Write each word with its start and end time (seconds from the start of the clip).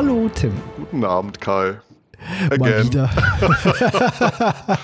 Hallo 0.00 0.30
Tim. 0.34 0.52
Guten 0.78 1.04
Abend, 1.04 1.42
Kai. 1.42 1.74
Again. 2.46 2.58
Mal 2.58 2.86
wieder. 2.86 3.10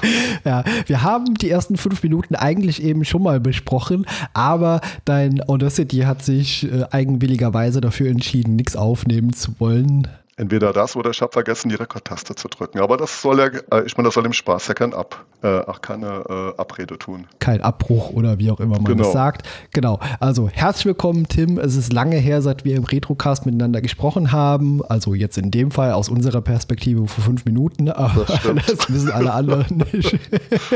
ja, 0.45 0.63
wir 0.85 1.03
haben 1.03 1.33
die 1.37 1.49
ersten 1.49 1.79
fünf 1.79 2.03
Minuten 2.03 2.35
eigentlich 2.35 2.83
eben 2.83 3.03
schon 3.07 3.23
mal 3.23 3.41
besprochen, 3.41 4.05
aber 4.35 4.83
dein 5.07 5.41
Audacity 5.49 6.01
hat 6.01 6.23
sich 6.23 6.71
äh, 6.71 6.85
eigenwilligerweise 6.91 7.81
dafür 7.81 8.11
entschieden, 8.11 8.57
nichts 8.57 8.77
aufnehmen 8.77 9.33
zu 9.33 9.59
wollen. 9.59 10.07
Entweder 10.39 10.75
das 10.75 10.97
oder 10.97 11.11
ich 11.11 11.23
habe 11.23 11.33
vergessen, 11.33 11.71
die 11.71 11.77
Rekordtaste 11.77 12.35
zu 12.35 12.49
drücken. 12.49 12.81
Aber 12.81 12.99
das 12.99 13.23
soll 13.23 13.39
ja, 13.39 13.47
äh, 13.47 13.87
ich 13.87 13.97
meine, 13.97 14.09
das 14.09 14.15
soll 14.15 14.23
dem 14.23 14.35
Spaß 14.35 14.69
ja 14.69 14.75
kein 14.75 14.93
Ab, 14.93 15.25
äh, 15.43 15.63
ach, 15.67 15.81
keine 15.81 16.07
äh, 16.29 16.61
Abrede 16.61 16.99
tun. 16.99 17.27
Kein 17.39 17.63
Abbruch 17.63 18.11
oder 18.11 18.39
wie 18.39 18.51
auch 18.51 18.61
immer 18.61 18.75
man 18.75 18.85
genau. 18.85 19.05
das 19.05 19.15
sagt. 19.15 19.49
Genau. 19.73 19.99
Also 20.21 20.51
herzlich 20.51 20.85
willkommen, 20.85 21.27
Tim. 21.27 21.59
Es 21.59 21.75
ist 21.75 21.91
lange 21.91 22.17
her, 22.17 22.43
seit 22.43 22.67
wir 22.67 22.77
im 22.77 22.85
Retrocast 22.85 23.47
miteinander 23.47 23.81
gesprochen 23.81 24.31
haben. 24.31 24.85
Also 24.85 25.15
jetzt 25.15 25.39
in 25.39 25.51
dem 25.51 25.71
Fall 25.71 25.93
aus 25.93 26.11
unserer 26.11 26.43
Perspektive 26.43 27.07
vor 27.07 27.25
fünf 27.25 27.47
Minuten. 27.47 27.89
Aber 27.89 28.27
das, 28.27 28.43
das 28.67 28.93
wissen 28.93 29.11
alle 29.11 29.33
anderen 29.33 29.85
nicht. 29.93 30.19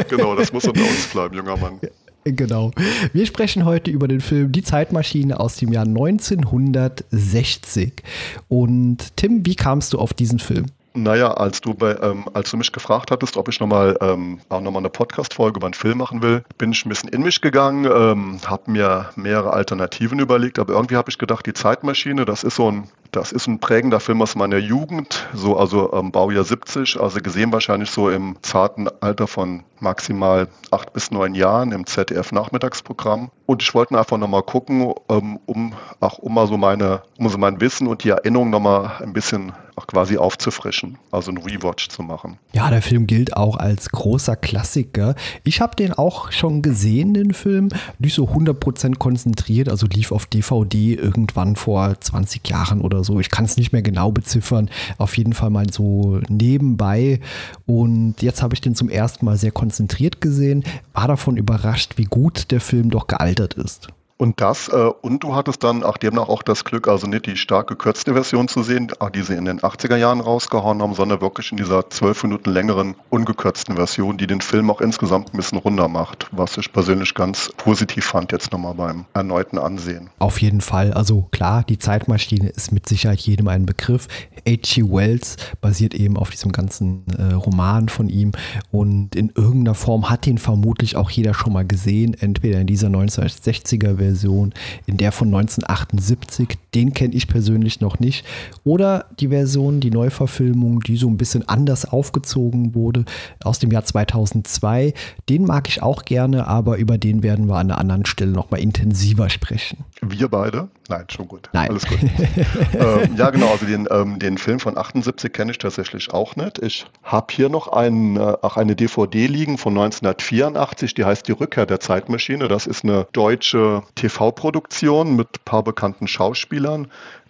genau, 0.09 0.37
das 0.37 0.55
muss 0.55 0.65
unter 0.65 0.81
uns 0.81 1.09
bleiben, 1.09 1.37
junger 1.37 1.59
Mann. 1.59 1.81
Genau. 2.25 2.71
Wir 3.13 3.27
sprechen 3.27 3.65
heute 3.65 3.91
über 3.91 4.07
den 4.09 4.21
Film 4.21 4.53
Die 4.53 4.63
Zeitmaschine 4.63 5.41
aus 5.41 5.57
dem 5.57 5.73
Jahr 5.73 5.87
1960. 5.87 8.03
Und 8.49 9.17
Tim, 9.17 9.47
wie 9.47 9.57
kamst 9.57 9.93
du 9.93 9.99
auf 9.99 10.15
diesen 10.15 10.39
Film? 10.39 10.67
Naja, 10.93 11.31
als 11.31 11.61
du, 11.61 11.73
bei, 11.73 11.97
ähm, 12.03 12.25
als 12.35 12.51
du 12.51 12.57
mich 12.57 12.73
gefragt 12.73 13.13
hattest, 13.13 13.37
ob 13.37 13.49
ich 13.49 13.61
nochmal 13.61 13.97
ähm, 14.01 14.41
auch 14.49 14.59
eine 14.59 14.91
Podcast-Folge 14.91 15.59
über 15.59 15.69
einen 15.69 15.75
Film 15.75 15.99
machen 15.99 16.21
will, 16.21 16.43
bin 16.59 16.73
ich 16.73 16.85
ein 16.85 16.89
bisschen 16.89 17.11
in 17.11 17.23
mich 17.23 17.41
gegangen, 17.41 17.85
ähm, 17.85 18.41
habe 18.45 18.73
mir 18.73 19.11
mehrere 19.15 19.53
Alternativen 19.53 20.19
überlegt, 20.19 20.59
aber 20.59 20.73
irgendwie 20.73 20.97
habe 20.97 21.09
ich 21.09 21.19
gedacht, 21.19 21.47
die 21.47 21.53
Zeitmaschine, 21.53 22.25
das 22.25 22.43
ist 22.43 22.57
so 22.57 22.73
ein, 22.73 22.89
das 23.13 23.33
ist 23.33 23.47
ein 23.47 23.59
prägender 23.59 24.01
Film 24.01 24.23
aus 24.23 24.37
meiner 24.37 24.59
Jugend, 24.59 25.29
so 25.35 25.57
also 25.57 25.93
ähm, 25.93 26.13
Baujahr 26.13 26.45
70, 26.45 27.01
also 27.01 27.21
gesehen 27.21 27.53
wahrscheinlich 27.53 27.91
so 27.91 28.09
im 28.09 28.37
zarten 28.43 28.89
Alter 29.01 29.27
von 29.27 29.65
maximal 29.81 30.49
acht 30.71 30.93
bis 30.93 31.11
neun 31.11 31.35
Jahren 31.35 31.73
im 31.73 31.87
ZDF-Nachmittagsprogramm. 31.87 33.31
Und 33.47 33.63
ich 33.63 33.75
wollte 33.75 33.99
einfach 33.99 34.19
nochmal 34.19 34.43
gucken, 34.43 34.95
ähm, 35.09 35.41
um 35.47 35.75
auch 35.99 36.19
um 36.19 36.35
mal 36.35 36.47
so 36.47 36.57
meine, 36.57 37.03
um 37.19 37.29
so 37.29 37.39
mein 37.39 37.61
Wissen 37.61 37.87
und 37.87 38.05
die 38.05 38.11
Erinnerung 38.11 38.51
nochmal 38.51 38.93
ein 39.01 39.13
bisschen 39.13 39.53
quasi 39.87 40.17
aufzufrischen, 40.17 40.99
also 41.11 41.31
ein 41.31 41.39
Rewatch 41.39 41.89
zu 41.89 42.03
machen. 42.03 42.39
Ja, 42.53 42.71
der 42.71 42.83
Film 42.83 43.07
gilt 43.07 43.37
auch 43.37 43.57
als 43.57 43.91
großer 43.91 44.37
Klassiker. 44.37 45.15
Ich 45.45 45.61
habe 45.61 45.77
den 45.77 45.93
auch 45.93 46.33
schon 46.33 46.63
gesehen, 46.63 47.15
den 47.15 47.33
Film, 47.33 47.69
nicht 47.99 48.15
so 48.15 48.29
100% 48.29 48.99
konzentriert, 48.99 49.69
also 49.69 49.87
lief 49.87 50.13
auf 50.13 50.27
DVD 50.27 50.95
irgendwann 50.95 51.57
vor 51.57 51.99
20 51.99 52.49
Jahren 52.49 52.81
oder 52.81 53.05
so. 53.05 53.21
Ich 53.21 53.31
kann 53.31 53.45
es 53.45 53.57
nicht 53.57 53.73
mehr 53.73 53.83
genau 53.83 54.11
beziffern, 54.13 54.71
auf 54.99 55.17
jeden 55.17 55.33
Fall 55.33 55.51
mal 55.51 55.71
so 55.73 56.21
nebenbei. 56.29 57.21
Und 57.67 58.23
jetzt 58.23 58.43
habe 58.43 58.55
ich 58.55 58.61
den 58.61 58.75
zum 58.75 58.89
ersten 58.89 59.25
Mal 59.25 59.37
sehr 59.37 59.53
konzentriert 59.53 60.21
gesehen, 60.21 60.65
war 60.93 61.09
davon 61.09 61.37
überrascht, 61.37 61.95
wie 61.97 62.05
gut 62.05 62.51
der 62.51 62.61
Film 62.61 62.91
doch 62.91 63.07
gealtert 63.07 63.55
ist. 63.55 63.89
Und 64.21 64.39
das, 64.43 64.69
äh, 64.69 64.91
und 65.01 65.25
du 65.25 65.35
hattest 65.35 65.65
dann 65.65 65.83
auch 65.83 65.97
demnach 65.97 66.29
auch 66.29 66.43
das 66.43 66.67
Glück, 66.67 66.89
also 66.89 67.07
nicht 67.07 67.25
die 67.25 67.39
stark 67.39 67.69
gekürzte 67.69 68.13
Version 68.13 68.49
zu 68.49 68.63
sehen, 68.63 68.93
die 69.15 69.23
sie 69.23 69.33
in 69.33 69.47
den 69.47 69.61
80er 69.61 69.97
Jahren 69.97 70.21
rausgehauen 70.21 70.83
haben, 70.83 70.93
sondern 70.93 71.23
wirklich 71.23 71.53
in 71.53 71.57
dieser 71.57 71.89
zwölf 71.89 72.23
Minuten 72.23 72.51
längeren, 72.51 72.97
ungekürzten 73.09 73.77
Version, 73.77 74.19
die 74.19 74.27
den 74.27 74.43
Film 74.43 74.71
auch 74.71 74.83
insgesamt 74.83 75.33
ein 75.33 75.39
bisschen 75.39 75.57
runder 75.57 75.89
macht, 75.89 76.27
was 76.33 76.59
ich 76.59 76.71
persönlich 76.71 77.15
ganz 77.15 77.51
positiv 77.57 78.05
fand 78.05 78.31
jetzt 78.33 78.53
nochmal 78.53 78.75
beim 78.75 79.07
erneuten 79.15 79.57
Ansehen. 79.57 80.11
Auf 80.19 80.43
jeden 80.43 80.61
Fall, 80.61 80.93
also 80.93 81.27
klar, 81.31 81.65
die 81.67 81.79
Zeitmaschine 81.79 82.51
ist 82.51 82.73
mit 82.73 82.87
Sicherheit 82.87 83.21
jedem 83.21 83.49
ein 83.49 83.65
Begriff. 83.65 84.07
H.G. 84.47 84.83
Wells 84.85 85.37
basiert 85.63 85.95
eben 85.95 86.19
auf 86.19 86.29
diesem 86.29 86.53
ganzen 86.53 87.05
äh, 87.17 87.33
Roman 87.33 87.89
von 87.89 88.11
ihm 88.11 88.33
und 88.71 89.17
in 89.17 89.31
irgendeiner 89.35 89.75
Form 89.75 90.11
hat 90.11 90.27
den 90.27 90.37
vermutlich 90.37 90.97
auch 90.97 91.09
jeder 91.09 91.33
schon 91.33 91.55
mal 91.55 91.67
gesehen, 91.67 92.15
entweder 92.21 92.61
in 92.61 92.67
dieser 92.67 92.89
1960er 92.89 94.10
Version 94.11 94.53
in 94.87 94.97
der 94.97 95.13
von 95.13 95.29
1978, 95.29 96.59
den 96.75 96.95
kenne 96.95 97.15
ich 97.15 97.29
persönlich 97.29 97.81
noch 97.81 97.99
nicht, 97.99 98.25
oder 98.65 99.07
die 99.19 99.29
Version, 99.29 99.81
die 99.81 99.91
Neuverfilmung, 99.91 100.81
die 100.81 100.97
so 100.97 101.09
ein 101.09 101.17
bisschen 101.17 101.49
anders 101.49 101.85
aufgezogen 101.85 102.75
wurde, 102.75 103.05
aus 103.43 103.59
dem 103.59 103.71
Jahr 103.71 103.85
2002. 103.85 104.95
Den 105.29 105.45
mag 105.45 105.69
ich 105.69 105.83
auch 105.83 106.05
gerne, 106.05 106.47
aber 106.47 106.79
über 106.79 106.99
den 106.99 107.23
werden 107.23 107.49
wir 107.49 107.57
an 107.57 107.71
einer 107.71 107.79
anderen 107.79 108.07
Stelle 108.07 108.33
nochmal 108.33 108.61
intensiver 108.61 109.29
sprechen. 109.31 109.85
Wir 110.03 110.29
beide? 110.29 110.69
Nein, 110.89 111.05
schon 111.09 111.29
gut. 111.29 111.49
Nein. 111.53 111.71
Alles 111.71 111.87
gut. 111.87 111.99
ähm, 112.75 113.17
ja, 113.17 113.31
genau. 113.31 113.51
Also 113.51 113.67
den, 113.67 113.87
ähm, 113.91 114.19
den 114.19 114.39
Film 114.39 114.59
von 114.59 114.77
78 114.77 115.33
kenne 115.33 115.53
ich 115.53 115.59
tatsächlich 115.59 116.13
auch 116.13 116.37
nicht. 116.37 116.59
Ich 116.59 116.87
habe 117.03 117.27
hier 117.31 117.49
noch 117.49 117.69
ein, 117.69 118.17
äh, 118.17 118.37
auch 118.43 118.57
eine 118.57 118.75
DVD 118.75 119.27
liegen 119.27 119.59
von 119.59 119.75
1984, 119.75 120.95
die 120.95 121.05
heißt 121.05 121.29
Die 121.29 121.33
Rückkehr 121.33 121.67
der 121.67 121.81
Zeitmaschine. 121.81 122.49
Das 122.49 122.67
ist 122.67 122.85
eine 122.85 123.07
deutsche 123.13 123.83
TV-Produktion 123.95 125.15
mit 125.15 125.29
ein 125.29 125.45
paar 125.45 125.63
bekannten 125.63 126.09
Schauspielern. 126.09 126.60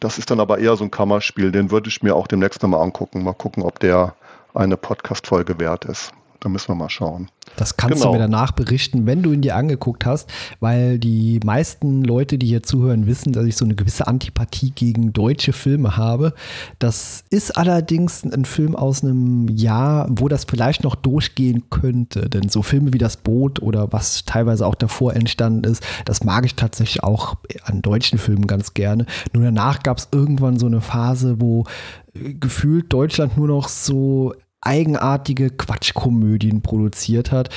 Das 0.01 0.19
ist 0.19 0.31
dann 0.31 0.41
aber 0.41 0.59
eher 0.59 0.77
so 0.77 0.85
ein 0.85 0.91
Kammerspiel. 0.91 1.53
Den 1.53 1.71
würde 1.71 1.89
ich 1.89 2.03
mir 2.03 2.15
auch 2.15 2.27
demnächst 2.27 2.63
nochmal 2.63 2.83
angucken. 2.83 3.23
Mal 3.23 3.35
gucken, 3.35 3.63
ob 3.63 3.79
der 3.81 4.15
eine 4.55 4.77
Podcast-Folge 4.77 5.59
wert 5.59 5.85
ist. 5.85 6.13
Da 6.41 6.49
müssen 6.49 6.69
wir 6.69 6.75
mal 6.75 6.89
schauen. 6.89 7.31
Das 7.57 7.77
kannst 7.77 7.99
genau. 7.99 8.13
du 8.13 8.13
mir 8.15 8.23
danach 8.23 8.53
berichten, 8.53 9.05
wenn 9.05 9.23
du 9.23 9.33
ihn 9.33 9.43
dir 9.43 9.57
angeguckt 9.57 10.07
hast, 10.07 10.31
weil 10.61 10.99
die 10.99 11.39
meisten 11.45 12.03
Leute, 12.03 12.39
die 12.39 12.47
hier 12.47 12.63
zuhören, 12.63 13.07
wissen, 13.07 13.33
dass 13.33 13.45
ich 13.45 13.57
so 13.57 13.67
eine 13.67 13.75
gewisse 13.75 14.07
Antipathie 14.07 14.71
gegen 14.71 15.13
deutsche 15.13 15.53
Filme 15.53 15.99
habe. 15.99 16.33
Das 16.79 17.25
ist 17.29 17.59
allerdings 17.59 18.25
ein 18.25 18.47
Film 18.47 18.75
aus 18.75 19.05
einem 19.05 19.49
Jahr, 19.49 20.07
wo 20.11 20.29
das 20.29 20.45
vielleicht 20.45 20.83
noch 20.83 20.95
durchgehen 20.95 21.69
könnte. 21.69 22.31
Denn 22.31 22.49
so 22.49 22.63
Filme 22.63 22.95
wie 22.95 22.99
Das 22.99 23.19
Boot 23.19 23.61
oder 23.61 23.93
was 23.93 24.25
teilweise 24.25 24.67
auch 24.67 24.75
davor 24.75 25.15
entstanden 25.15 25.65
ist, 25.65 25.83
das 26.07 26.25
mag 26.25 26.47
ich 26.47 26.55
tatsächlich 26.55 27.03
auch 27.03 27.37
an 27.65 27.83
deutschen 27.83 28.19
Filmen 28.19 28.47
ganz 28.47 28.73
gerne. 28.73 29.05
Nur 29.35 29.45
danach 29.45 29.83
gab 29.83 29.99
es 29.99 30.09
irgendwann 30.13 30.59
so 30.59 30.67
eine 30.67 30.81
Phase, 30.81 31.41
wo 31.41 31.65
gefühlt 32.15 32.93
Deutschland 32.93 33.37
nur 33.37 33.49
noch 33.49 33.69
so 33.69 34.33
eigenartige 34.61 35.51
Quatschkomödien 35.51 36.63
produziert 36.63 37.33
hat, 37.33 37.49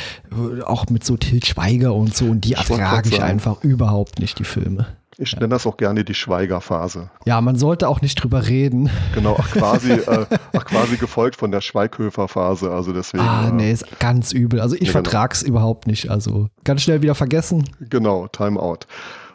auch 0.66 0.88
mit 0.90 1.04
so 1.04 1.18
Til 1.18 1.44
Schweiger 1.44 1.94
und 1.94 2.16
so, 2.16 2.26
und 2.26 2.42
die 2.42 2.54
ertrage 2.54 3.10
ich 3.10 3.22
einfach 3.22 3.64
überhaupt 3.64 4.20
nicht, 4.20 4.40
die 4.40 4.46
Filme. 4.46 4.88
Ich 5.18 5.36
nenne 5.36 5.50
das 5.50 5.68
auch 5.68 5.78
gerne 5.78 6.04
die 6.04 6.16
Schweigerphase. 6.16 7.10
Ja, 7.26 7.40
man 7.42 7.56
sollte 7.56 7.88
auch 7.88 8.02
nicht 8.02 8.16
drüber 8.16 8.48
reden. 8.48 8.90
Genau, 9.14 9.38
ach 9.40 9.52
quasi, 9.52 9.92
äh, 9.92 10.26
ach 10.54 10.66
quasi 10.66 10.98
gefolgt 10.98 11.36
von 11.36 11.52
der 11.52 11.62
Schweighöfer-Phase, 11.62 12.72
also 12.72 12.94
deswegen. 12.94 13.24
Ah, 13.24 13.52
nee, 13.52 13.72
ist 13.72 14.00
ganz 14.00 14.32
übel. 14.32 14.60
Also 14.60 14.76
ich 14.76 14.82
ja, 14.82 14.88
genau. 14.88 15.04
vertrag's 15.04 15.44
überhaupt 15.44 15.88
nicht. 15.88 16.10
Also 16.10 16.48
ganz 16.64 16.82
schnell 16.82 17.02
wieder 17.02 17.16
vergessen. 17.16 17.70
Genau, 17.80 18.28
Time 18.28 18.60
out. 18.60 18.88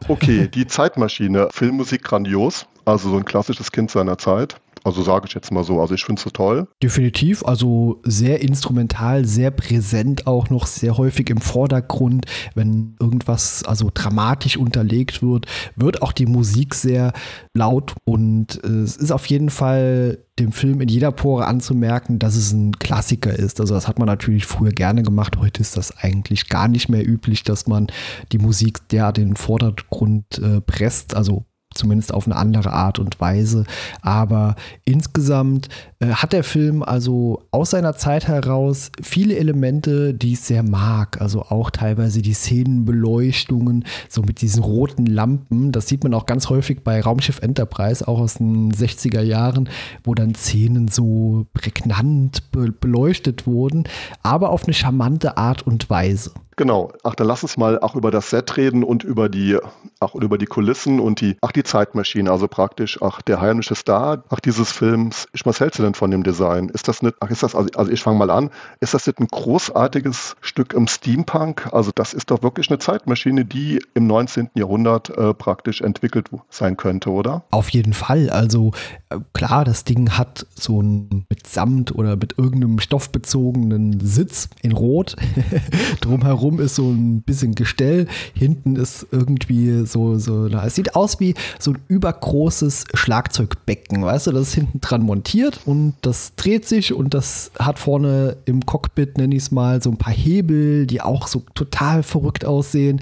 Okay, 0.08 0.48
die 0.48 0.66
Zeitmaschine, 0.66 1.48
Filmmusik 1.52 2.02
grandios, 2.02 2.66
also 2.84 3.10
so 3.10 3.16
ein 3.16 3.24
klassisches 3.24 3.70
Kind 3.70 3.90
seiner 3.90 4.18
Zeit. 4.18 4.56
Also 4.84 5.02
sage 5.02 5.26
ich 5.28 5.34
jetzt 5.34 5.52
mal 5.52 5.64
so. 5.64 5.80
Also 5.80 5.94
ich 5.94 6.04
finde 6.04 6.22
es 6.24 6.32
toll. 6.32 6.68
Definitiv. 6.82 7.44
Also 7.44 8.00
sehr 8.04 8.40
instrumental, 8.42 9.24
sehr 9.24 9.50
präsent 9.50 10.26
auch 10.26 10.50
noch, 10.50 10.66
sehr 10.66 10.96
häufig 10.96 11.30
im 11.30 11.40
Vordergrund. 11.40 12.26
Wenn 12.54 12.96
irgendwas 13.00 13.62
also 13.64 13.90
dramatisch 13.92 14.56
unterlegt 14.56 15.22
wird, 15.22 15.46
wird 15.76 16.02
auch 16.02 16.12
die 16.12 16.26
Musik 16.26 16.74
sehr 16.74 17.12
laut 17.54 17.94
und 18.04 18.62
äh, 18.64 18.68
es 18.68 18.96
ist 18.96 19.12
auf 19.12 19.26
jeden 19.26 19.50
Fall 19.50 20.18
dem 20.38 20.52
Film 20.52 20.80
in 20.80 20.88
jeder 20.88 21.12
Pore 21.12 21.46
anzumerken, 21.46 22.18
dass 22.18 22.36
es 22.36 22.52
ein 22.52 22.78
Klassiker 22.78 23.32
ist. 23.32 23.60
Also 23.60 23.74
das 23.74 23.88
hat 23.88 23.98
man 23.98 24.06
natürlich 24.06 24.46
früher 24.46 24.70
gerne 24.70 25.02
gemacht. 25.02 25.36
Heute 25.38 25.60
ist 25.60 25.76
das 25.76 25.96
eigentlich 25.98 26.48
gar 26.48 26.68
nicht 26.68 26.88
mehr 26.88 27.06
üblich, 27.06 27.42
dass 27.42 27.66
man 27.66 27.88
die 28.32 28.38
Musik 28.38 28.78
in 28.90 29.12
den 29.14 29.36
Vordergrund 29.36 30.38
äh, 30.38 30.60
presst. 30.60 31.14
Also 31.14 31.44
zumindest 31.78 32.12
auf 32.12 32.26
eine 32.26 32.36
andere 32.36 32.72
Art 32.72 32.98
und 32.98 33.20
Weise. 33.20 33.64
Aber 34.02 34.56
insgesamt 34.84 35.68
äh, 36.00 36.08
hat 36.08 36.32
der 36.32 36.44
Film 36.44 36.82
also 36.82 37.44
aus 37.50 37.70
seiner 37.70 37.96
Zeit 37.96 38.28
heraus 38.28 38.90
viele 39.02 39.36
Elemente, 39.36 40.12
die 40.12 40.32
ich 40.32 40.40
sehr 40.40 40.62
mag. 40.62 41.20
Also 41.20 41.42
auch 41.42 41.70
teilweise 41.70 42.20
die 42.20 42.34
Szenenbeleuchtungen, 42.34 43.84
so 44.08 44.22
mit 44.22 44.42
diesen 44.42 44.62
roten 44.62 45.06
Lampen. 45.06 45.72
Das 45.72 45.88
sieht 45.88 46.02
man 46.02 46.14
auch 46.14 46.26
ganz 46.26 46.50
häufig 46.50 46.82
bei 46.84 47.00
Raumschiff 47.00 47.40
Enterprise, 47.40 48.06
auch 48.06 48.20
aus 48.20 48.34
den 48.34 48.72
60er 48.72 49.22
Jahren, 49.22 49.68
wo 50.04 50.14
dann 50.14 50.34
Szenen 50.34 50.88
so 50.88 51.46
prägnant 51.54 52.50
be 52.52 52.72
beleuchtet 52.72 53.46
wurden, 53.46 53.84
aber 54.22 54.50
auf 54.50 54.64
eine 54.64 54.74
charmante 54.74 55.36
Art 55.36 55.62
und 55.62 55.88
Weise. 55.90 56.32
Genau. 56.58 56.90
Ach, 57.04 57.14
dann 57.14 57.28
lass 57.28 57.44
uns 57.44 57.56
mal 57.56 57.78
auch 57.78 57.94
über 57.94 58.10
das 58.10 58.30
Set 58.30 58.56
reden 58.56 58.82
und 58.82 59.04
über 59.04 59.28
die, 59.28 59.56
auch 60.00 60.16
über 60.16 60.38
die 60.38 60.46
Kulissen 60.46 60.98
und 60.98 61.20
die, 61.20 61.36
ach, 61.40 61.52
die 61.52 61.62
Zeitmaschine, 61.62 62.32
also 62.32 62.48
praktisch, 62.48 63.00
ach, 63.00 63.22
der 63.22 63.40
heimische 63.40 63.76
Star, 63.76 64.24
ach, 64.28 64.40
dieses 64.40 64.72
Films. 64.72 65.28
Was 65.44 65.60
hältst 65.60 65.78
du 65.78 65.84
denn 65.84 65.94
von 65.94 66.10
dem 66.10 66.24
Design? 66.24 66.68
Ist 66.68 66.88
das 66.88 67.00
nicht, 67.00 67.14
ach, 67.20 67.30
ist 67.30 67.44
das, 67.44 67.54
also, 67.54 67.70
also 67.76 67.92
ich 67.92 68.02
fange 68.02 68.18
mal 68.18 68.30
an, 68.30 68.50
ist 68.80 68.92
das 68.92 69.06
nicht 69.06 69.20
ein 69.20 69.28
großartiges 69.28 70.34
Stück 70.40 70.74
im 70.74 70.88
Steampunk? 70.88 71.72
Also 71.72 71.92
das 71.94 72.12
ist 72.12 72.32
doch 72.32 72.42
wirklich 72.42 72.68
eine 72.70 72.80
Zeitmaschine, 72.80 73.44
die 73.44 73.80
im 73.94 74.08
19. 74.08 74.50
Jahrhundert 74.54 75.10
äh, 75.10 75.34
praktisch 75.34 75.80
entwickelt 75.80 76.28
sein 76.50 76.76
könnte, 76.76 77.10
oder? 77.10 77.44
Auf 77.52 77.68
jeden 77.68 77.92
Fall. 77.92 78.30
Also 78.30 78.72
äh, 79.10 79.18
klar, 79.32 79.64
das 79.64 79.84
Ding 79.84 80.18
hat 80.18 80.44
so 80.56 80.82
ein 80.82 81.24
mit 81.30 81.46
Samt 81.46 81.94
oder 81.94 82.16
mit 82.16 82.36
irgendeinem 82.36 82.80
Stoff 82.80 83.10
bezogenen 83.10 84.00
Sitz 84.00 84.48
in 84.60 84.72
Rot. 84.72 85.14
Drumherum 86.00 86.47
ist 86.56 86.74
so 86.74 86.90
ein 86.90 87.22
bisschen 87.22 87.54
Gestell. 87.54 88.06
Hinten 88.34 88.76
ist 88.76 89.06
irgendwie 89.10 89.84
so, 89.86 90.18
so, 90.18 90.48
na, 90.48 90.64
es 90.64 90.74
sieht 90.74 90.96
aus 90.96 91.20
wie 91.20 91.34
so 91.58 91.72
ein 91.72 91.78
übergroßes 91.88 92.86
Schlagzeugbecken, 92.94 94.02
weißt 94.02 94.28
du, 94.28 94.32
das 94.32 94.48
ist 94.48 94.54
hinten 94.54 94.80
dran 94.80 95.02
montiert 95.02 95.60
und 95.66 95.94
das 96.02 96.34
dreht 96.36 96.66
sich 96.66 96.94
und 96.94 97.14
das 97.14 97.50
hat 97.58 97.78
vorne 97.78 98.36
im 98.46 98.64
Cockpit, 98.64 99.18
nenne 99.18 99.34
ich 99.34 99.42
es 99.42 99.50
mal, 99.50 99.82
so 99.82 99.90
ein 99.90 99.98
paar 99.98 100.12
Hebel, 100.12 100.86
die 100.86 101.00
auch 101.00 101.26
so 101.26 101.42
total 101.54 102.02
verrückt 102.02 102.44
aussehen. 102.44 103.00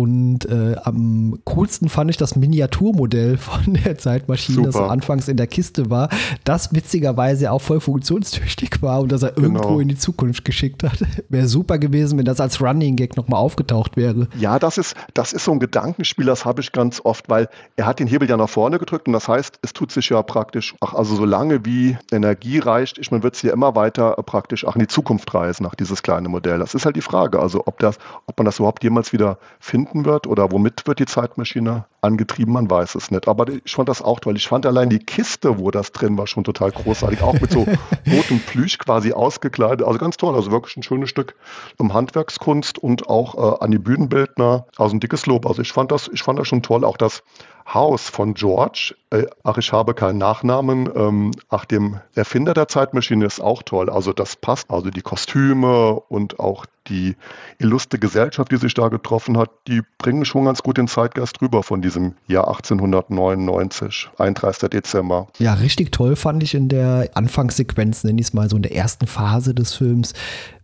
Und 0.00 0.46
äh, 0.46 0.76
am 0.82 1.40
coolsten 1.44 1.90
fand 1.90 2.08
ich 2.08 2.16
das 2.16 2.34
Miniaturmodell 2.34 3.36
von 3.36 3.74
der 3.74 3.98
Zeitmaschine, 3.98 4.56
Super. 4.56 4.66
das 4.68 4.76
so 4.76 4.84
anfangs 4.84 5.28
in 5.28 5.36
der 5.36 5.46
Kiste 5.46 5.90
war, 5.90 6.08
das 6.44 6.74
witzigerweise 6.74 7.52
auch 7.52 7.60
voll 7.60 7.80
funktionstüchtig 7.80 8.80
war 8.80 9.00
und 9.02 9.12
das 9.12 9.22
er 9.22 9.32
genau. 9.32 9.48
irgendwo 9.48 9.78
in 9.78 9.88
die 9.88 9.98
Zukunft 9.98 10.46
geschickt 10.46 10.84
hat. 10.84 11.04
Wäre 11.28 11.48
super 11.48 11.76
gewesen, 11.76 12.16
wenn 12.16 12.24
das 12.24 12.40
als 12.40 12.62
Running 12.62 12.96
Gag 12.96 13.18
nochmal 13.18 13.40
aufgetaucht 13.40 13.98
wäre. 13.98 14.28
Ja, 14.38 14.58
das 14.58 14.78
ist, 14.78 14.96
das 15.12 15.34
ist 15.34 15.44
so 15.44 15.52
ein 15.52 15.60
Gedankenspiel, 15.60 16.24
das 16.24 16.46
habe 16.46 16.62
ich 16.62 16.72
ganz 16.72 17.02
oft, 17.04 17.28
weil 17.28 17.50
er 17.76 17.84
hat 17.84 18.00
den 18.00 18.06
Hebel 18.06 18.26
ja 18.26 18.38
nach 18.38 18.48
vorne 18.48 18.78
gedrückt 18.78 19.06
und 19.06 19.12
das 19.12 19.28
heißt, 19.28 19.58
es 19.60 19.74
tut 19.74 19.92
sich 19.92 20.08
ja 20.08 20.22
praktisch, 20.22 20.74
ach, 20.80 20.94
also 20.94 21.14
solange 21.14 21.66
wie 21.66 21.98
Energie 22.10 22.58
reicht, 22.58 22.96
ich 22.96 23.10
meine, 23.10 23.22
wird 23.22 23.34
es 23.34 23.42
ja 23.42 23.52
immer 23.52 23.74
weiter 23.74 24.16
äh, 24.16 24.22
praktisch 24.22 24.66
ach, 24.66 24.76
in 24.76 24.80
die 24.80 24.88
Zukunft 24.88 25.34
reisen 25.34 25.64
nach 25.64 25.74
dieses 25.74 26.02
kleine 26.02 26.30
Modell. 26.30 26.58
Das 26.58 26.74
ist 26.74 26.86
halt 26.86 26.96
die 26.96 27.02
Frage, 27.02 27.38
also 27.38 27.64
ob, 27.66 27.78
das, 27.80 27.98
ob 28.24 28.38
man 28.38 28.46
das 28.46 28.58
überhaupt 28.60 28.82
jemals 28.82 29.12
wieder 29.12 29.36
finden 29.58 29.89
erfunden 29.90 30.04
wird 30.04 30.26
oder 30.26 30.50
womit 30.52 30.86
wird 30.86 30.98
die 30.98 31.06
Zeitmaschine 31.06 31.84
angetrieben, 32.00 32.52
man 32.52 32.70
weiß 32.70 32.94
es 32.94 33.10
nicht. 33.10 33.28
Aber 33.28 33.46
ich 33.48 33.72
fand 33.72 33.88
das 33.88 34.02
auch 34.02 34.20
toll. 34.20 34.36
Ich 34.36 34.48
fand 34.48 34.64
allein 34.66 34.88
die 34.88 34.98
Kiste, 34.98 35.58
wo 35.58 35.70
das 35.70 35.92
drin 35.92 36.16
war, 36.16 36.26
schon 36.26 36.44
total 36.44 36.70
großartig. 36.70 37.22
Auch 37.22 37.38
mit 37.40 37.50
so 37.50 37.66
rotem 38.10 38.40
Plüsch 38.40 38.78
quasi 38.78 39.12
ausgekleidet. 39.12 39.86
Also 39.86 39.98
ganz 39.98 40.16
toll. 40.16 40.34
Also 40.34 40.50
wirklich 40.50 40.76
ein 40.76 40.82
schönes 40.82 41.10
Stück 41.10 41.34
um 41.78 41.92
Handwerkskunst 41.92 42.78
und 42.78 43.08
auch 43.08 43.34
äh, 43.34 43.64
an 43.64 43.70
die 43.70 43.78
Bühnenbildner. 43.78 44.66
Also 44.76 44.96
ein 44.96 45.00
dickes 45.00 45.26
Lob. 45.26 45.46
Also 45.46 45.62
ich 45.62 45.72
fand 45.72 45.90
das, 45.92 46.08
ich 46.12 46.22
fand 46.22 46.38
das 46.38 46.48
schon 46.48 46.62
toll. 46.62 46.84
Auch 46.84 46.96
das 46.96 47.22
Haus 47.66 48.08
von 48.08 48.34
George, 48.34 48.94
äh, 49.10 49.26
ach, 49.44 49.58
ich 49.58 49.72
habe 49.72 49.94
keinen 49.94 50.18
Nachnamen, 50.18 50.88
ähm, 50.94 51.30
ach, 51.48 51.64
dem 51.64 52.00
Erfinder 52.14 52.54
der 52.54 52.68
Zeitmaschine 52.68 53.26
ist 53.26 53.40
auch 53.40 53.62
toll. 53.62 53.90
Also 53.90 54.12
das 54.12 54.36
passt. 54.36 54.70
Also 54.70 54.90
die 54.90 55.02
Kostüme 55.02 56.00
und 56.08 56.40
auch 56.40 56.66
die 56.88 57.16
illustre 57.58 57.98
Gesellschaft, 57.98 58.50
die 58.50 58.56
sich 58.56 58.74
da 58.74 58.88
getroffen 58.88 59.36
hat, 59.36 59.50
die 59.68 59.82
bringen 59.98 60.24
schon 60.24 60.44
ganz 60.44 60.62
gut 60.62 60.78
den 60.78 60.88
Zeitgeist 60.88 61.40
rüber 61.42 61.62
von 61.62 61.82
diesem 61.82 62.14
Jahr 62.26 62.48
1899, 62.48 64.10
31. 64.18 64.70
Dezember. 64.70 65.28
Ja, 65.38 65.54
richtig 65.54 65.92
toll 65.92 66.16
fand 66.16 66.42
ich 66.42 66.54
in 66.54 66.68
der 66.68 67.10
Anfangssequenz, 67.14 68.04
nenne 68.04 68.20
ich 68.20 68.28
es 68.28 68.32
mal 68.32 68.48
so 68.48 68.56
in 68.56 68.62
der 68.62 68.74
ersten 68.74 69.06
Phase 69.06 69.54
des 69.54 69.74
Films, 69.74 70.14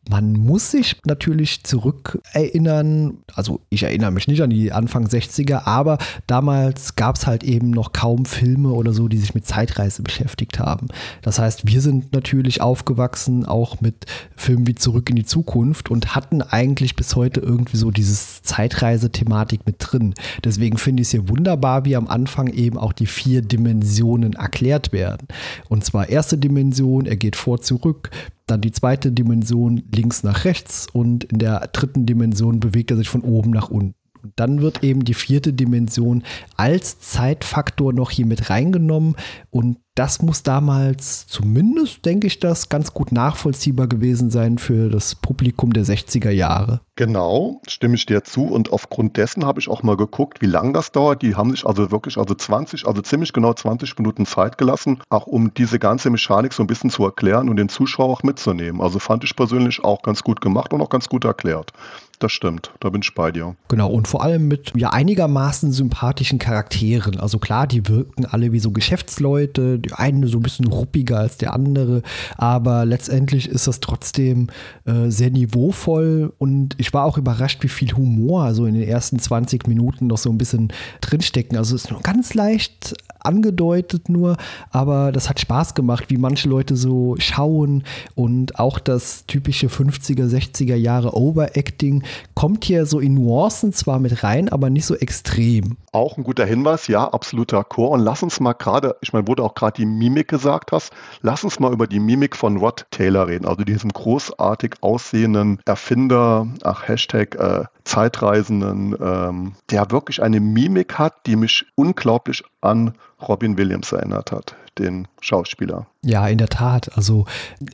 man 0.08 0.32
muss 0.32 0.70
sich 0.70 0.97
natürlich 1.05 1.64
zurückerinnern, 1.64 3.19
also 3.35 3.61
ich 3.70 3.82
erinnere 3.82 4.11
mich 4.11 4.29
nicht 4.29 4.43
an 4.43 4.50
die 4.50 4.73
Anfang 4.73 5.06
60er, 5.06 5.67
aber 5.67 5.99
damals 6.26 6.97
gab 6.97 7.17
es 7.17 7.26
halt 7.26 7.43
eben 7.43 7.70
noch 7.70 7.93
kaum 7.93 8.25
Filme 8.25 8.70
oder 8.70 8.93
so, 8.93 9.08
die 9.08 9.19
sich 9.19 9.35
mit 9.35 9.47
Zeitreise 9.47 10.03
beschäftigt 10.03 10.58
haben. 10.58 10.88
Das 11.23 11.38
heißt, 11.38 11.67
wir 11.67 11.81
sind 11.81 12.12
natürlich 12.12 12.61
aufgewachsen 12.61 13.44
auch 13.47 13.81
mit 13.81 14.06
Filmen 14.37 14.67
wie 14.67 14.75
Zurück 14.75 15.11
in 15.11 15.17
die 15.17 15.25
Zukunft 15.25 15.91
und 15.91 16.14
hatten 16.14 16.43
eigentlich 16.43 16.94
bis 16.94 17.17
heute 17.17 17.41
irgendwie 17.41 17.76
so 17.76 17.91
dieses 17.91 18.43
Zeitreise-Thematik 18.43 19.67
mit 19.67 19.76
drin. 19.79 20.14
Deswegen 20.44 20.76
finde 20.79 21.02
ich 21.02 21.09
es 21.09 21.12
hier 21.12 21.29
wunderbar, 21.29 21.85
wie 21.85 21.97
am 21.97 22.06
Anfang 22.06 22.49
eben 22.49 22.79
auch 22.79 22.93
die 22.93 23.06
vier 23.06 23.43
Dimensionen 23.43 24.35
erklärt 24.35 24.93
werden. 24.93 25.26
Und 25.69 25.85
zwar 25.85 26.09
erste 26.09 26.38
Dimension, 26.38 27.06
er 27.06 27.17
geht 27.17 27.37
vor 27.37 27.61
zurück, 27.61 28.11
dann 28.46 28.60
die 28.60 28.72
zweite 28.72 29.12
Dimension 29.12 29.82
links 29.94 30.22
nach 30.22 30.44
rechts 30.44 30.87
und 30.93 31.25
in 31.25 31.38
der 31.38 31.69
dritten 31.72 32.06
Dimension 32.06 32.60
bewegt 32.60 32.90
er 32.90 32.96
sich 32.96 33.08
von 33.08 33.22
oben 33.22 33.50
nach 33.50 33.69
unten. 33.70 33.94
Und 34.22 34.32
dann 34.37 34.60
wird 34.60 34.82
eben 34.82 35.04
die 35.04 35.14
vierte 35.14 35.52
Dimension 35.52 36.25
als 36.56 36.98
Zeitfaktor 37.00 37.93
noch 37.93 38.10
hier 38.10 38.26
mit 38.26 38.50
reingenommen 38.50 39.16
und 39.50 39.78
das 39.96 40.20
muss 40.20 40.43
damals 40.43 41.26
zumindest, 41.26 42.04
denke 42.04 42.26
ich, 42.26 42.38
das 42.38 42.69
ganz 42.69 42.93
gut 42.93 43.12
nachvollziehbar 43.12 43.87
gewesen 43.87 44.31
sein 44.31 44.58
für 44.58 44.90
das 44.90 45.14
Publikum 45.14 45.72
der 45.72 45.84
60er 45.84 46.31
Jahre. 46.31 46.81
Genau, 46.96 47.60
stimme 47.66 47.94
ich 47.94 48.04
dir 48.04 48.22
zu. 48.22 48.44
Und 48.44 48.72
aufgrund 48.72 49.16
dessen 49.16 49.44
habe 49.46 49.58
ich 49.58 49.69
auch 49.69 49.82
mal 49.82 49.96
geguckt, 49.96 50.43
wie 50.43 50.46
lange 50.46 50.72
das 50.72 50.93
dauert. 50.93 51.22
Die 51.22 51.34
haben 51.34 51.50
sich 51.50 51.66
also 51.66 51.90
wirklich, 51.90 52.19
also 52.19 52.34
20, 52.34 52.87
also 52.87 53.00
ziemlich 53.00 53.32
genau 53.32 53.54
20 53.54 53.98
Minuten 53.98 54.26
Zeit 54.26 54.58
gelassen, 54.58 55.00
auch 55.08 55.26
um 55.26 55.52
diese 55.54 55.78
ganze 55.78 56.10
Mechanik 56.10 56.52
so 56.52 56.62
ein 56.62 56.66
bisschen 56.66 56.90
zu 56.90 57.04
erklären 57.04 57.49
und 57.49 57.56
den 57.56 57.70
Zuschauer 57.70 58.12
auch 58.12 58.22
mitzunehmen. 58.22 58.82
Also 58.82 58.99
fand 58.99 59.25
ich 59.25 59.34
persönlich 59.34 59.82
auch 59.82 60.02
ganz 60.02 60.22
gut 60.22 60.42
gemacht 60.42 60.75
und 60.75 60.82
auch 60.82 60.90
ganz 60.90 61.08
gut 61.08 61.25
erklärt. 61.25 61.72
Das 62.19 62.32
stimmt, 62.32 62.72
da 62.81 62.88
bin 62.88 63.02
ich 63.02 63.14
bei 63.14 63.31
dir. 63.31 63.56
Genau, 63.69 63.90
und 63.90 64.08
vor 64.08 64.22
allem 64.22 64.49
mit 64.49 64.72
ja 64.75 64.90
einigermaßen 64.90 65.70
sympathischen 65.70 66.38
Charakteren. 66.38 67.20
Also 67.20 67.38
klar, 67.38 67.66
die 67.66 67.87
wirken 67.88 68.25
alle 68.25 68.52
wie 68.52 68.58
so 68.58 68.70
Geschäftsleute, 68.70 69.81
die 69.87 69.93
eine 69.93 70.27
so 70.29 70.38
ein 70.38 70.43
bisschen 70.43 70.67
ruppiger 70.67 71.19
als 71.19 71.37
der 71.38 71.53
andere, 71.53 72.03
aber 72.37 72.85
letztendlich 72.85 73.49
ist 73.49 73.67
das 73.67 73.81
trotzdem 73.81 74.49
äh, 74.85 75.11
sehr 75.11 75.31
niveauvoll 75.31 76.33
und 76.38 76.75
ich 76.79 76.93
war 76.93 77.05
auch 77.05 77.19
überrascht, 77.19 77.62
wie 77.62 77.69
viel 77.69 77.93
Humor 77.93 78.55
so 78.55 78.67
in 78.67 78.75
den 78.75 78.88
ersten 78.88 79.19
20 79.19 79.69
Minuten 79.69 80.06
noch 80.09 80.19
so 80.19 80.31
ein 80.31 80.38
bisschen 80.38 80.73
drinstecken. 81.00 81.56
Also 81.56 81.77
es 81.77 81.85
ist 81.85 81.91
nur 81.91 82.00
ganz 82.00 82.35
leicht 82.35 82.94
angedeutet 83.26 84.08
nur, 84.08 84.37
aber 84.70 85.12
das 85.12 85.28
hat 85.28 85.40
Spaß 85.40 85.75
gemacht, 85.75 86.06
wie 86.08 86.17
manche 86.17 86.49
Leute 86.49 86.76
so 86.76 87.14
schauen 87.19 87.84
und 88.14 88.58
auch 88.58 88.78
das 88.78 89.26
typische 89.26 89.69
50er, 89.69 90.26
60er 90.26 90.76
Jahre 90.76 91.17
Overacting 91.17 92.02
kommt 92.34 92.64
hier 92.64 92.87
so 92.87 93.00
in 93.00 93.14
Nuancen 93.14 93.73
zwar 93.73 93.99
mit 93.99 94.23
rein, 94.23 94.49
aber 94.49 94.70
nicht 94.70 94.87
so 94.87 94.94
extrem. 94.94 95.76
Auch 95.92 96.16
ein 96.18 96.25
guter 96.25 96.45
Hinweis, 96.45 96.88
ja, 96.88 97.09
absoluter 97.09 97.64
Chor. 97.64 97.90
Und 97.92 98.00
lass 98.00 98.23
uns 98.23 98.38
mal 98.40 98.52
gerade, 98.52 98.97
ich 99.00 99.12
meine, 99.12 99.26
wo 99.26 99.35
du 99.35 99.42
auch 99.42 99.54
gerade 99.54 99.76
die 99.78 99.87
Mimik 99.87 100.28
gesagt 100.28 100.73
hast, 100.73 100.92
lass 101.23 101.42
uns 101.42 101.59
mal 101.59 101.73
über 101.73 101.87
die 101.87 102.00
Mimik 102.00 102.37
von 102.37 102.59
Rod 102.59 102.87
Taylor 102.90 103.28
reden, 103.28 103.47
also 103.47 103.64
diesem 103.64 103.90
großartig 103.90 104.75
aussehenden 104.83 105.61
Erfinder, 105.64 106.47
ach, 106.62 106.87
Hashtag 106.87 107.35
äh, 107.37 107.64
Zeitreisenden, 107.85 108.97
ähm, 109.00 109.52
der 109.71 109.90
wirklich 109.90 110.23
eine 110.23 110.40
Mimik 110.40 110.99
hat, 110.99 111.14
die 111.26 111.37
mich 111.37 111.64
unglaublich 111.76 112.42
an 112.61 112.92
Robin 113.20 113.56
Williams 113.56 113.92
erinnert 113.92 114.32
hat, 114.32 114.54
den 114.78 115.08
Schauspieler. 115.20 115.87
Ja, 116.02 116.26
in 116.28 116.38
der 116.38 116.49
Tat. 116.49 116.96
Also 116.96 117.25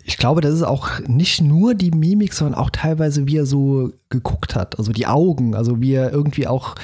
ich 0.04 0.16
glaube, 0.16 0.40
das 0.40 0.54
ist 0.54 0.62
auch 0.62 1.00
nicht 1.00 1.40
nur 1.40 1.75
die 1.75 1.90
Mimik, 1.90 2.32
sondern 2.32 2.61
auch 2.61 2.70
teilweise, 2.70 3.26
wie 3.26 3.38
er 3.38 3.46
so 3.46 3.90
geguckt 4.08 4.54
hat. 4.54 4.78
Also 4.78 4.92
die 4.92 5.06
Augen, 5.06 5.54
also 5.54 5.80
wie 5.80 5.94
er 5.94 6.12
irgendwie 6.12 6.46
auch, 6.46 6.75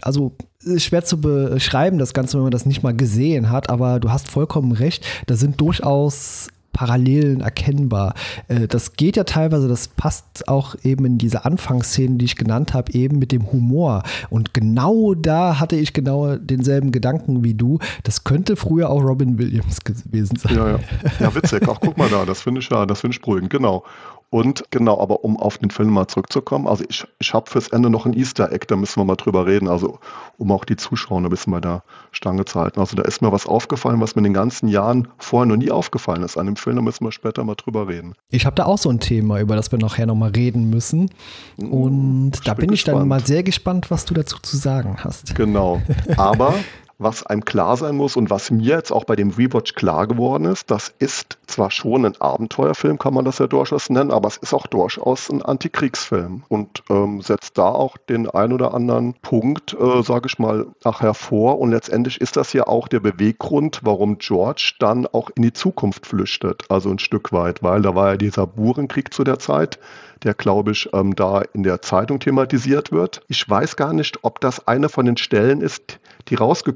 also 0.00 0.36
schwer 0.76 1.04
zu 1.04 1.20
beschreiben, 1.20 1.98
das 1.98 2.14
Ganze, 2.14 2.36
wenn 2.36 2.44
man 2.44 2.52
das 2.52 2.66
nicht 2.66 2.82
mal 2.82 2.94
gesehen 2.94 3.50
hat, 3.50 3.68
aber 3.68 4.00
du 4.00 4.10
hast 4.10 4.28
vollkommen 4.28 4.72
recht. 4.72 5.04
Da 5.26 5.34
sind 5.34 5.60
durchaus 5.60 6.48
Parallelen 6.74 7.40
erkennbar. 7.40 8.12
Äh, 8.48 8.68
das 8.68 8.92
geht 8.92 9.16
ja 9.16 9.24
teilweise, 9.24 9.66
das 9.68 9.88
passt 9.88 10.46
auch 10.48 10.74
eben 10.82 11.06
in 11.06 11.16
diese 11.16 11.46
Anfangsszenen, 11.46 12.18
die 12.18 12.26
ich 12.26 12.36
genannt 12.36 12.74
habe, 12.74 12.92
eben 12.92 13.18
mit 13.18 13.32
dem 13.32 13.50
Humor. 13.50 14.02
Und 14.28 14.52
genau 14.52 15.14
da 15.14 15.58
hatte 15.58 15.76
ich 15.76 15.94
genau 15.94 16.36
denselben 16.36 16.92
Gedanken 16.92 17.42
wie 17.42 17.54
du. 17.54 17.78
Das 18.02 18.24
könnte 18.24 18.56
früher 18.56 18.90
auch 18.90 19.02
Robin 19.02 19.38
Williams 19.38 19.80
gewesen 19.82 20.36
sein. 20.36 20.56
Ja, 20.56 20.68
ja. 20.72 20.78
ja 21.20 21.34
witzig. 21.34 21.62
Ach, 21.66 21.78
guck 21.80 21.96
mal 21.96 22.10
da, 22.10 22.26
das 22.26 22.42
finde 22.42 22.60
ich 22.60 22.68
ja, 22.68 22.84
das 22.84 23.00
finde 23.00 23.14
ich 23.14 23.22
beruhigend, 23.22 23.48
genau. 23.48 23.84
Und 24.30 24.64
genau, 24.70 25.00
aber 25.00 25.24
um 25.24 25.36
auf 25.36 25.58
den 25.58 25.70
Film 25.70 25.90
mal 25.90 26.08
zurückzukommen, 26.08 26.66
also 26.66 26.84
ich, 26.88 27.06
ich 27.20 27.32
habe 27.32 27.48
fürs 27.48 27.68
Ende 27.68 27.88
noch 27.88 28.04
ein 28.04 28.14
Easter 28.14 28.50
Egg, 28.50 28.66
da 28.68 28.76
müssen 28.76 29.00
wir 29.00 29.04
mal 29.04 29.16
drüber 29.16 29.46
reden, 29.46 29.68
also 29.68 29.98
um 30.38 30.50
auch 30.50 30.64
die 30.64 30.76
Zuschauer 30.76 31.20
ein 31.20 31.28
bisschen 31.28 31.52
bei 31.52 31.60
der 31.60 31.84
Stange 32.10 32.44
zu 32.44 32.58
halten. 32.58 32.80
Also 32.80 32.96
da 32.96 33.04
ist 33.04 33.22
mir 33.22 33.30
was 33.30 33.46
aufgefallen, 33.46 34.00
was 34.00 34.16
mir 34.16 34.20
in 34.20 34.24
den 34.24 34.34
ganzen 34.34 34.68
Jahren 34.68 35.08
vorher 35.18 35.46
noch 35.46 35.56
nie 35.56 35.70
aufgefallen 35.70 36.22
ist. 36.22 36.36
An 36.36 36.46
dem 36.46 36.56
Film, 36.56 36.76
da 36.76 36.82
müssen 36.82 37.04
wir 37.04 37.12
später 37.12 37.44
mal 37.44 37.54
drüber 37.54 37.88
reden. 37.88 38.14
Ich 38.30 38.44
habe 38.44 38.56
da 38.56 38.64
auch 38.66 38.78
so 38.78 38.90
ein 38.90 39.00
Thema, 39.00 39.40
über 39.40 39.56
das 39.56 39.70
wir 39.70 39.78
nachher 39.78 40.06
nochmal 40.06 40.30
reden 40.30 40.68
müssen. 40.68 41.10
Und 41.56 42.36
uh, 42.36 42.40
da 42.44 42.54
bin, 42.54 42.66
bin 42.66 42.74
ich 42.74 42.84
dann 42.84 43.06
mal 43.06 43.24
sehr 43.24 43.42
gespannt, 43.42 43.90
was 43.90 44.04
du 44.04 44.14
dazu 44.14 44.38
zu 44.40 44.56
sagen 44.56 44.96
hast. 45.04 45.34
Genau. 45.34 45.80
Aber 46.16 46.54
was 46.98 47.24
einem 47.24 47.44
klar 47.44 47.76
sein 47.76 47.96
muss 47.96 48.16
und 48.16 48.30
was 48.30 48.50
mir 48.50 48.76
jetzt 48.76 48.92
auch 48.92 49.04
bei 49.04 49.16
dem 49.16 49.30
Rewatch 49.30 49.74
klar 49.74 50.06
geworden 50.06 50.44
ist, 50.44 50.70
das 50.70 50.94
ist 50.98 51.38
zwar 51.46 51.70
schon 51.70 52.04
ein 52.04 52.20
Abenteuerfilm, 52.20 52.98
kann 52.98 53.14
man 53.14 53.24
das 53.24 53.38
ja 53.38 53.46
durchaus 53.46 53.90
nennen, 53.90 54.10
aber 54.10 54.28
es 54.28 54.36
ist 54.36 54.54
auch 54.54 54.66
durchaus 54.66 55.30
ein 55.30 55.42
Antikriegsfilm 55.42 56.44
und 56.48 56.82
ähm, 56.90 57.20
setzt 57.20 57.58
da 57.58 57.66
auch 57.66 57.96
den 57.96 58.28
ein 58.30 58.52
oder 58.52 58.74
anderen 58.74 59.14
Punkt, 59.14 59.74
äh, 59.74 60.02
sage 60.02 60.26
ich 60.26 60.38
mal, 60.38 60.66
nach 60.84 61.00
hervor. 61.00 61.58
Und 61.58 61.70
letztendlich 61.70 62.20
ist 62.20 62.36
das 62.36 62.52
ja 62.52 62.66
auch 62.66 62.88
der 62.88 63.00
Beweggrund, 63.00 63.80
warum 63.82 64.18
George 64.18 64.74
dann 64.78 65.06
auch 65.06 65.30
in 65.34 65.42
die 65.42 65.52
Zukunft 65.52 66.06
flüchtet, 66.06 66.64
also 66.68 66.90
ein 66.90 66.98
Stück 66.98 67.32
weit, 67.32 67.62
weil 67.62 67.82
da 67.82 67.94
war 67.94 68.12
ja 68.12 68.16
dieser 68.16 68.46
Burenkrieg 68.46 69.12
zu 69.12 69.24
der 69.24 69.38
Zeit 69.38 69.78
der, 70.24 70.34
glaube 70.34 70.72
ich, 70.72 70.88
ähm, 70.92 71.14
da 71.14 71.42
in 71.52 71.62
der 71.62 71.82
Zeitung 71.82 72.18
thematisiert 72.18 72.90
wird. 72.90 73.20
Ich 73.28 73.48
weiß 73.48 73.76
gar 73.76 73.92
nicht, 73.92 74.20
ob 74.22 74.40
das 74.40 74.66
eine 74.66 74.88
von 74.88 75.04
den 75.06 75.16
Stellen 75.16 75.60
ist, 75.60 76.00
die 76.28 76.34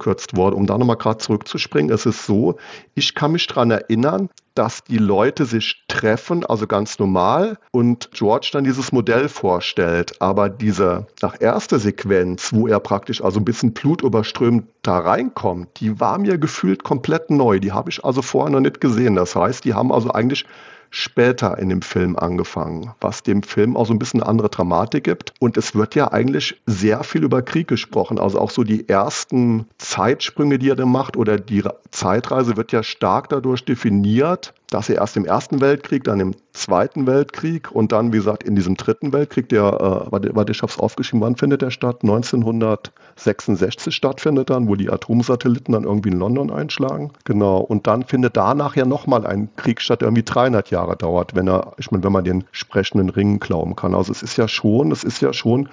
rausgekürzt 0.08 0.36
wurde. 0.36 0.56
Um 0.56 0.66
da 0.66 0.78
nochmal 0.78 0.96
gerade 0.96 1.18
zurückzuspringen, 1.18 1.92
es 1.92 2.06
ist 2.06 2.26
so, 2.26 2.56
ich 2.94 3.14
kann 3.14 3.32
mich 3.32 3.46
daran 3.46 3.70
erinnern, 3.70 4.28
dass 4.54 4.82
die 4.82 4.98
Leute 4.98 5.44
sich 5.44 5.84
treffen, 5.86 6.44
also 6.44 6.66
ganz 6.66 6.98
normal, 6.98 7.58
und 7.70 8.10
George 8.12 8.50
dann 8.52 8.64
dieses 8.64 8.90
Modell 8.90 9.28
vorstellt. 9.28 10.20
Aber 10.20 10.48
diese 10.48 11.06
nach 11.22 11.40
erste 11.40 11.78
Sequenz, 11.78 12.52
wo 12.52 12.66
er 12.66 12.80
praktisch 12.80 13.22
also 13.22 13.38
ein 13.38 13.44
bisschen 13.44 13.72
blutüberströmt 13.72 14.66
da 14.82 14.98
reinkommt, 14.98 15.80
die 15.80 16.00
war 16.00 16.18
mir 16.18 16.38
gefühlt 16.38 16.82
komplett 16.82 17.30
neu. 17.30 17.60
Die 17.60 17.72
habe 17.72 17.90
ich 17.90 18.04
also 18.04 18.20
vorher 18.22 18.50
noch 18.50 18.60
nicht 18.60 18.80
gesehen. 18.80 19.14
Das 19.14 19.36
heißt, 19.36 19.64
die 19.64 19.74
haben 19.74 19.92
also 19.92 20.10
eigentlich 20.10 20.44
später 20.90 21.58
in 21.58 21.68
dem 21.68 21.82
Film 21.82 22.16
angefangen, 22.16 22.92
was 23.00 23.22
dem 23.22 23.42
Film 23.42 23.76
auch 23.76 23.86
so 23.86 23.92
ein 23.92 23.98
bisschen 23.98 24.22
eine 24.22 24.28
andere 24.28 24.48
Dramatik 24.48 25.04
gibt. 25.04 25.32
Und 25.38 25.56
es 25.56 25.74
wird 25.74 25.94
ja 25.94 26.12
eigentlich 26.12 26.60
sehr 26.66 27.04
viel 27.04 27.24
über 27.24 27.42
Krieg 27.42 27.68
gesprochen. 27.68 28.18
Also 28.18 28.38
auch 28.38 28.50
so 28.50 28.64
die 28.64 28.88
ersten 28.88 29.66
Zeitsprünge, 29.78 30.58
die 30.58 30.70
er 30.70 30.76
dann 30.76 30.90
macht 30.90 31.16
oder 31.16 31.38
die 31.38 31.62
Zeitreise 31.90 32.56
wird 32.56 32.72
ja 32.72 32.82
stark 32.82 33.28
dadurch 33.28 33.64
definiert, 33.64 34.54
dass 34.70 34.88
er 34.88 34.96
erst 34.96 35.16
im 35.16 35.24
Ersten 35.24 35.60
Weltkrieg, 35.60 36.04
dann 36.04 36.20
im 36.20 36.34
Zweiten 36.52 37.06
Weltkrieg 37.06 37.70
und 37.72 37.92
dann, 37.92 38.12
wie 38.12 38.18
gesagt, 38.18 38.42
in 38.42 38.54
diesem 38.54 38.76
Dritten 38.76 39.12
Weltkrieg, 39.12 39.48
der, 39.48 39.62
äh, 39.62 40.12
warte, 40.12 40.52
ich 40.52 40.62
habe 40.62 40.70
es 40.70 40.78
aufgeschrieben, 40.78 41.22
wann 41.22 41.36
findet 41.36 41.62
der 41.62 41.70
statt? 41.70 41.98
1966 42.02 43.94
stattfindet 43.94 44.50
dann, 44.50 44.68
wo 44.68 44.74
die 44.74 44.90
Atomsatelliten 44.90 45.72
dann 45.72 45.84
irgendwie 45.84 46.10
in 46.10 46.18
London 46.18 46.50
einschlagen. 46.50 47.12
Genau. 47.24 47.58
Und 47.58 47.86
dann 47.86 48.04
findet 48.04 48.36
danach 48.36 48.76
ja 48.76 48.84
nochmal 48.84 49.26
ein 49.26 49.48
Krieg 49.56 49.80
statt, 49.80 50.02
der 50.02 50.08
irgendwie 50.08 50.24
300 50.24 50.70
Jahre 50.70 50.96
dauert, 50.96 51.34
wenn 51.34 51.48
er, 51.48 51.72
ich 51.78 51.90
meine, 51.90 52.04
wenn 52.04 52.12
man 52.12 52.24
den 52.24 52.44
sprechenden 52.52 53.08
Ringen 53.08 53.40
glauben 53.40 53.74
kann. 53.74 53.94
Also 53.94 54.12
es 54.12 54.22
ist 54.22 54.36
ja 54.36 54.48
schon, 54.48 54.92
es 54.92 55.04
ist 55.04 55.22
ja 55.22 55.32
schon 55.32 55.68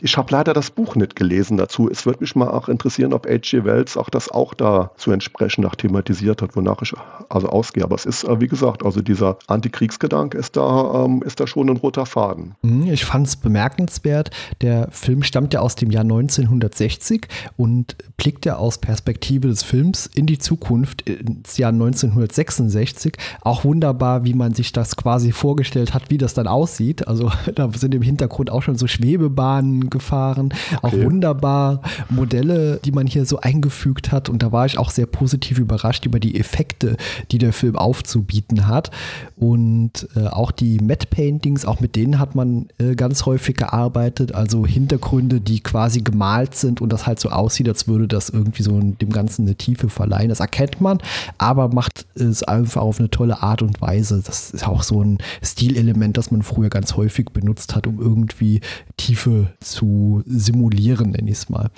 ich 0.00 0.16
habe 0.16 0.32
leider 0.32 0.52
das 0.52 0.70
Buch 0.70 0.96
nicht 0.96 1.16
gelesen 1.16 1.56
dazu. 1.56 1.88
Es 1.90 2.06
würde 2.06 2.20
mich 2.20 2.34
mal 2.34 2.48
auch 2.48 2.68
interessieren, 2.68 3.12
ob 3.12 3.26
H.G. 3.26 3.64
Wells 3.64 3.96
auch 3.96 4.10
das 4.10 4.28
auch 4.28 4.54
da 4.54 4.90
zu 4.96 5.12
entsprechend 5.12 5.64
nach 5.64 5.74
thematisiert 5.74 6.42
hat, 6.42 6.56
wonach 6.56 6.82
ich 6.82 6.92
also 7.28 7.48
ausgehe. 7.48 7.84
Aber 7.84 7.94
es 7.94 8.04
ist, 8.04 8.24
äh, 8.24 8.40
wie 8.40 8.48
gesagt, 8.48 8.84
also 8.84 9.00
dieser 9.00 9.38
Antikriegsgedanke 9.46 10.38
ist 10.38 10.56
da, 10.56 11.04
ähm, 11.04 11.22
ist 11.22 11.40
da 11.40 11.46
schon 11.46 11.70
ein 11.70 11.76
roter 11.76 12.06
Faden. 12.06 12.54
Mhm, 12.62 12.92
ich 12.92 13.04
fand 13.04 13.26
es 13.26 13.36
bemerkenswert. 13.36 14.30
Der 14.60 14.88
Film 14.90 15.22
stammt 15.22 15.54
ja 15.54 15.60
aus 15.60 15.76
dem 15.76 15.90
Jahr 15.90 16.04
1960 16.04 17.26
und 17.56 17.96
blickt 18.16 18.46
ja 18.46 18.56
aus 18.56 18.78
Perspektive 18.78 19.48
des 19.48 19.62
Films 19.62 20.06
in 20.14 20.26
die 20.26 20.38
Zukunft 20.38 21.02
ins 21.02 21.56
Jahr 21.56 21.72
1966. 21.72 23.16
Auch 23.42 23.64
wunderbar, 23.64 24.24
wie 24.24 24.34
man 24.34 24.54
sich 24.54 24.72
das 24.72 24.96
quasi 24.96 25.32
vorgestellt 25.32 25.94
hat, 25.94 26.10
wie 26.10 26.18
das 26.18 26.34
dann 26.34 26.46
aussieht. 26.46 27.06
Also 27.08 27.30
da 27.54 27.70
sind 27.72 27.94
im 27.94 28.02
Hintergrund 28.02 28.50
auch 28.50 28.62
schon 28.62 28.76
so 28.76 28.86
Schwebebahnen 28.86 29.83
gefahren. 29.90 30.52
Okay. 30.76 30.78
Auch 30.82 31.04
wunderbar 31.04 31.80
Modelle, 32.08 32.80
die 32.84 32.92
man 32.92 33.06
hier 33.06 33.26
so 33.26 33.40
eingefügt 33.40 34.12
hat. 34.12 34.28
Und 34.28 34.42
da 34.42 34.52
war 34.52 34.66
ich 34.66 34.78
auch 34.78 34.90
sehr 34.90 35.06
positiv 35.06 35.58
überrascht 35.58 36.06
über 36.06 36.20
die 36.20 36.38
Effekte, 36.38 36.96
die 37.30 37.38
der 37.38 37.52
Film 37.52 37.76
aufzubieten 37.76 38.66
hat. 38.66 38.90
Und 39.36 40.08
äh, 40.16 40.26
auch 40.26 40.50
die 40.50 40.78
Matte 40.78 41.06
Paintings, 41.06 41.64
auch 41.64 41.80
mit 41.80 41.96
denen 41.96 42.18
hat 42.18 42.34
man 42.34 42.68
äh, 42.78 42.94
ganz 42.94 43.26
häufig 43.26 43.56
gearbeitet. 43.56 44.34
Also 44.34 44.66
Hintergründe, 44.66 45.40
die 45.40 45.60
quasi 45.60 46.00
gemalt 46.00 46.54
sind 46.54 46.80
und 46.80 46.92
das 46.92 47.06
halt 47.06 47.20
so 47.20 47.30
aussieht, 47.30 47.68
als 47.68 47.88
würde 47.88 48.08
das 48.08 48.28
irgendwie 48.28 48.62
so 48.62 48.80
dem 48.80 49.10
Ganzen 49.10 49.46
eine 49.46 49.54
Tiefe 49.54 49.88
verleihen. 49.88 50.28
Das 50.28 50.40
erkennt 50.40 50.80
man, 50.80 50.98
aber 51.38 51.68
macht 51.68 52.06
es 52.14 52.42
einfach 52.42 52.82
auf 52.82 52.98
eine 52.98 53.10
tolle 53.10 53.42
Art 53.42 53.62
und 53.62 53.80
Weise. 53.80 54.22
Das 54.24 54.50
ist 54.50 54.66
auch 54.66 54.82
so 54.82 55.02
ein 55.02 55.18
Stilelement, 55.42 56.16
das 56.16 56.30
man 56.30 56.42
früher 56.42 56.70
ganz 56.70 56.96
häufig 56.96 57.26
benutzt 57.26 57.74
hat, 57.74 57.86
um 57.86 58.00
irgendwie 58.00 58.60
Tiefe 58.96 59.52
zu 59.74 60.22
simulieren, 60.26 61.10
nenne 61.10 61.30
ich 61.30 61.38
es 61.38 61.50
mal. 61.50 61.70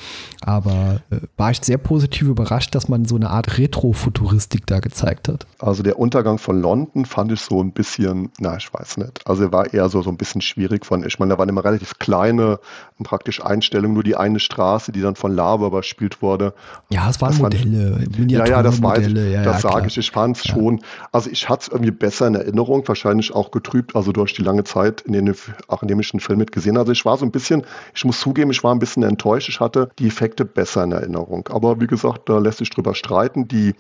Aber 0.43 1.01
äh, 1.11 1.17
war 1.37 1.51
ich 1.51 1.61
sehr 1.63 1.79
positiv 1.79 2.29
überrascht, 2.29 2.75
dass 2.75 2.89
man 2.89 3.07
so 3.07 3.17
eine 3.17 3.31
Art 3.31 3.59
Retro-Futuristik 3.59 4.67
da 4.67 4.81
gezeigt 4.81 5.29
hat. 5.29 5.47
Also 5.59 5.83
der 5.83 5.99
Untergang 5.99 6.39
von 6.39 6.61
London 6.61 7.07
fand 7.07 7.33
ich 7.33 7.41
so 7.41 7.63
ein 7.63 7.73
bisschen, 7.73 8.31
na, 8.39 8.57
ich 8.57 8.73
weiß 8.73 8.99
nicht. 8.99 9.27
Also 9.27 9.45
er 9.45 9.53
war 9.53 9.73
eher 9.73 9.89
so, 9.89 10.03
so 10.03 10.11
ein 10.11 10.17
bisschen 10.17 10.43
schwierig 10.43 10.85
von, 10.85 11.05
ich 11.05 11.19
meine, 11.19 11.35
da 11.35 11.39
waren 11.39 11.49
immer 11.49 11.65
relativ 11.65 11.99
kleine, 11.99 12.61
praktisch 13.03 13.43
Einstellungen, 13.45 13.95
nur 13.95 14.05
die 14.05 14.17
eine 14.17 14.41
Straße, 14.41 14.93
die 14.93 15.01
dann 15.01 15.17
von 15.17 15.35
Lava 15.35 15.67
überspielt 15.67 16.23
wurde. 16.23 16.53
Ja, 16.91 17.09
es 17.09 17.21
waren 17.21 17.31
das 17.31 17.41
Modelle, 17.41 17.99
fand, 18.01 18.31
Ja, 18.31 18.47
ja, 18.47 18.63
das 18.63 18.83
war 18.83 19.01
ja, 19.01 19.43
das 19.43 19.63
ja, 19.63 19.71
sage 19.71 19.89
ich. 19.89 19.97
Ich 19.97 20.11
fand 20.11 20.37
es 20.37 20.45
ja. 20.45 20.55
schon, 20.55 20.81
also 21.13 21.31
ich 21.31 21.49
hatte 21.49 21.63
es 21.63 21.69
irgendwie 21.69 21.91
besser 21.91 22.27
in 22.27 22.35
Erinnerung, 22.35 22.87
wahrscheinlich 22.87 23.35
auch 23.35 23.51
getrübt, 23.51 23.97
also 23.97 24.13
durch 24.13 24.35
die 24.35 24.43
lange 24.43 24.65
Zeit, 24.65 25.01
in 25.03 25.27
ich 25.27 25.37
auch 25.69 25.83
in 25.83 25.89
dem 25.89 26.01
ich 26.01 26.11
den 26.11 26.21
Film 26.21 26.39
mitgesehen 26.39 26.77
Also 26.77 26.93
ich 26.93 27.05
war 27.05 27.17
so 27.17 27.25
ein 27.25 27.31
bisschen, 27.31 27.63
ich 27.95 28.05
muss 28.05 28.21
zugeben, 28.21 28.51
ich 28.51 28.63
war 28.65 28.75
ein 28.75 28.79
bisschen 28.79 29.03
enttäuscht. 29.03 29.49
Ich 29.49 29.61
hatte 29.61 29.89
die 29.99 30.07
Effekte 30.07 30.45
besser 30.45 30.85
in 30.85 30.93
Erinnerung. 30.93 31.49
Aber 31.49 31.81
wie 31.81 31.87
gesagt, 31.87 32.29
da 32.29 32.39
lässt 32.39 32.59
sich 32.59 32.69
drüber 32.71 32.95
streiten. 32.95 33.49
Die, 33.49 33.75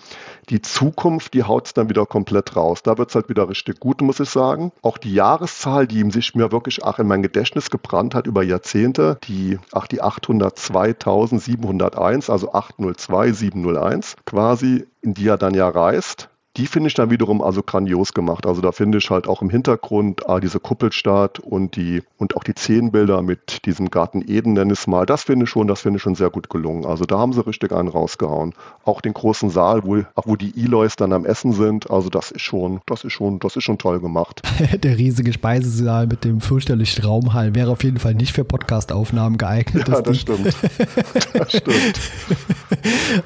die 0.48 0.62
Zukunft, 0.62 1.34
die 1.34 1.44
haut 1.44 1.66
es 1.66 1.74
dann 1.74 1.88
wieder 1.88 2.06
komplett 2.06 2.56
raus. 2.56 2.82
Da 2.82 2.98
wird 2.98 3.10
es 3.10 3.14
halt 3.14 3.28
wieder 3.28 3.48
richtig 3.48 3.78
gut, 3.80 4.00
muss 4.00 4.20
ich 4.20 4.30
sagen. 4.30 4.72
Auch 4.82 4.98
die 4.98 5.14
Jahreszahl, 5.14 5.86
die 5.86 6.10
sich 6.10 6.34
mir 6.34 6.50
wirklich 6.52 6.84
auch 6.84 6.98
in 6.98 7.06
mein 7.06 7.22
Gedächtnis 7.22 7.70
gebrannt 7.70 8.14
hat 8.14 8.26
über 8.26 8.42
Jahrzehnte, 8.42 9.18
die, 9.24 9.58
ach, 9.72 9.86
die 9.86 10.02
802.701, 10.02 12.30
also 12.30 12.52
802.701, 12.52 14.16
quasi, 14.24 14.86
in 15.02 15.14
die 15.14 15.28
er 15.28 15.38
dann 15.38 15.54
ja 15.54 15.68
reist 15.68 16.28
die 16.56 16.66
finde 16.66 16.88
ich 16.88 16.94
dann 16.94 17.10
wiederum 17.10 17.42
also 17.42 17.62
grandios 17.62 18.14
gemacht. 18.14 18.46
Also 18.46 18.62
da 18.62 18.72
finde 18.72 18.98
ich 18.98 19.10
halt 19.10 19.28
auch 19.28 19.42
im 19.42 19.50
Hintergrund 19.50 20.28
ah, 20.28 20.40
diese 20.40 20.58
Kuppelstadt 20.58 21.38
und 21.38 21.76
die 21.76 22.02
und 22.18 22.34
auch 22.36 22.44
die 22.44 22.52
Szenenbilder 22.56 23.20
mit 23.20 23.66
diesem 23.66 23.90
Garten 23.90 24.24
Eden, 24.26 24.54
nenne 24.54 24.72
ich 24.72 24.80
es 24.80 24.86
mal, 24.86 25.04
das 25.04 25.24
finde 25.24 25.44
ich 25.44 25.50
schon, 25.50 25.68
das 25.68 25.82
finde 25.82 25.98
ich 25.98 26.02
schon 26.02 26.14
sehr 26.14 26.30
gut 26.30 26.48
gelungen. 26.48 26.86
Also 26.86 27.04
da 27.04 27.18
haben 27.18 27.34
sie 27.34 27.46
richtig 27.46 27.72
einen 27.72 27.88
rausgehauen. 27.88 28.54
Auch 28.84 29.02
den 29.02 29.12
großen 29.12 29.50
Saal, 29.50 29.84
wo, 29.84 30.02
wo 30.24 30.36
die 30.36 30.52
Eloys 30.56 30.96
dann 30.96 31.12
am 31.12 31.26
Essen 31.26 31.52
sind, 31.52 31.90
also 31.90 32.08
das 32.08 32.30
ist 32.30 32.40
schon, 32.40 32.80
das 32.86 33.04
ist 33.04 33.12
schon, 33.12 33.38
das 33.38 33.56
ist 33.56 33.64
schon 33.64 33.76
toll 33.76 34.00
gemacht. 34.00 34.40
Der 34.82 34.96
riesige 34.96 35.32
Speisesaal 35.32 36.06
mit 36.06 36.24
dem 36.24 36.40
fürchterlichen 36.40 37.04
Raumhall 37.04 37.54
wäre 37.54 37.70
auf 37.70 37.84
jeden 37.84 37.98
Fall 37.98 38.14
nicht 38.14 38.32
für 38.32 38.44
Podcastaufnahmen 38.44 39.36
geeignet. 39.36 39.88
Ja, 39.88 40.00
das, 40.00 40.02
das 40.04 40.20
stimmt. 40.20 40.46
das 41.34 41.52
stimmt. 41.52 42.00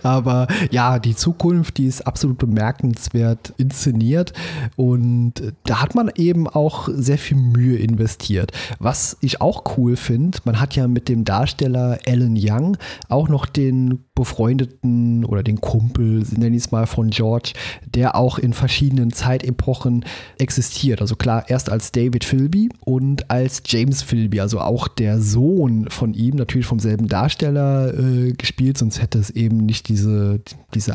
Aber 0.03 0.49
ja, 0.71 0.99
die 0.99 1.15
Zukunft, 1.15 1.79
die 1.79 1.87
ist 1.87 2.07
absolut 2.07 2.39
bemerkenswert 2.39 3.20
bemerkenswert 3.21 3.55
inszeniert 3.59 4.33
und 4.77 5.35
da 5.65 5.81
hat 5.81 5.95
man 5.95 6.11
eben 6.17 6.49
auch 6.49 6.89
sehr 6.93 7.19
viel 7.19 7.37
Mühe 7.37 7.77
investiert. 7.77 8.53
Was 8.79 9.17
ich 9.21 9.41
auch 9.41 9.77
cool 9.77 9.97
finde, 9.97 10.39
man 10.45 10.61
hat 10.61 10.77
ja 10.77 10.89
mit 10.89 11.09
dem 11.09 11.25
Darsteller 11.25 11.99
Alan 12.07 12.37
Young 12.39 12.77
auch 13.09 13.29
noch 13.29 13.47
den 13.47 14.05
befreundeten 14.21 15.25
oder 15.25 15.43
den 15.43 15.61
Kumpel, 15.61 16.25
nenne 16.37 16.57
ich 16.57 16.65
es 16.65 16.71
mal, 16.71 16.87
von 16.87 17.09
George, 17.09 17.55
der 17.95 18.17
auch 18.17 18.39
in 18.39 18.53
verschiedenen 18.53 19.13
Zeitepochen 19.13 20.05
existiert. 20.39 21.01
Also 21.01 21.17
klar, 21.17 21.45
erst 21.49 21.71
als 21.71 21.91
David 21.91 22.25
Philby 22.25 22.69
und 22.85 23.31
als 23.31 23.63
James 23.65 24.03
Philby, 24.03 24.41
also 24.41 24.61
auch 24.61 24.89
der 24.89 25.21
Sohn 25.21 25.89
von 25.89 26.13
ihm, 26.13 26.37
natürlich 26.37 26.67
vom 26.67 26.81
selben 26.81 27.09
Darsteller 27.09 27.95
äh, 27.99 28.33
gespielt, 28.33 28.77
sonst 28.77 29.01
hätte 29.01 29.19
es 29.19 29.31
eben 29.31 29.65
nicht 29.65 29.89
diese, 29.89 30.41
diese, 30.75 30.95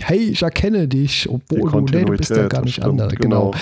hey, 0.00 0.18
ich 0.18 0.42
erkenne 0.42 0.88
dich, 0.88 1.28
obwohl 1.28 1.70
du, 1.70 1.80
nee, 1.96 2.04
du 2.04 2.16
bist 2.16 2.30
ja 2.30 2.48
gar 2.48 2.64
nicht 2.64 2.82
anders. 2.82 3.14
Genau. 3.14 3.52
genau 3.52 3.54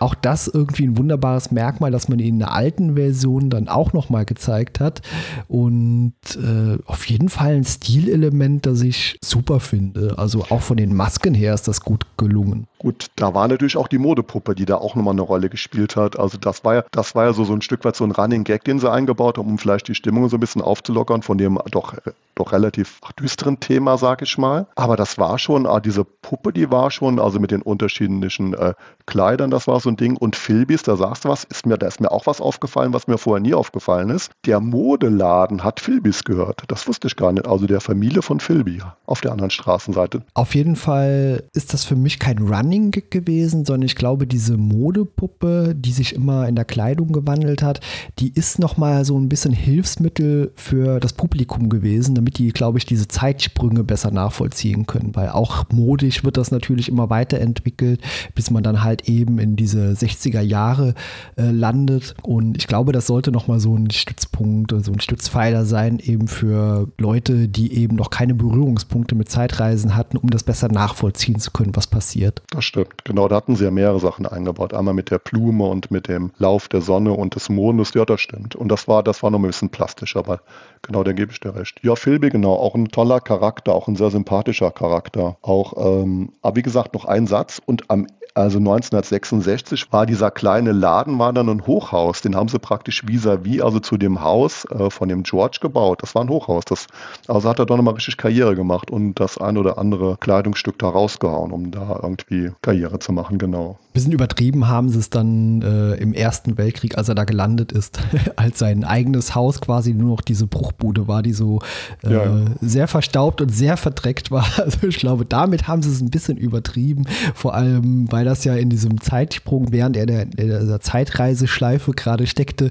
auch 0.00 0.14
das 0.14 0.48
irgendwie 0.48 0.84
ein 0.84 0.96
wunderbares 0.96 1.50
Merkmal, 1.50 1.90
dass 1.90 2.08
man 2.08 2.18
ihn 2.18 2.34
in 2.34 2.38
der 2.40 2.52
alten 2.52 2.94
Version 2.96 3.50
dann 3.50 3.68
auch 3.68 3.92
nochmal 3.92 4.24
gezeigt 4.24 4.80
hat. 4.80 5.02
Und 5.46 6.14
äh, 6.36 6.78
auf 6.86 7.06
jeden 7.06 7.28
Fall 7.28 7.54
ein 7.54 7.64
Stilelement, 7.64 8.66
das 8.66 8.80
ich 8.80 9.18
super 9.22 9.60
finde. 9.60 10.14
Also 10.18 10.44
auch 10.48 10.62
von 10.62 10.78
den 10.78 10.94
Masken 10.94 11.34
her 11.34 11.54
ist 11.54 11.68
das 11.68 11.82
gut 11.82 12.06
gelungen. 12.16 12.66
Gut, 12.80 13.08
da 13.16 13.34
war 13.34 13.46
natürlich 13.46 13.76
auch 13.76 13.88
die 13.88 13.98
Modepuppe, 13.98 14.54
die 14.54 14.64
da 14.64 14.76
auch 14.76 14.94
nochmal 14.94 15.12
eine 15.12 15.20
Rolle 15.20 15.50
gespielt 15.50 15.96
hat. 15.96 16.18
Also 16.18 16.38
das 16.38 16.64
war 16.64 16.76
ja, 16.76 16.84
das 16.92 17.14
war 17.14 17.26
ja 17.26 17.34
so, 17.34 17.44
so 17.44 17.52
ein 17.52 17.60
Stück 17.60 17.84
weit 17.84 17.94
so 17.94 18.04
ein 18.04 18.10
Running 18.10 18.42
Gag, 18.42 18.64
den 18.64 18.78
sie 18.78 18.90
eingebaut 18.90 19.36
haben, 19.36 19.50
um 19.50 19.58
vielleicht 19.58 19.88
die 19.88 19.94
Stimmung 19.94 20.30
so 20.30 20.38
ein 20.38 20.40
bisschen 20.40 20.62
aufzulockern 20.62 21.20
von 21.20 21.36
dem 21.36 21.58
doch 21.70 21.94
doch 22.40 22.52
relativ 22.52 23.00
düsteren 23.18 23.60
Thema, 23.60 23.98
sag 23.98 24.22
ich 24.22 24.38
mal. 24.38 24.66
Aber 24.74 24.96
das 24.96 25.18
war 25.18 25.38
schon, 25.38 25.66
ah, 25.66 25.78
diese 25.78 26.04
Puppe, 26.04 26.52
die 26.52 26.70
war 26.70 26.90
schon, 26.90 27.20
also 27.20 27.38
mit 27.38 27.50
den 27.50 27.62
unterschiedlichen 27.62 28.54
äh, 28.54 28.74
Kleidern, 29.06 29.50
das 29.50 29.66
war 29.66 29.80
so 29.80 29.90
ein 29.90 29.96
Ding. 29.96 30.16
Und 30.16 30.36
Philbis, 30.36 30.82
da 30.82 30.96
sagst 30.96 31.24
du 31.24 31.28
was, 31.28 31.44
ist 31.44 31.66
mir, 31.66 31.76
da 31.76 31.86
ist 31.86 32.00
mir 32.00 32.10
auch 32.10 32.26
was 32.26 32.40
aufgefallen, 32.40 32.92
was 32.92 33.06
mir 33.06 33.18
vorher 33.18 33.40
nie 33.40 33.54
aufgefallen 33.54 34.10
ist. 34.10 34.30
Der 34.46 34.60
Modeladen 34.60 35.62
hat 35.62 35.80
Philbis 35.80 36.24
gehört. 36.24 36.62
Das 36.68 36.88
wusste 36.88 37.08
ich 37.08 37.16
gar 37.16 37.32
nicht. 37.32 37.46
Also 37.46 37.66
der 37.66 37.80
Familie 37.80 38.22
von 38.22 38.40
Philby 38.40 38.80
auf 39.06 39.20
der 39.20 39.32
anderen 39.32 39.50
Straßenseite. 39.50 40.22
Auf 40.34 40.54
jeden 40.54 40.76
Fall 40.76 41.44
ist 41.52 41.74
das 41.74 41.84
für 41.84 41.96
mich 41.96 42.18
kein 42.18 42.48
Running 42.70 42.92
Gag 42.92 43.10
gewesen, 43.10 43.64
sondern 43.64 43.86
ich 43.86 43.96
glaube, 43.96 44.28
diese 44.28 44.56
Modepuppe, 44.56 45.74
die 45.76 45.90
sich 45.90 46.14
immer 46.14 46.46
in 46.46 46.54
der 46.54 46.64
Kleidung 46.64 47.10
gewandelt 47.10 47.64
hat, 47.64 47.80
die 48.20 48.32
ist 48.32 48.60
nochmal 48.60 49.04
so 49.04 49.18
ein 49.18 49.28
bisschen 49.28 49.52
Hilfsmittel 49.52 50.52
für 50.54 51.00
das 51.00 51.12
Publikum 51.12 51.68
gewesen, 51.68 52.14
damit 52.14 52.38
die, 52.38 52.52
glaube 52.52 52.78
ich, 52.78 52.86
diese 52.86 53.08
Zeitsprünge 53.08 53.82
besser 53.82 54.12
nachvollziehen 54.12 54.86
können. 54.86 55.16
Weil 55.16 55.30
auch 55.30 55.64
modisch 55.72 56.22
wird 56.22 56.36
das 56.36 56.52
natürlich 56.52 56.88
immer 56.88 57.10
weiterentwickelt, 57.10 58.00
bis 58.36 58.52
man 58.52 58.62
dann 58.62 58.84
halt 58.84 59.08
eben 59.08 59.40
in 59.40 59.56
diese 59.56 59.90
60er 59.90 60.40
Jahre 60.40 60.94
äh, 61.36 61.50
landet. 61.50 62.14
Und 62.22 62.56
ich 62.56 62.68
glaube, 62.68 62.92
das 62.92 63.08
sollte 63.08 63.32
nochmal 63.32 63.58
so 63.58 63.74
ein 63.74 63.90
Stützpunkt, 63.90 64.72
so 64.84 64.92
ein 64.92 65.00
Stützpfeiler 65.00 65.64
sein, 65.64 65.98
eben 65.98 66.28
für 66.28 66.86
Leute, 66.98 67.48
die 67.48 67.72
eben 67.74 67.96
noch 67.96 68.10
keine 68.10 68.34
Berührungspunkte 68.34 69.16
mit 69.16 69.28
Zeitreisen 69.28 69.96
hatten, 69.96 70.16
um 70.16 70.30
das 70.30 70.44
besser 70.44 70.68
nachvollziehen 70.68 71.40
zu 71.40 71.50
können, 71.50 71.74
was 71.74 71.88
passiert. 71.88 72.42
Das 72.60 72.66
stimmt. 72.66 73.06
Genau, 73.06 73.26
da 73.26 73.36
hatten 73.36 73.56
sie 73.56 73.64
ja 73.64 73.70
mehrere 73.70 74.00
Sachen 74.00 74.26
eingebaut. 74.26 74.74
Einmal 74.74 74.92
mit 74.92 75.10
der 75.10 75.18
Blume 75.18 75.64
und 75.64 75.90
mit 75.90 76.08
dem 76.08 76.30
Lauf 76.36 76.68
der 76.68 76.82
Sonne 76.82 77.14
und 77.14 77.34
des 77.34 77.48
Mondes. 77.48 77.94
Ja, 77.94 78.04
das 78.04 78.20
stimmt. 78.20 78.54
Und 78.54 78.68
das 78.68 78.86
war, 78.86 79.02
das 79.02 79.22
war 79.22 79.30
noch 79.30 79.38
ein 79.38 79.46
bisschen 79.46 79.70
plastisch, 79.70 80.14
aber 80.14 80.42
genau, 80.82 81.02
da 81.02 81.12
gebe 81.12 81.32
ich 81.32 81.40
dir 81.40 81.56
recht. 81.56 81.80
Ja, 81.82 81.96
Philby, 81.96 82.28
genau, 82.28 82.52
auch 82.52 82.74
ein 82.74 82.88
toller 82.88 83.20
Charakter, 83.20 83.72
auch 83.74 83.88
ein 83.88 83.96
sehr 83.96 84.10
sympathischer 84.10 84.70
Charakter. 84.72 85.38
Auch, 85.40 86.02
ähm, 86.02 86.32
aber 86.42 86.56
wie 86.56 86.62
gesagt, 86.62 86.92
noch 86.92 87.06
ein 87.06 87.26
Satz 87.26 87.62
und 87.64 87.90
am 87.90 88.06
also 88.34 88.58
1966 88.58 89.92
war 89.92 90.06
dieser 90.06 90.30
kleine 90.30 90.72
Laden, 90.72 91.18
war 91.18 91.32
dann 91.32 91.48
ein 91.48 91.66
Hochhaus. 91.66 92.20
Den 92.20 92.36
haben 92.36 92.48
sie 92.48 92.58
praktisch 92.58 93.04
vis-à-vis, 93.04 93.60
-vis, 93.60 93.62
also 93.62 93.80
zu 93.80 93.96
dem 93.96 94.22
Haus 94.22 94.64
äh, 94.66 94.90
von 94.90 95.08
dem 95.08 95.22
George 95.22 95.58
gebaut. 95.60 96.02
Das 96.02 96.14
war 96.14 96.22
ein 96.22 96.28
Hochhaus. 96.28 96.64
Das, 96.64 96.86
also 97.26 97.48
hat 97.48 97.58
er 97.58 97.66
doch 97.66 97.76
nochmal 97.76 97.94
richtig 97.94 98.16
Karriere 98.16 98.54
gemacht 98.54 98.90
und 98.90 99.14
das 99.14 99.38
ein 99.38 99.56
oder 99.56 99.78
andere 99.78 100.16
Kleidungsstück 100.18 100.78
da 100.78 100.88
rausgehauen, 100.88 101.52
um 101.52 101.70
da 101.70 102.00
irgendwie 102.02 102.52
Karriere 102.62 102.98
zu 102.98 103.12
machen, 103.12 103.38
genau. 103.38 103.78
Bisschen 103.92 104.12
übertrieben 104.12 104.68
haben 104.68 104.88
sie 104.88 104.98
es 104.98 105.10
dann 105.10 105.62
äh, 105.62 105.94
im 105.94 106.14
Ersten 106.14 106.56
Weltkrieg, 106.58 106.96
als 106.96 107.08
er 107.08 107.16
da 107.16 107.24
gelandet 107.24 107.72
ist, 107.72 107.98
als 108.36 108.60
sein 108.60 108.84
eigenes 108.84 109.34
Haus 109.34 109.60
quasi 109.60 109.94
nur 109.94 110.10
noch 110.10 110.20
diese 110.20 110.46
Bruchbude 110.46 111.08
war, 111.08 111.22
die 111.22 111.32
so 111.32 111.60
äh, 112.04 112.12
ja, 112.12 112.24
ja. 112.24 112.44
sehr 112.60 112.86
verstaubt 112.86 113.40
und 113.40 113.48
sehr 113.48 113.76
verdreckt 113.76 114.30
war. 114.30 114.46
Also 114.60 114.86
ich 114.86 114.98
glaube, 114.98 115.24
damit 115.24 115.68
haben 115.68 115.82
sie 115.82 115.90
es 115.90 116.00
ein 116.00 116.10
bisschen 116.10 116.36
übertrieben, 116.36 117.06
vor 117.34 117.54
allem 117.54 118.10
weil 118.12 118.24
das 118.24 118.44
ja 118.44 118.54
in 118.54 118.68
diesem 118.68 119.00
Zeitsprung, 119.00 119.72
während 119.72 119.96
er 119.96 120.06
der, 120.06 120.26
der 120.26 120.80
Zeitreiseschleife 120.80 121.92
gerade 121.92 122.26
steckte, 122.26 122.70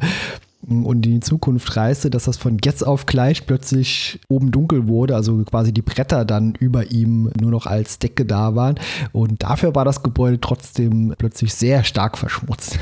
und 0.69 1.05
in 1.05 1.13
die 1.13 1.19
Zukunft 1.19 1.75
reiste, 1.75 2.09
dass 2.09 2.25
das 2.25 2.37
von 2.37 2.57
jetzt 2.63 2.85
auf 2.85 3.05
gleich 3.05 3.45
plötzlich 3.45 4.19
oben 4.29 4.51
dunkel 4.51 4.87
wurde, 4.87 5.15
also 5.15 5.37
quasi 5.43 5.73
die 5.73 5.81
Bretter 5.81 6.25
dann 6.25 6.55
über 6.59 6.91
ihm 6.91 7.31
nur 7.39 7.51
noch 7.51 7.65
als 7.65 7.99
Decke 7.99 8.25
da 8.25 8.55
waren. 8.55 8.75
Und 9.11 9.43
dafür 9.43 9.75
war 9.75 9.85
das 9.85 10.03
Gebäude 10.03 10.39
trotzdem 10.39 11.13
plötzlich 11.17 11.53
sehr 11.53 11.83
stark 11.83 12.17
verschmutzt. 12.17 12.77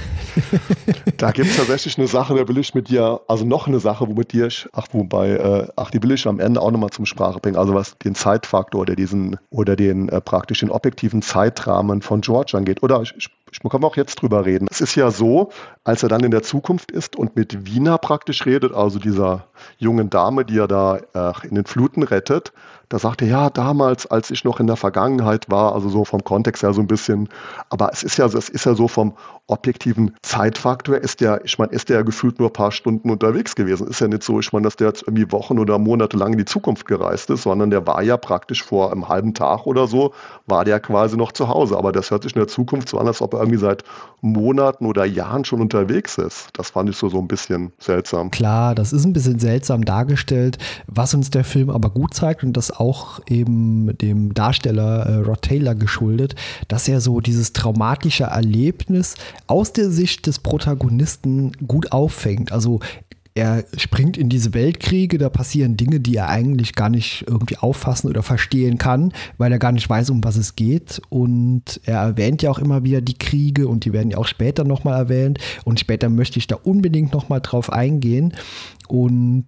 da 1.17 1.31
gibt 1.31 1.49
es 1.49 1.57
tatsächlich 1.57 1.97
eine 1.97 2.07
Sache, 2.07 2.35
da 2.35 2.47
will 2.47 2.57
ich 2.57 2.73
mit 2.73 2.89
dir, 2.89 3.21
also 3.27 3.45
noch 3.45 3.67
eine 3.67 3.79
Sache, 3.79 4.07
womit 4.07 4.33
dir, 4.33 4.49
ach, 4.73 4.87
wobei, 4.91 5.29
äh, 5.31 5.67
ach, 5.75 5.91
die 5.91 6.01
will 6.01 6.11
ich 6.11 6.27
am 6.27 6.39
Ende 6.39 6.61
auch 6.61 6.71
nochmal 6.71 6.89
zum 6.89 7.05
Sprache 7.05 7.39
bringen. 7.39 7.57
Also 7.57 7.73
was 7.73 7.97
den 7.97 8.15
Zeitfaktor 8.15 8.81
oder 8.81 8.95
diesen, 8.95 9.37
oder 9.49 9.75
den 9.75 10.09
äh, 10.09 10.21
praktisch 10.21 10.59
den 10.59 10.69
objektiven 10.69 11.21
Zeitrahmen 11.21 12.01
von 12.01 12.21
George 12.21 12.57
angeht. 12.57 12.83
Oder 12.83 13.01
ich, 13.01 13.13
ich 13.17 13.29
ich 13.51 13.59
kann 13.59 13.83
auch 13.83 13.95
jetzt 13.95 14.15
drüber 14.21 14.45
reden. 14.45 14.67
Es 14.69 14.81
ist 14.81 14.95
ja 14.95 15.11
so, 15.11 15.51
als 15.83 16.03
er 16.03 16.09
dann 16.09 16.23
in 16.23 16.31
der 16.31 16.43
Zukunft 16.43 16.91
ist 16.91 17.15
und 17.15 17.35
mit 17.35 17.65
Wiener 17.65 17.97
praktisch 17.97 18.45
redet, 18.45 18.73
also 18.73 18.99
dieser 18.99 19.45
jungen 19.77 20.09
Dame, 20.09 20.45
die 20.45 20.57
er 20.57 20.67
da 20.67 20.97
äh, 21.13 21.47
in 21.47 21.55
den 21.55 21.65
Fluten 21.65 22.03
rettet, 22.03 22.53
da 22.89 22.99
sagt 22.99 23.21
er, 23.21 23.27
ja, 23.27 23.49
damals, 23.49 24.05
als 24.05 24.31
ich 24.31 24.43
noch 24.43 24.59
in 24.59 24.67
der 24.67 24.77
Vergangenheit 24.77 25.49
war, 25.49 25.73
also 25.73 25.89
so 25.89 26.05
vom 26.05 26.23
Kontext 26.23 26.63
her 26.63 26.73
so 26.73 26.81
ein 26.81 26.87
bisschen, 26.87 27.27
aber 27.69 27.91
es 27.91 28.03
ist 28.03 28.17
ja, 28.17 28.25
es 28.25 28.49
ist 28.49 28.65
ja 28.65 28.75
so 28.75 28.87
vom 28.87 29.13
objektiven 29.47 30.13
Zeitfaktor, 30.21 30.97
ist 30.97 31.21
der, 31.21 31.43
ich 31.45 31.57
meine, 31.57 31.71
ist 31.71 31.89
der 31.89 32.03
gefühlt 32.03 32.39
nur 32.39 32.49
ein 32.49 32.53
paar 32.53 32.71
Stunden 32.71 33.09
unterwegs 33.09 33.55
gewesen. 33.55 33.87
Ist 33.87 34.01
ja 34.01 34.07
nicht 34.07 34.23
so, 34.23 34.39
ich 34.39 34.51
meine, 34.51 34.65
dass 34.65 34.75
der 34.75 34.87
jetzt 34.87 35.03
irgendwie 35.03 35.31
Wochen 35.31 35.57
oder 35.57 35.79
Monate 35.79 36.17
lang 36.17 36.33
in 36.33 36.37
die 36.37 36.45
Zukunft 36.45 36.85
gereist 36.85 37.29
ist, 37.29 37.43
sondern 37.43 37.69
der 37.69 37.87
war 37.87 38.03
ja 38.03 38.17
praktisch 38.17 38.63
vor 38.63 38.91
einem 38.91 39.07
halben 39.07 39.33
Tag 39.33 39.65
oder 39.65 39.87
so, 39.87 40.13
war 40.45 40.65
der 40.65 40.79
quasi 40.79 41.15
noch 41.15 41.31
zu 41.31 41.47
Hause. 41.47 41.77
Aber 41.77 41.91
das 41.91 42.11
hört 42.11 42.23
sich 42.23 42.35
in 42.35 42.39
der 42.39 42.47
Zukunft 42.47 42.89
so 42.89 42.97
an, 42.97 43.07
als 43.07 43.21
ob 43.21 43.33
er 43.33 43.39
irgendwie 43.39 43.59
seit 43.59 43.83
Monaten 44.21 44.85
oder 44.85 45.05
Jahren 45.05 45.45
schon 45.45 45.61
unterwegs 45.61 46.17
ist. 46.17 46.49
Das 46.53 46.71
fand 46.71 46.89
ich 46.89 46.97
so, 46.97 47.07
so 47.07 47.19
ein 47.19 47.27
bisschen 47.27 47.71
seltsam. 47.79 48.31
Klar, 48.31 48.75
das 48.75 48.91
ist 48.91 49.05
ein 49.05 49.13
bisschen 49.13 49.39
seltsam 49.39 49.85
dargestellt, 49.85 50.57
was 50.87 51.13
uns 51.13 51.29
der 51.29 51.45
Film 51.45 51.69
aber 51.69 51.89
gut 51.89 52.13
zeigt 52.13 52.43
und 52.43 52.57
das 52.57 52.71
auch 52.71 53.21
eben 53.27 53.97
dem 53.97 54.33
Darsteller 54.33 55.05
äh, 55.05 55.15
Rod 55.17 55.41
Taylor 55.41 55.75
geschuldet, 55.75 56.35
dass 56.67 56.87
er 56.87 56.99
so 56.99 57.21
dieses 57.21 57.53
traumatische 57.53 58.25
Erlebnis 58.25 59.15
aus 59.45 59.73
der 59.73 59.91
Sicht 59.91 60.27
des 60.27 60.39
Protagonisten 60.39 61.51
gut 61.67 61.91
auffängt. 61.91 62.51
Also 62.51 62.79
er 63.37 63.65
springt 63.77 64.17
in 64.17 64.29
diese 64.29 64.55
Weltkriege, 64.55 65.19
da 65.19 65.29
passieren 65.29 65.77
Dinge, 65.77 65.99
die 65.99 66.15
er 66.15 66.27
eigentlich 66.27 66.73
gar 66.73 66.89
nicht 66.89 67.23
irgendwie 67.27 67.57
auffassen 67.57 68.09
oder 68.09 68.23
verstehen 68.23 68.79
kann, 68.79 69.13
weil 69.37 69.51
er 69.51 69.59
gar 69.59 69.71
nicht 69.71 69.87
weiß, 69.87 70.09
um 70.09 70.23
was 70.23 70.37
es 70.37 70.55
geht. 70.55 70.99
Und 71.09 71.79
er 71.85 71.99
erwähnt 71.99 72.41
ja 72.41 72.49
auch 72.49 72.57
immer 72.57 72.83
wieder 72.83 72.99
die 72.99 73.17
Kriege 73.17 73.67
und 73.67 73.85
die 73.85 73.93
werden 73.93 74.09
ja 74.09 74.17
auch 74.17 74.25
später 74.25 74.63
nochmal 74.63 74.99
erwähnt. 74.99 75.37
Und 75.65 75.79
später 75.79 76.09
möchte 76.09 76.39
ich 76.39 76.47
da 76.47 76.55
unbedingt 76.55 77.13
nochmal 77.13 77.41
drauf 77.41 77.71
eingehen. 77.71 78.33
Und 78.87 79.45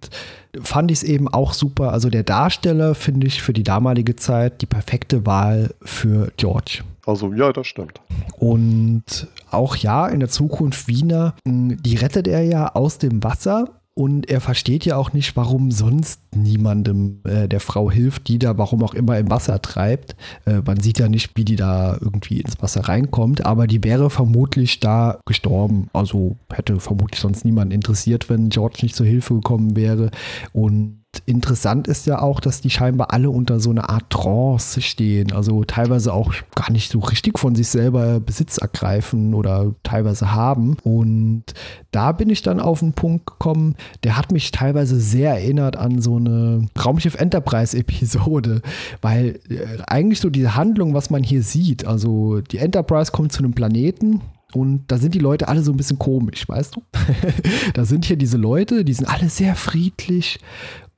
fand 0.62 0.92
ich 0.92 0.98
es 0.98 1.02
eben 1.02 1.26
auch 1.26 1.52
super. 1.52 1.92
Also 1.92 2.10
der 2.10 2.22
Darsteller 2.22 2.94
finde 2.94 3.26
ich 3.26 3.42
für 3.42 3.52
die 3.52 3.64
damalige 3.64 4.14
Zeit 4.14 4.62
die 4.62 4.66
perfekte 4.66 5.26
Wahl 5.26 5.74
für 5.82 6.32
George. 6.36 6.82
Also 7.10 7.32
ja, 7.32 7.52
das 7.52 7.66
stimmt. 7.66 8.00
Und 8.38 9.26
auch 9.50 9.74
ja, 9.74 10.06
in 10.06 10.20
der 10.20 10.28
Zukunft 10.28 10.86
Wiener, 10.86 11.34
die 11.44 11.96
rettet 11.96 12.28
er 12.28 12.44
ja 12.44 12.72
aus 12.76 12.98
dem 12.98 13.24
Wasser 13.24 13.80
und 13.94 14.30
er 14.30 14.40
versteht 14.40 14.84
ja 14.84 14.96
auch 14.96 15.12
nicht, 15.12 15.36
warum 15.36 15.72
sonst 15.72 16.20
niemandem 16.36 17.20
äh, 17.24 17.48
der 17.48 17.58
Frau 17.58 17.90
hilft, 17.90 18.28
die 18.28 18.38
da 18.38 18.56
warum 18.56 18.84
auch 18.84 18.94
immer 18.94 19.18
im 19.18 19.28
Wasser 19.28 19.60
treibt. 19.60 20.14
Äh, 20.46 20.60
man 20.64 20.78
sieht 20.78 21.00
ja 21.00 21.08
nicht, 21.08 21.36
wie 21.36 21.44
die 21.44 21.56
da 21.56 21.98
irgendwie 22.00 22.40
ins 22.40 22.62
Wasser 22.62 22.82
reinkommt, 22.82 23.44
aber 23.44 23.66
die 23.66 23.82
wäre 23.82 24.08
vermutlich 24.08 24.78
da 24.78 25.18
gestorben. 25.26 25.88
Also 25.92 26.36
hätte 26.48 26.78
vermutlich 26.78 27.20
sonst 27.20 27.44
niemand 27.44 27.72
interessiert, 27.72 28.30
wenn 28.30 28.50
George 28.50 28.78
nicht 28.82 28.94
zur 28.94 29.06
Hilfe 29.06 29.34
gekommen 29.34 29.74
wäre. 29.74 30.12
Und 30.52 30.99
interessant 31.26 31.88
ist 31.88 32.06
ja 32.06 32.20
auch, 32.20 32.40
dass 32.40 32.60
die 32.60 32.70
scheinbar 32.70 33.12
alle 33.12 33.30
unter 33.30 33.60
so 33.60 33.70
einer 33.70 33.90
Art 33.90 34.10
Trance 34.10 34.80
stehen. 34.80 35.32
Also 35.32 35.64
teilweise 35.64 36.12
auch 36.12 36.32
gar 36.54 36.70
nicht 36.70 36.90
so 36.90 37.00
richtig 37.00 37.38
von 37.38 37.54
sich 37.54 37.68
selber 37.68 38.20
Besitz 38.20 38.58
ergreifen 38.58 39.34
oder 39.34 39.74
teilweise 39.82 40.32
haben. 40.32 40.76
Und 40.84 41.44
da 41.90 42.12
bin 42.12 42.30
ich 42.30 42.42
dann 42.42 42.60
auf 42.60 42.82
einen 42.82 42.92
Punkt 42.92 43.26
gekommen, 43.26 43.74
der 44.04 44.16
hat 44.16 44.32
mich 44.32 44.50
teilweise 44.50 45.00
sehr 45.00 45.32
erinnert 45.32 45.76
an 45.76 46.00
so 46.00 46.16
eine 46.16 46.66
Raumschiff 46.82 47.16
Enterprise-Episode. 47.16 48.62
Weil 49.02 49.40
äh, 49.48 49.82
eigentlich 49.86 50.20
so 50.20 50.30
diese 50.30 50.54
Handlung, 50.54 50.94
was 50.94 51.10
man 51.10 51.22
hier 51.22 51.42
sieht, 51.42 51.86
also 51.86 52.40
die 52.40 52.58
Enterprise 52.58 53.10
kommt 53.12 53.32
zu 53.32 53.40
einem 53.40 53.52
Planeten, 53.52 54.20
und 54.52 54.86
da 54.88 54.98
sind 54.98 55.14
die 55.14 55.20
Leute 55.20 55.46
alle 55.46 55.62
so 55.62 55.72
ein 55.72 55.76
bisschen 55.76 56.00
komisch, 56.00 56.48
weißt 56.48 56.74
du? 56.74 56.82
da 57.74 57.84
sind 57.84 58.04
hier 58.04 58.16
diese 58.16 58.36
Leute, 58.36 58.84
die 58.84 58.94
sind 58.94 59.06
alle 59.06 59.28
sehr 59.28 59.54
friedlich 59.54 60.40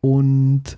und 0.02 0.76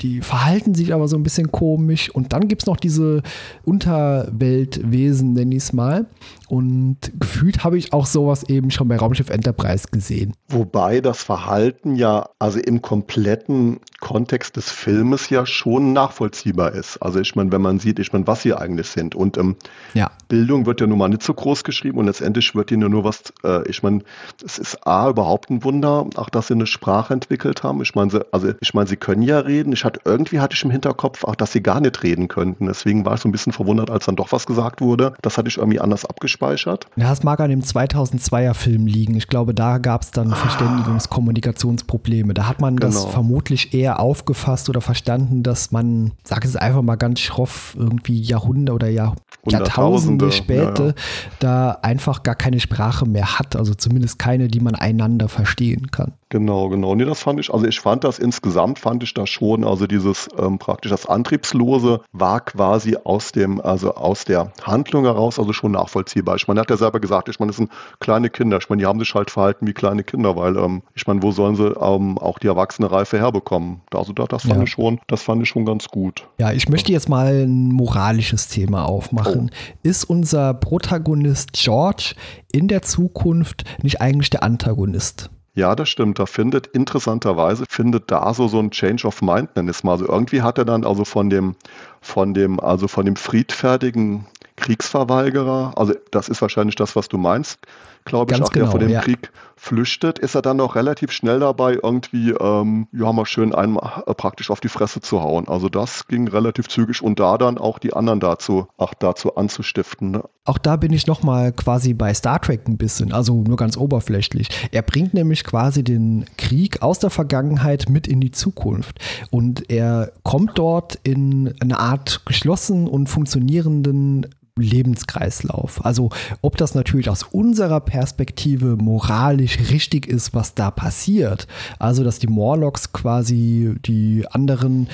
die 0.00 0.22
verhalten 0.22 0.74
sich 0.74 0.94
aber 0.94 1.08
so 1.08 1.16
ein 1.16 1.22
bisschen 1.22 1.52
komisch. 1.52 2.10
Und 2.10 2.32
dann 2.32 2.48
gibt 2.48 2.62
es 2.62 2.66
noch 2.66 2.78
diese 2.78 3.22
Unterweltwesen, 3.64 5.34
nenne 5.34 5.54
ich 5.54 5.64
es 5.64 5.72
mal. 5.72 6.06
Und 6.50 7.12
gefühlt 7.16 7.62
habe 7.62 7.78
ich 7.78 7.92
auch 7.92 8.06
sowas 8.06 8.42
eben 8.42 8.72
schon 8.72 8.88
bei 8.88 8.96
Raumschiff 8.96 9.30
Enterprise 9.30 9.86
gesehen. 9.92 10.34
Wobei 10.48 11.00
das 11.00 11.22
Verhalten 11.22 11.94
ja, 11.94 12.28
also 12.40 12.58
im 12.58 12.82
kompletten 12.82 13.78
Kontext 14.00 14.56
des 14.56 14.68
Filmes 14.68 15.30
ja 15.30 15.46
schon 15.46 15.92
nachvollziehbar 15.92 16.72
ist. 16.72 16.96
Also 16.96 17.20
ich 17.20 17.36
meine, 17.36 17.52
wenn 17.52 17.62
man 17.62 17.78
sieht, 17.78 18.00
ich 18.00 18.12
meine, 18.12 18.26
was 18.26 18.42
sie 18.42 18.52
eigentlich 18.52 18.88
sind. 18.88 19.14
Und 19.14 19.38
ähm, 19.38 19.54
ja. 19.94 20.10
Bildung 20.26 20.66
wird 20.66 20.80
ja 20.80 20.88
nun 20.88 20.98
mal 20.98 21.08
nicht 21.08 21.22
so 21.22 21.34
groß 21.34 21.62
geschrieben 21.62 21.98
und 21.98 22.06
letztendlich 22.06 22.52
wird 22.56 22.72
ihnen 22.72 22.90
nur 22.90 23.04
was, 23.04 23.32
äh, 23.44 23.68
ich 23.68 23.84
meine, 23.84 24.00
es 24.44 24.58
ist 24.58 24.84
A, 24.88 25.08
überhaupt 25.08 25.50
ein 25.50 25.62
Wunder, 25.62 26.06
auch 26.16 26.30
dass 26.30 26.48
sie 26.48 26.54
eine 26.54 26.66
Sprache 26.66 27.14
entwickelt 27.14 27.62
haben. 27.62 27.80
Ich 27.80 27.94
meine, 27.94 28.26
also 28.32 28.54
ich 28.60 28.74
meine, 28.74 28.88
sie 28.88 28.96
können 28.96 29.22
ja 29.22 29.38
reden. 29.38 29.72
Ich 29.72 29.84
hatte, 29.84 30.00
irgendwie 30.04 30.40
hatte 30.40 30.56
ich 30.56 30.64
im 30.64 30.72
Hinterkopf 30.72 31.22
auch, 31.22 31.36
dass 31.36 31.52
sie 31.52 31.62
gar 31.62 31.80
nicht 31.80 32.02
reden 32.02 32.26
könnten. 32.26 32.66
Deswegen 32.66 33.04
war 33.04 33.14
ich 33.14 33.20
so 33.20 33.28
ein 33.28 33.32
bisschen 33.32 33.52
verwundert, 33.52 33.88
als 33.88 34.06
dann 34.06 34.16
doch 34.16 34.32
was 34.32 34.46
gesagt 34.46 34.80
wurde. 34.80 35.12
Das 35.22 35.38
hatte 35.38 35.48
ich 35.48 35.58
irgendwie 35.58 35.78
anders 35.78 36.04
abgespielt 36.04 36.39
abgespeichert. 36.40 36.86
Ja, 36.96 37.10
das 37.10 37.22
mag 37.22 37.40
an 37.40 37.50
dem 37.50 37.60
2002er 37.60 38.54
Film 38.54 38.86
liegen. 38.86 39.14
Ich 39.14 39.28
glaube, 39.28 39.54
da 39.54 39.78
gab 39.78 40.02
es 40.02 40.10
dann 40.10 40.32
ah. 40.32 40.36
Verständigungskommunikationsprobleme. 40.36 42.34
Da 42.34 42.48
hat 42.48 42.60
man 42.60 42.76
genau. 42.76 42.92
das 42.92 43.04
vermutlich 43.06 43.74
eher 43.74 44.00
aufgefasst 44.00 44.68
oder 44.68 44.80
verstanden, 44.80 45.42
dass 45.42 45.70
man, 45.70 46.12
sag 46.24 46.44
es 46.44 46.56
einfach 46.56 46.82
mal 46.82 46.96
ganz 46.96 47.20
schroff, 47.20 47.74
irgendwie 47.78 48.20
Jahrhunderte 48.20 48.74
oder 48.74 48.88
Jahr, 48.88 49.16
Jahrtausende 49.46 50.32
später 50.32 50.84
ja, 50.84 50.88
ja. 50.88 50.94
da 51.38 51.70
einfach 51.82 52.22
gar 52.22 52.34
keine 52.34 52.60
Sprache 52.60 53.06
mehr 53.06 53.38
hat. 53.38 53.56
Also 53.56 53.74
zumindest 53.74 54.18
keine, 54.18 54.48
die 54.48 54.60
man 54.60 54.74
einander 54.74 55.28
verstehen 55.28 55.90
kann. 55.90 56.12
Genau, 56.30 56.68
genau. 56.68 56.94
Nee, 56.94 57.04
das 57.04 57.20
fand 57.20 57.40
ich, 57.40 57.52
also 57.52 57.66
ich 57.66 57.80
fand 57.80 58.04
das 58.04 58.20
insgesamt, 58.20 58.78
fand 58.78 59.02
ich 59.02 59.14
das 59.14 59.28
schon, 59.28 59.64
also 59.64 59.88
dieses 59.88 60.28
ähm, 60.38 60.60
praktisch 60.60 60.92
das 60.92 61.04
Antriebslose 61.06 62.02
war 62.12 62.40
quasi 62.40 62.96
aus 63.02 63.32
dem, 63.32 63.60
also 63.60 63.94
aus 63.96 64.24
der 64.26 64.52
Handlung 64.62 65.04
heraus, 65.04 65.40
also 65.40 65.52
schon 65.52 65.72
nachvollziehbar. 65.72 66.36
Ich 66.36 66.46
meine, 66.46 66.60
er 66.60 66.62
hat 66.62 66.70
ja 66.70 66.76
selber 66.76 67.00
gesagt, 67.00 67.28
ich 67.28 67.40
meine, 67.40 67.50
das 67.50 67.56
sind 67.56 67.72
kleine 67.98 68.30
Kinder. 68.30 68.58
Ich 68.58 68.70
meine, 68.70 68.80
die 68.80 68.86
haben 68.86 69.00
sich 69.00 69.12
halt 69.12 69.28
verhalten 69.28 69.66
wie 69.66 69.72
kleine 69.72 70.04
Kinder, 70.04 70.36
weil, 70.36 70.56
ähm, 70.56 70.82
ich 70.94 71.04
meine, 71.08 71.20
wo 71.20 71.32
sollen 71.32 71.56
sie 71.56 71.66
ähm, 71.66 72.16
auch 72.18 72.38
die 72.38 72.46
erwachsene 72.46 72.92
Reife 72.92 73.18
herbekommen? 73.18 73.80
Also 73.92 74.12
das, 74.12 74.28
das 74.28 74.42
fand 74.42 74.58
ja. 74.58 74.62
ich 74.62 74.70
schon, 74.70 75.00
das 75.08 75.22
fand 75.22 75.42
ich 75.42 75.48
schon 75.48 75.64
ganz 75.64 75.88
gut. 75.88 76.28
Ja, 76.38 76.52
ich 76.52 76.68
möchte 76.68 76.92
jetzt 76.92 77.08
mal 77.08 77.42
ein 77.42 77.72
moralisches 77.72 78.46
Thema 78.46 78.84
aufmachen. 78.84 79.50
Oh. 79.52 79.78
Ist 79.82 80.04
unser 80.04 80.54
Protagonist 80.54 81.54
George 81.54 82.14
in 82.52 82.68
der 82.68 82.82
Zukunft 82.82 83.64
nicht 83.82 84.00
eigentlich 84.00 84.30
der 84.30 84.44
Antagonist? 84.44 85.28
Ja, 85.60 85.74
das 85.76 85.90
stimmt. 85.90 86.18
Da 86.18 86.24
findet 86.24 86.68
interessanterweise 86.68 87.64
findet 87.68 88.10
da 88.10 88.32
so 88.32 88.48
so 88.48 88.58
ein 88.58 88.70
Change 88.70 89.06
of 89.06 89.20
Mind, 89.20 89.56
nenn 89.56 89.68
es 89.68 89.84
mal. 89.84 89.92
Also 89.92 90.08
irgendwie 90.08 90.40
hat 90.40 90.56
er 90.56 90.64
dann 90.64 90.86
also 90.86 91.04
von 91.04 91.28
dem 91.28 91.54
von 92.00 92.32
dem 92.32 92.58
also 92.58 92.88
von 92.88 93.04
dem 93.04 93.14
friedfertigen 93.14 94.24
Kriegsverweigerer, 94.56 95.74
also 95.76 95.92
das 96.12 96.30
ist 96.30 96.40
wahrscheinlich 96.40 96.76
das, 96.76 96.96
was 96.96 97.08
du 97.08 97.18
meinst, 97.18 97.58
glaube 98.04 98.34
ich, 98.34 98.42
auch 98.42 98.50
genau, 98.50 98.64
der 98.64 98.70
vor 98.70 98.80
dem 98.80 98.90
ja. 98.90 99.00
Krieg 99.00 99.30
flüchtet, 99.60 100.18
ist 100.18 100.34
er 100.34 100.40
dann 100.40 100.58
auch 100.60 100.74
relativ 100.74 101.12
schnell 101.12 101.40
dabei, 101.40 101.78
irgendwie, 101.82 102.30
ähm, 102.30 102.88
ja, 102.92 103.12
mal 103.12 103.26
schön 103.26 103.54
einen 103.54 103.76
äh, 103.76 104.14
praktisch 104.14 104.50
auf 104.50 104.60
die 104.60 104.68
Fresse 104.68 105.02
zu 105.02 105.22
hauen. 105.22 105.48
Also 105.48 105.68
das 105.68 106.06
ging 106.08 106.28
relativ 106.28 106.68
zügig 106.68 107.02
und 107.02 107.20
da 107.20 107.36
dann 107.36 107.58
auch 107.58 107.78
die 107.78 107.92
anderen 107.92 108.20
dazu, 108.20 108.68
auch 108.78 108.94
dazu 108.94 109.36
anzustiften. 109.36 110.12
Ne? 110.12 110.24
Auch 110.44 110.56
da 110.56 110.76
bin 110.76 110.94
ich 110.94 111.06
nochmal 111.06 111.52
quasi 111.52 111.92
bei 111.92 112.14
Star 112.14 112.40
Trek 112.40 112.66
ein 112.68 112.78
bisschen, 112.78 113.12
also 113.12 113.42
nur 113.42 113.58
ganz 113.58 113.76
oberflächlich. 113.76 114.48
Er 114.72 114.80
bringt 114.80 115.12
nämlich 115.12 115.44
quasi 115.44 115.84
den 115.84 116.24
Krieg 116.38 116.80
aus 116.80 116.98
der 116.98 117.10
Vergangenheit 117.10 117.90
mit 117.90 118.08
in 118.08 118.20
die 118.20 118.30
Zukunft. 118.30 118.98
Und 119.30 119.70
er 119.70 120.12
kommt 120.22 120.58
dort 120.58 120.98
in 121.02 121.54
eine 121.60 121.78
Art 121.78 122.22
geschlossen 122.24 122.88
und 122.88 123.08
funktionierenden 123.08 124.26
Lebenskreislauf. 124.62 125.84
Also 125.84 126.10
ob 126.42 126.56
das 126.56 126.74
natürlich 126.74 127.10
aus 127.10 127.22
unserer 127.22 127.80
Perspektive 127.80 128.76
moralisch 128.76 129.58
richtig 129.70 130.06
ist, 130.06 130.34
was 130.34 130.54
da 130.54 130.70
passiert. 130.70 131.46
Also 131.78 132.04
dass 132.04 132.18
die 132.18 132.28
Morlocks 132.28 132.92
quasi 132.92 133.74
die 133.84 134.26
anderen 134.30 134.88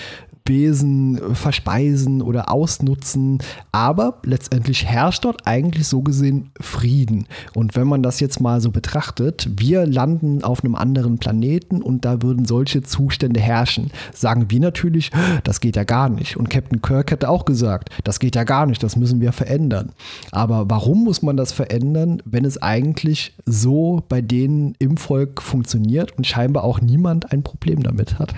Wesen 0.48 1.34
verspeisen 1.34 2.22
oder 2.22 2.50
ausnutzen. 2.50 3.38
Aber 3.72 4.18
letztendlich 4.24 4.84
herrscht 4.84 5.24
dort 5.24 5.46
eigentlich 5.46 5.86
so 5.86 6.02
gesehen 6.02 6.50
Frieden. 6.60 7.26
Und 7.54 7.76
wenn 7.76 7.86
man 7.86 8.02
das 8.02 8.20
jetzt 8.20 8.40
mal 8.40 8.60
so 8.60 8.70
betrachtet, 8.70 9.48
wir 9.56 9.86
landen 9.86 10.44
auf 10.44 10.64
einem 10.64 10.74
anderen 10.74 11.18
Planeten 11.18 11.82
und 11.82 12.04
da 12.04 12.22
würden 12.22 12.44
solche 12.44 12.82
Zustände 12.82 13.40
herrschen. 13.40 13.90
Sagen 14.14 14.46
wir 14.48 14.60
natürlich, 14.60 15.10
das 15.44 15.60
geht 15.60 15.76
ja 15.76 15.84
gar 15.84 16.08
nicht. 16.08 16.36
Und 16.36 16.50
Captain 16.50 16.82
Kirk 16.82 17.10
hätte 17.10 17.28
auch 17.28 17.44
gesagt, 17.44 17.90
das 18.04 18.18
geht 18.18 18.36
ja 18.36 18.44
gar 18.44 18.66
nicht, 18.66 18.82
das 18.82 18.96
müssen 18.96 19.20
wir 19.20 19.32
verändern. 19.32 19.92
Aber 20.32 20.68
warum 20.68 21.04
muss 21.04 21.22
man 21.22 21.36
das 21.36 21.52
verändern, 21.52 22.22
wenn 22.24 22.44
es 22.44 22.60
eigentlich 22.60 23.34
so 23.44 24.02
bei 24.08 24.20
denen 24.20 24.74
im 24.78 24.96
Volk 24.96 25.42
funktioniert 25.42 26.16
und 26.16 26.26
scheinbar 26.26 26.64
auch 26.64 26.80
niemand 26.80 27.32
ein 27.32 27.42
Problem 27.42 27.82
damit 27.82 28.18
hat? 28.18 28.34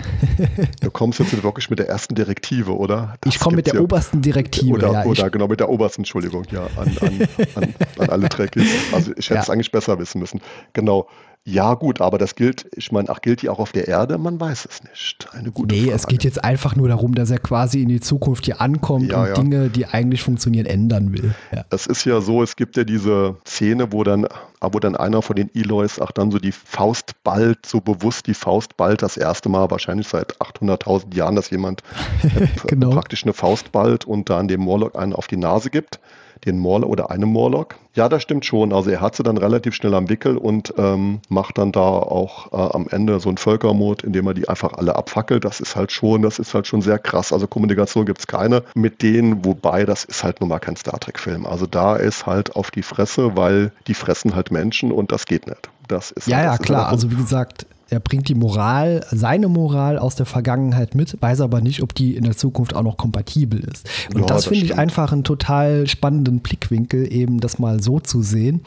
du 0.81 0.91
kommst 0.91 1.19
jetzt 1.19 1.43
wirklich 1.43 1.69
mit 1.69 1.79
der 1.79 1.87
ersten 1.87 1.98
ersten 1.99 2.15
Direktive, 2.15 2.77
oder? 2.77 3.15
Das 3.21 3.35
ich 3.35 3.39
komme 3.41 3.57
mit 3.57 3.67
der 3.67 3.75
ja. 3.75 3.81
obersten 3.81 4.21
Direktive. 4.21 4.73
Oder, 4.73 4.93
ja, 4.93 5.05
oder 5.05 5.29
genau, 5.29 5.47
mit 5.47 5.59
der 5.59 5.69
obersten, 5.69 6.01
Entschuldigung, 6.01 6.45
ja, 6.49 6.67
an, 6.77 6.97
an, 7.01 7.27
an, 7.55 7.73
an 7.97 8.09
alle 8.09 8.29
Trekkies. 8.29 8.71
Also 8.93 9.11
ich 9.17 9.25
hätte 9.25 9.33
ja. 9.35 9.41
es 9.41 9.49
eigentlich 9.49 9.71
besser 9.71 9.99
wissen 9.99 10.19
müssen. 10.19 10.39
Genau. 10.71 11.09
Ja, 11.45 11.73
gut, 11.73 11.99
aber 11.99 12.17
das 12.17 12.35
gilt, 12.35 12.67
ich 12.75 12.91
meine, 12.91 13.09
ach, 13.09 13.21
gilt 13.21 13.41
die 13.41 13.49
auch 13.49 13.59
auf 13.59 13.71
der 13.71 13.87
Erde? 13.87 14.17
Man 14.17 14.39
weiß 14.39 14.67
es 14.69 14.83
nicht. 14.83 15.27
Eine 15.31 15.51
gute 15.51 15.73
nee, 15.73 15.83
Frage. 15.83 15.95
es 15.95 16.07
geht 16.07 16.23
jetzt 16.23 16.43
einfach 16.43 16.75
nur 16.75 16.89
darum, 16.89 17.15
dass 17.15 17.31
er 17.31 17.39
quasi 17.39 17.81
in 17.81 17.89
die 17.89 18.01
Zukunft 18.01 18.45
hier 18.45 18.61
ankommt 18.61 19.11
ja, 19.11 19.21
und 19.21 19.27
ja. 19.27 19.33
Dinge, 19.33 19.69
die 19.69 19.87
eigentlich 19.87 20.21
funktionieren, 20.21 20.67
ändern 20.67 21.11
will. 21.13 21.33
Ja. 21.51 21.65
Es 21.71 21.87
ist 21.87 22.05
ja 22.05 22.21
so, 22.21 22.43
es 22.43 22.55
gibt 22.55 22.77
ja 22.77 22.83
diese 22.83 23.37
Szene, 23.47 23.91
wo 23.91 24.03
dann, 24.03 24.27
wo 24.61 24.79
dann 24.79 24.95
einer 24.95 25.21
von 25.21 25.35
den 25.35 25.49
Eloys 25.55 25.99
auch 25.99 26.11
dann 26.11 26.29
so 26.29 26.37
die 26.37 26.51
Faust 26.51 27.13
ballt, 27.23 27.65
so 27.65 27.81
bewusst 27.81 28.27
die 28.27 28.35
Faust 28.35 28.77
ballt, 28.77 29.01
das 29.01 29.17
erste 29.17 29.49
Mal 29.49 29.71
wahrscheinlich 29.71 30.07
seit 30.07 30.39
800.000 30.39 31.15
Jahren, 31.15 31.35
dass 31.35 31.49
jemand 31.49 31.81
genau. 32.67 32.91
praktisch 32.91 33.23
eine 33.23 33.33
Faust 33.33 33.71
ballt 33.71 34.05
und 34.05 34.29
dann 34.29 34.47
dem 34.47 34.61
Morlock 34.61 34.95
einen 34.95 35.13
auf 35.13 35.27
die 35.27 35.37
Nase 35.37 35.69
gibt 35.71 35.99
den 36.45 36.57
Morlock 36.57 36.89
oder 36.89 37.11
einem 37.11 37.29
Morlock. 37.29 37.75
Ja, 37.95 38.07
das 38.07 38.23
stimmt 38.23 38.45
schon. 38.45 38.71
Also 38.71 38.89
er 38.89 39.01
hat 39.01 39.15
sie 39.15 39.23
dann 39.23 39.37
relativ 39.37 39.73
schnell 39.73 39.93
am 39.93 40.09
Wickel 40.09 40.37
und 40.37 40.73
ähm, 40.77 41.19
macht 41.27 41.57
dann 41.57 41.71
da 41.71 41.81
auch 41.81 42.51
äh, 42.53 42.73
am 42.73 42.87
Ende 42.89 43.19
so 43.19 43.29
einen 43.29 43.37
Völkermord, 43.37 44.03
indem 44.03 44.27
er 44.27 44.33
die 44.33 44.47
einfach 44.47 44.73
alle 44.73 44.95
abfackelt. 44.95 45.43
Das 45.43 45.59
ist 45.59 45.75
halt 45.75 45.91
schon, 45.91 46.21
das 46.21 46.39
ist 46.39 46.53
halt 46.53 46.67
schon 46.67 46.81
sehr 46.81 46.99
krass. 46.99 47.33
Also 47.33 47.47
Kommunikation 47.47 48.05
gibt 48.05 48.19
es 48.19 48.27
keine 48.27 48.63
mit 48.73 49.01
denen, 49.01 49.43
wobei 49.43 49.85
das 49.85 50.05
ist 50.05 50.23
halt 50.23 50.39
nun 50.39 50.49
mal 50.49 50.59
kein 50.59 50.75
Star 50.75 50.99
Trek-Film. 50.99 51.45
Also 51.45 51.65
da 51.65 51.95
ist 51.95 52.25
halt 52.25 52.55
auf 52.55 52.71
die 52.71 52.83
Fresse, 52.83 53.35
weil 53.35 53.71
die 53.87 53.93
fressen 53.93 54.35
halt 54.35 54.51
Menschen 54.51 54.91
und 54.91 55.11
das 55.11 55.25
geht 55.25 55.47
nicht. 55.47 55.69
Das 55.87 56.11
ist 56.11 56.27
ja, 56.27 56.37
halt, 56.37 56.45
ja, 56.45 56.57
klar. 56.57 56.87
Also 56.87 57.11
wie 57.11 57.15
gesagt, 57.15 57.65
er 57.89 57.99
bringt 57.99 58.29
die 58.29 58.35
Moral, 58.35 59.05
seine 59.11 59.47
Moral 59.47 59.97
aus 59.97 60.15
der 60.15 60.25
Vergangenheit 60.25 60.95
mit, 60.95 61.21
weiß 61.21 61.41
aber 61.41 61.61
nicht, 61.61 61.81
ob 61.81 61.95
die 61.95 62.15
in 62.15 62.23
der 62.23 62.37
Zukunft 62.37 62.75
auch 62.75 62.83
noch 62.83 62.97
kompatibel 62.97 63.59
ist. 63.59 63.87
Und 64.13 64.21
ja, 64.21 64.27
das, 64.27 64.37
das 64.37 64.45
finde 64.45 64.65
ich 64.65 64.77
einfach 64.77 65.11
einen 65.11 65.23
total 65.23 65.87
spannenden 65.87 66.39
Blickwinkel, 66.39 67.11
eben 67.11 67.39
das 67.39 67.59
mal 67.59 67.81
so 67.81 67.99
zu 67.99 68.21
sehen, 68.21 68.61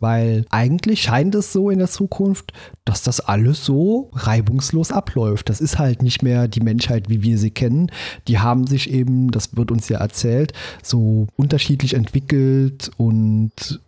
weil 0.00 0.44
eigentlich 0.50 1.02
scheint 1.02 1.34
es 1.34 1.52
so 1.52 1.70
in 1.70 1.78
der 1.78 1.88
Zukunft, 1.88 2.52
dass 2.84 3.02
das 3.02 3.20
alles 3.20 3.64
so 3.64 4.10
reibungslos 4.14 4.92
abläuft. 4.92 5.48
Das 5.48 5.60
ist 5.60 5.78
halt 5.78 6.02
nicht 6.02 6.22
mehr 6.22 6.48
die 6.48 6.60
Menschheit, 6.60 7.08
wie 7.08 7.22
wir 7.22 7.38
sie 7.38 7.50
kennen. 7.50 7.90
Die 8.28 8.38
haben 8.38 8.66
sich 8.66 8.90
eben, 8.90 9.30
das 9.30 9.56
wird 9.56 9.70
uns 9.70 9.88
ja 9.88 9.98
erzählt, 9.98 10.52
so 10.82 11.26
unterschiedlich 11.36 11.94
entwickelt 11.94 12.90
und 12.96 13.80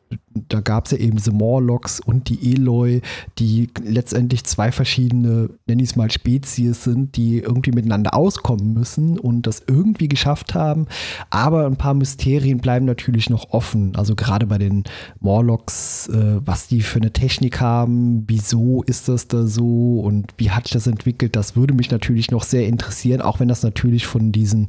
da 0.48 0.60
gab 0.60 0.86
es 0.86 0.92
ja 0.92 0.98
eben 0.98 1.18
The 1.18 1.30
Morlocks 1.30 2.00
und 2.00 2.28
die 2.28 2.52
Eloy, 2.52 3.00
die 3.38 3.68
letztendlich 3.82 4.44
zwei 4.44 4.72
verschiedene, 4.72 5.50
nenne 5.66 5.82
ich 5.82 5.90
es 5.90 5.96
mal, 5.96 6.10
Spezies 6.10 6.84
sind, 6.84 7.16
die 7.16 7.38
irgendwie 7.38 7.72
miteinander 7.72 8.14
auskommen 8.14 8.72
müssen 8.72 9.18
und 9.18 9.46
das 9.46 9.62
irgendwie 9.66 10.08
geschafft 10.08 10.54
haben. 10.54 10.86
Aber 11.30 11.66
ein 11.66 11.76
paar 11.76 11.94
Mysterien 11.94 12.58
bleiben 12.58 12.86
natürlich 12.86 13.30
noch 13.30 13.50
offen. 13.50 13.94
Also 13.96 14.14
gerade 14.14 14.46
bei 14.46 14.58
den 14.58 14.84
Morlocks, 15.20 16.08
äh, 16.08 16.40
was 16.44 16.68
die 16.68 16.82
für 16.82 17.00
eine 17.00 17.12
Technik 17.12 17.60
haben, 17.60 18.24
wieso 18.26 18.82
ist 18.82 19.08
das 19.08 19.28
da 19.28 19.46
so 19.46 20.00
und 20.00 20.32
wie 20.38 20.50
hat 20.50 20.64
sich 20.64 20.72
das 20.72 20.86
entwickelt, 20.86 21.36
das 21.36 21.56
würde 21.56 21.74
mich 21.74 21.90
natürlich 21.90 22.30
noch 22.30 22.42
sehr 22.42 22.66
interessieren, 22.66 23.20
auch 23.20 23.40
wenn 23.40 23.48
das 23.48 23.62
natürlich 23.62 24.06
von 24.06 24.32
diesen 24.32 24.66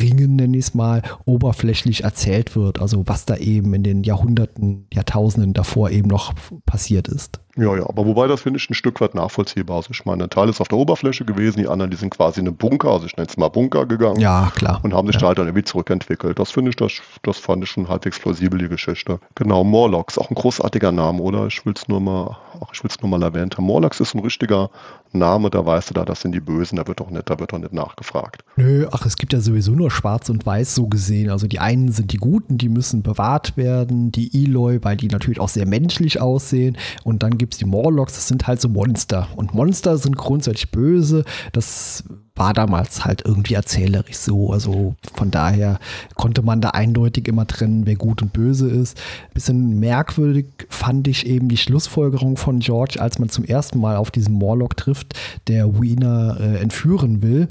Ringen, 0.00 0.36
nenne 0.36 0.56
ich 0.56 0.66
es 0.66 0.74
mal, 0.74 1.02
oberflächlich 1.24 2.04
erzählt 2.04 2.54
wird. 2.54 2.80
Also 2.80 3.04
was 3.06 3.24
da 3.24 3.36
eben 3.36 3.74
in 3.74 3.82
den 3.82 4.04
Jahrhunderten, 4.04 4.69
Jahrtausenden 4.92 5.52
davor 5.52 5.90
eben 5.90 6.08
noch 6.08 6.32
passiert 6.66 7.08
ist. 7.08 7.40
Ja, 7.60 7.76
ja, 7.76 7.86
aber 7.86 8.06
wobei 8.06 8.26
das 8.26 8.40
finde 8.40 8.58
ich 8.58 8.70
ein 8.70 8.74
Stück 8.74 9.02
weit 9.02 9.14
nachvollziehbar. 9.14 9.76
Also 9.76 9.90
ich 9.90 10.06
meine, 10.06 10.24
ein 10.24 10.30
Teil 10.30 10.48
ist 10.48 10.62
auf 10.62 10.68
der 10.68 10.78
Oberfläche 10.78 11.26
gewesen, 11.26 11.58
die 11.58 11.68
anderen, 11.68 11.90
die 11.90 11.96
sind 11.98 12.08
quasi 12.08 12.40
in 12.40 12.46
einen 12.46 12.56
Bunker, 12.56 12.88
also 12.88 13.04
ich 13.04 13.18
nenne 13.18 13.28
es 13.28 13.36
mal 13.36 13.48
Bunker 13.48 13.84
gegangen. 13.84 14.18
Ja, 14.18 14.50
klar. 14.56 14.80
Und 14.82 14.94
haben 14.94 15.06
sich 15.08 15.16
ja. 15.16 15.20
da 15.20 15.26
halt 15.28 15.38
dann 15.38 15.46
irgendwie 15.46 15.64
zurückentwickelt. 15.64 16.38
Das 16.38 16.50
finde 16.50 16.70
ich, 16.70 16.76
das, 16.76 16.92
das 17.22 17.36
fand 17.36 17.62
ich 17.62 17.70
schon 17.70 17.86
halbwegs 17.86 18.18
plausibel, 18.18 18.58
die 18.58 18.68
Geschichte. 18.68 19.20
Genau, 19.34 19.62
Morlocks, 19.62 20.16
auch 20.16 20.30
ein 20.30 20.34
großartiger 20.36 20.90
Name, 20.90 21.20
oder? 21.20 21.48
Ich 21.48 21.66
will 21.66 21.74
es 21.76 21.86
nur 21.86 22.00
mal, 22.00 22.38
ach, 22.62 22.70
ich 22.72 22.82
will 22.82 22.90
es 22.90 23.02
nur 23.02 23.10
mal 23.10 23.22
erwähnt 23.22 23.58
haben. 23.58 23.64
Morlocks 23.64 24.00
ist 24.00 24.14
ein 24.14 24.20
richtiger 24.20 24.70
Name, 25.12 25.50
da 25.50 25.66
weißt 25.66 25.90
du 25.90 25.94
da, 25.94 26.04
das 26.04 26.20
sind 26.20 26.32
die 26.32 26.40
Bösen, 26.40 26.76
da 26.76 26.86
wird 26.86 27.00
doch 27.00 27.10
nicht, 27.10 27.28
da 27.28 27.38
wird 27.38 27.52
doch 27.52 27.58
nicht 27.58 27.72
nachgefragt. 27.72 28.44
Nö, 28.56 28.86
ach, 28.92 29.04
es 29.04 29.16
gibt 29.16 29.32
ja 29.32 29.40
sowieso 29.40 29.72
nur 29.72 29.90
Schwarz 29.90 30.28
und 30.30 30.46
Weiß 30.46 30.74
so 30.74 30.86
gesehen. 30.86 31.30
Also 31.30 31.46
die 31.46 31.58
einen 31.58 31.90
sind 31.90 32.12
die 32.12 32.16
Guten, 32.16 32.58
die 32.58 32.68
müssen 32.68 33.02
bewahrt 33.02 33.56
werden, 33.56 34.12
die 34.12 34.44
Eloy, 34.44 34.78
weil 34.82 34.96
die 34.96 35.08
natürlich 35.08 35.40
auch 35.40 35.48
sehr 35.48 35.66
menschlich 35.66 36.20
aussehen. 36.20 36.78
Und 37.02 37.22
dann 37.22 37.38
gibt 37.38 37.49
es 37.54 37.58
die 37.58 37.64
Morlocks, 37.64 38.14
das 38.14 38.28
sind 38.28 38.46
halt 38.46 38.60
so 38.60 38.68
Monster. 38.68 39.28
Und 39.36 39.54
Monster 39.54 39.98
sind 39.98 40.16
grundsätzlich 40.16 40.70
böse. 40.70 41.24
Das 41.52 42.04
war 42.40 42.54
damals 42.54 43.04
halt 43.04 43.22
irgendwie 43.26 43.52
erzählerisch 43.52 44.16
so. 44.16 44.50
Also 44.50 44.94
von 45.14 45.30
daher 45.30 45.78
konnte 46.14 46.40
man 46.40 46.62
da 46.62 46.70
eindeutig 46.70 47.28
immer 47.28 47.46
trennen, 47.46 47.84
wer 47.84 47.96
gut 47.96 48.22
und 48.22 48.32
böse 48.32 48.68
ist. 48.70 48.98
Bisschen 49.34 49.78
merkwürdig 49.78 50.46
fand 50.70 51.06
ich 51.06 51.26
eben 51.26 51.50
die 51.50 51.58
Schlussfolgerung 51.58 52.38
von 52.38 52.60
George, 52.60 52.96
als 52.98 53.18
man 53.18 53.28
zum 53.28 53.44
ersten 53.44 53.78
Mal 53.78 53.96
auf 53.96 54.10
diesen 54.10 54.32
Morlock 54.32 54.78
trifft, 54.78 55.20
der 55.48 55.82
Wiener 55.82 56.38
äh, 56.40 56.56
entführen 56.62 57.20
will 57.20 57.48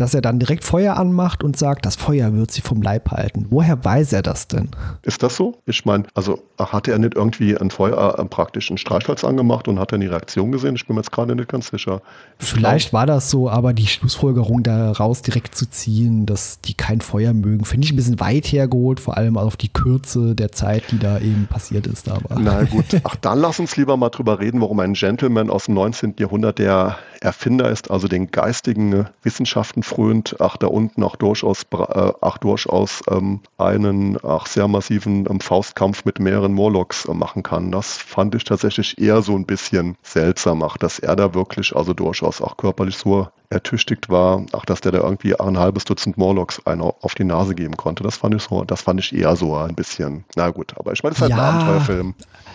dass 0.00 0.14
er 0.14 0.22
dann 0.22 0.38
direkt 0.38 0.64
Feuer 0.64 0.96
anmacht 0.96 1.44
und 1.44 1.58
sagt, 1.58 1.84
das 1.84 1.96
Feuer 1.96 2.32
wird 2.32 2.50
sie 2.50 2.62
vom 2.62 2.80
Leib 2.80 3.10
halten. 3.10 3.46
Woher 3.50 3.84
weiß 3.84 4.14
er 4.14 4.22
das 4.22 4.48
denn? 4.48 4.70
Ist 5.02 5.22
das 5.22 5.36
so? 5.36 5.58
Ich 5.66 5.84
meine, 5.84 6.04
also 6.14 6.42
hatte 6.58 6.92
er 6.92 6.98
nicht 6.98 7.16
irgendwie 7.16 7.56
ein 7.56 7.70
Feuer 7.70 8.18
äh, 8.18 8.24
praktisch 8.24 8.70
ein 8.70 8.78
Streichholz 8.78 9.24
angemacht 9.24 9.68
und 9.68 9.78
hat 9.78 9.92
dann 9.92 10.00
die 10.00 10.06
Reaktion 10.06 10.52
gesehen? 10.52 10.74
Ich 10.76 10.86
bin 10.86 10.96
mir 10.96 11.02
jetzt 11.02 11.12
gerade 11.12 11.36
nicht 11.36 11.50
ganz 11.50 11.68
sicher. 11.68 12.00
Ich 12.38 12.46
Vielleicht 12.46 12.90
glaub, 12.90 13.00
war 13.00 13.06
das 13.06 13.30
so, 13.30 13.50
aber 13.50 13.74
die 13.74 13.86
Schlussfolgerung 13.86 14.29
daraus 14.62 15.22
direkt 15.22 15.54
zu 15.54 15.68
ziehen, 15.68 16.26
dass 16.26 16.60
die 16.60 16.74
kein 16.74 17.00
Feuer 17.00 17.32
mögen, 17.32 17.64
finde 17.64 17.86
ich 17.86 17.92
ein 17.92 17.96
bisschen 17.96 18.20
weit 18.20 18.46
hergeholt, 18.46 19.00
vor 19.00 19.16
allem 19.16 19.36
auf 19.36 19.56
die 19.56 19.68
Kürze 19.68 20.34
der 20.34 20.52
Zeit, 20.52 20.84
die 20.90 20.98
da 20.98 21.18
eben 21.18 21.46
passiert 21.48 21.86
ist. 21.86 22.08
Aber. 22.08 22.38
Na 22.38 22.64
gut, 22.64 22.86
ach 23.04 23.16
dann 23.16 23.38
lass 23.40 23.58
uns 23.60 23.76
lieber 23.76 23.96
mal 23.96 24.10
drüber 24.10 24.40
reden, 24.40 24.60
warum 24.60 24.80
ein 24.80 24.94
Gentleman 24.94 25.50
aus 25.50 25.66
dem 25.66 25.74
19. 25.74 26.14
Jahrhundert 26.18 26.58
der 26.58 26.98
Erfinder 27.20 27.70
ist, 27.70 27.90
also 27.90 28.08
den 28.08 28.30
geistigen 28.30 29.06
Wissenschaften 29.22 29.82
frönt, 29.82 30.36
ach 30.38 30.56
da 30.56 30.68
unten 30.68 31.02
auch 31.02 31.16
durchaus, 31.16 31.64
äh, 31.72 32.12
ach 32.20 32.38
durchaus 32.38 33.02
ähm, 33.10 33.40
einen 33.58 34.16
ach 34.24 34.46
sehr 34.46 34.68
massiven 34.68 35.26
ähm, 35.28 35.40
Faustkampf 35.40 36.04
mit 36.04 36.18
mehreren 36.18 36.54
Morlocks 36.54 37.04
äh, 37.04 37.14
machen 37.14 37.42
kann. 37.42 37.70
Das 37.72 37.96
fand 37.96 38.34
ich 38.34 38.44
tatsächlich 38.44 38.98
eher 38.98 39.20
so 39.22 39.36
ein 39.36 39.44
bisschen 39.44 39.96
seltsam, 40.02 40.62
ach, 40.62 40.78
dass 40.78 40.98
er 40.98 41.14
da 41.14 41.34
wirklich 41.34 41.76
also 41.76 41.92
durchaus 41.92 42.40
auch 42.40 42.56
körperlich 42.56 42.96
so 42.96 43.28
ertüchtigt 43.50 44.08
war, 44.08 44.46
ach, 44.52 44.64
dass 44.64 44.80
der 44.80 44.92
da 44.92 44.98
irgendwie 44.98 45.38
ein 45.38 45.58
halbes 45.58 45.84
Dutzend 45.84 46.16
Morlocks 46.16 46.64
einen 46.66 46.82
auf 46.82 47.14
die 47.16 47.24
Nase 47.24 47.56
geben 47.56 47.76
konnte. 47.76 48.04
Das 48.04 48.16
fand 48.16 48.34
ich 48.36 48.42
so, 48.42 48.64
das 48.64 48.82
fand 48.82 49.00
ich 49.00 49.14
eher 49.14 49.34
so 49.34 49.56
ein 49.56 49.74
bisschen, 49.74 50.24
na 50.36 50.50
gut, 50.50 50.72
aber 50.76 50.92
ich 50.92 51.02
meine, 51.02 51.12
es 51.12 51.18
ist 51.18 51.22
halt 51.22 51.30
ja, 51.32 51.36
ein 51.36 51.54
Abenteuerfilm. 51.56 52.14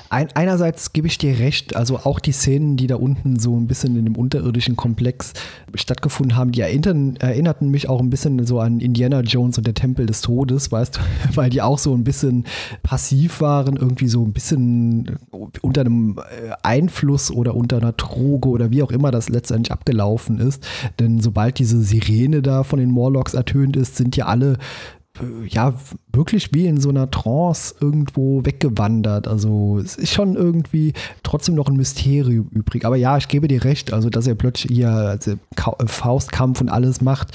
Ein, 0.10 0.30
einerseits 0.36 0.94
gebe 0.94 1.08
ich 1.08 1.18
dir 1.18 1.38
recht, 1.40 1.76
also 1.76 1.98
auch 1.98 2.22
die 2.22 2.32
Szenen, 2.32 2.78
die 2.78 2.88
da 2.88 2.96
unten 2.96 3.40
so 3.40 3.58
ein 3.58 3.68
bisschen 3.68 3.98
in 3.98 4.06
dem 4.06 4.16
unterirdischen 4.16 4.78
Komplex 4.78 5.34
stattgefunden 5.74 6.38
haben, 6.38 6.54
die 6.54 6.62
erinnern, 6.62 7.18
erinnerten 7.18 7.72
mich 7.72 7.90
auch 7.90 8.00
ein 8.00 8.10
bisschen 8.10 8.46
so 8.46 8.62
an 8.62 8.80
Indiana 8.80 9.20
Jones 9.22 9.58
und 9.58 9.68
der 9.68 9.74
Tempel 9.74 10.06
des 10.06 10.22
Todes, 10.22 10.72
weißt 10.72 10.96
du, 10.96 11.00
weil 11.36 11.50
die 11.50 11.62
auch 11.62 11.80
so 11.80 11.94
ein 11.94 12.06
bisschen 12.06 12.46
passiv 12.84 13.42
waren, 13.42 13.76
irgendwie 13.76 14.08
so 14.08 14.24
ein 14.24 14.32
bisschen 14.32 15.18
unter 15.62 15.82
einem 15.82 16.20
äh, 16.20 16.54
Einfluss 16.64 17.32
oder 17.32 17.56
unter 17.56 17.78
einer 17.78 17.92
Droge 17.92 18.48
oder 18.48 18.72
wie 18.72 18.84
auch 18.84 18.92
immer 18.92 19.12
das 19.12 19.28
letztendlich 19.28 19.74
abgelaufen 19.74 20.40
ist. 20.40 20.66
Denn 21.00 21.20
sobald 21.20 21.60
diese 21.60 21.82
Sirene 21.82 22.42
da 22.42 22.64
von 22.64 22.80
den 22.80 22.92
Morlocks 22.92 23.34
ertönt 23.34 23.76
ist, 23.76 23.96
sind 23.96 24.16
ja 24.16 24.26
alle 24.26 24.58
äh, 25.20 25.48
ja, 25.48 25.74
wirklich 26.12 26.54
wie 26.54 26.68
in 26.68 26.80
so 26.80 26.90
einer 26.90 27.10
Trance 27.12 27.76
irgendwo 27.80 28.46
weggewandert. 28.46 29.28
Also 29.28 29.80
es 29.80 29.96
ist 29.96 30.14
schon 30.14 30.36
irgendwie 30.36 30.94
trotzdem 31.24 31.56
noch 31.56 31.68
ein 31.68 31.76
Mysterium 31.76 32.48
übrig. 32.52 32.86
Aber 32.86 32.96
ja, 32.96 33.18
ich 33.18 33.28
gebe 33.28 33.48
dir 33.48 33.64
recht, 33.64 33.94
also 33.94 34.10
dass 34.10 34.28
er 34.28 34.36
plötzlich 34.36 34.74
hier 34.74 34.90
also 34.90 35.36
Faustkampf 35.86 36.62
und 36.62 36.70
alles 36.70 37.02
macht, 37.02 37.32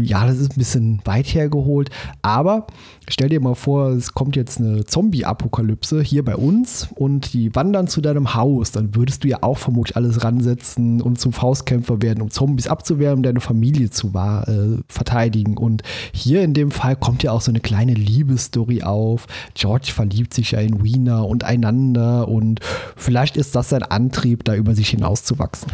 ja, 0.00 0.26
das 0.26 0.38
ist 0.38 0.52
ein 0.52 0.58
bisschen 0.58 1.00
weit 1.04 1.26
hergeholt, 1.26 1.90
aber 2.22 2.66
stell 3.08 3.28
dir 3.28 3.40
mal 3.40 3.54
vor, 3.54 3.88
es 3.90 4.14
kommt 4.14 4.36
jetzt 4.36 4.60
eine 4.60 4.84
Zombie-Apokalypse 4.84 6.02
hier 6.02 6.24
bei 6.24 6.36
uns 6.36 6.88
und 6.94 7.32
die 7.32 7.54
wandern 7.54 7.88
zu 7.88 8.00
deinem 8.00 8.34
Haus, 8.34 8.70
dann 8.70 8.94
würdest 8.94 9.24
du 9.24 9.28
ja 9.28 9.38
auch 9.42 9.58
vermutlich 9.58 9.96
alles 9.96 10.22
ransetzen 10.22 11.02
und 11.02 11.18
zum 11.18 11.32
Faustkämpfer 11.32 12.00
werden, 12.00 12.22
um 12.22 12.30
Zombies 12.30 12.68
abzuwehren, 12.68 13.16
um 13.16 13.22
deine 13.22 13.40
Familie 13.40 13.90
zu 13.90 14.08
äh, 14.14 14.78
verteidigen. 14.88 15.56
Und 15.56 15.82
hier 16.12 16.42
in 16.42 16.54
dem 16.54 16.70
Fall 16.70 16.96
kommt 16.96 17.22
ja 17.22 17.32
auch 17.32 17.40
so 17.40 17.50
eine 17.50 17.60
kleine 17.60 17.94
Liebesstory 17.94 18.82
auf. 18.82 19.26
George 19.54 19.90
verliebt 19.92 20.32
sich 20.32 20.52
ja 20.52 20.60
in 20.60 20.84
Wiener 20.84 21.26
und 21.26 21.44
einander 21.44 22.28
und 22.28 22.60
vielleicht 22.96 23.36
ist 23.36 23.54
das 23.56 23.70
sein 23.70 23.82
Antrieb, 23.82 24.44
da 24.44 24.54
über 24.54 24.74
sich 24.74 24.90
hinauszuwachsen. 24.90 25.72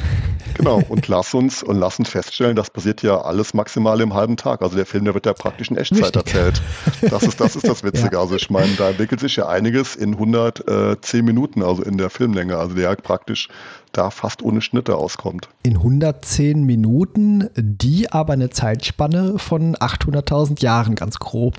Genau, 0.54 0.82
und 0.88 1.08
lass 1.08 1.34
uns 1.34 1.62
und 1.62 1.78
lass 1.78 1.98
uns 1.98 2.08
feststellen, 2.08 2.56
das 2.56 2.70
passiert 2.70 3.02
ja 3.02 3.20
alles 3.20 3.52
maximal 3.54 4.00
im 4.00 4.13
halben 4.14 4.36
Tag. 4.36 4.62
Also 4.62 4.76
der 4.76 4.86
Film, 4.86 5.04
der 5.04 5.14
wird 5.14 5.26
ja 5.26 5.32
praktisch 5.32 5.70
in 5.70 5.76
Echtzeit 5.76 6.16
Richtig. 6.16 6.34
erzählt. 6.34 6.62
Das 7.02 7.22
ist, 7.22 7.40
das 7.40 7.56
ist 7.56 7.68
das 7.68 7.82
Witzige. 7.84 8.14
ja. 8.14 8.20
Also 8.20 8.36
ich 8.36 8.50
meine, 8.50 8.72
da 8.76 8.90
entwickelt 8.90 9.20
sich 9.20 9.36
ja 9.36 9.46
einiges 9.48 9.96
in 9.96 10.14
110 10.14 11.24
Minuten, 11.24 11.62
also 11.62 11.82
in 11.82 11.98
der 11.98 12.10
Filmlänge. 12.10 12.56
Also 12.56 12.74
der 12.74 12.94
praktisch 12.96 13.48
da 13.92 14.10
fast 14.10 14.42
ohne 14.42 14.60
Schnitte 14.60 14.96
auskommt. 14.96 15.48
In 15.62 15.76
110 15.76 16.64
Minuten, 16.64 17.48
die 17.56 18.10
aber 18.10 18.32
eine 18.32 18.50
Zeitspanne 18.50 19.38
von 19.38 19.76
800.000 19.76 20.62
Jahren, 20.62 20.94
ganz 20.94 21.18
grob. 21.18 21.56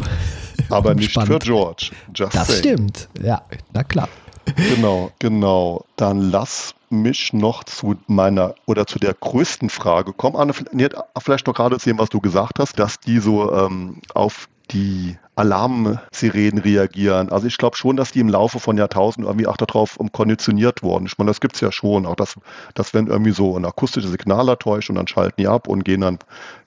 Aber 0.70 0.94
nicht 0.96 1.14
für 1.14 1.40
George. 1.40 1.92
Just 2.14 2.36
das 2.36 2.48
saying. 2.48 2.60
stimmt, 2.60 3.10
ja, 3.22 3.42
na 3.74 3.84
klar. 3.84 4.10
Genau, 4.46 5.12
genau. 5.20 5.86
Dann 5.96 6.20
lass 6.20 6.76
mich 6.90 7.34
noch 7.34 7.64
zu 7.64 7.96
meiner 8.08 8.56
oder 8.66 8.86
zu 8.88 9.00
der 9.00 9.14
größten 9.14 9.70
Frage 9.70 10.14
kommen. 10.14 10.36
Anne, 10.36 10.54
vielleicht 11.18 11.48
noch 11.48 11.54
gerade 11.54 11.80
sehen, 11.80 11.98
was 11.98 12.10
du 12.10 12.20
gesagt 12.20 12.60
hast, 12.60 12.80
dass 12.80 13.00
die 13.00 13.20
so 13.20 13.52
ähm, 13.54 14.02
auf 14.14 14.48
die 14.72 15.18
Alarmsirenen 15.36 16.60
reagieren. 16.60 17.30
Also 17.30 17.48
ich 17.48 17.58
glaube 17.58 17.76
schon, 17.76 17.98
dass 17.98 18.12
die 18.12 18.20
im 18.20 18.30
Laufe 18.30 18.60
von 18.60 18.78
Jahrtausenden 18.78 19.28
irgendwie 19.30 19.48
auch 19.48 19.58
darauf 19.58 19.98
um, 19.98 20.12
konditioniert 20.12 20.82
wurden. 20.82 21.06
Ich 21.06 21.18
meine, 21.18 21.30
das 21.30 21.42
gibt 21.42 21.56
es 21.56 21.62
ja 21.62 21.72
schon, 21.72 22.06
auch 22.06 22.16
dass, 22.16 22.36
dass 22.74 22.94
wenn 22.94 23.08
irgendwie 23.08 23.32
so 23.32 23.56
ein 23.58 23.66
akustisches 23.66 24.12
Signal 24.12 24.48
ertäuscht 24.48 24.90
und 24.90 24.96
dann 24.96 25.08
schalten 25.08 25.42
die 25.42 25.48
ab 25.48 25.68
und 25.68 25.84
gehen 25.84 26.02
dann 26.02 26.20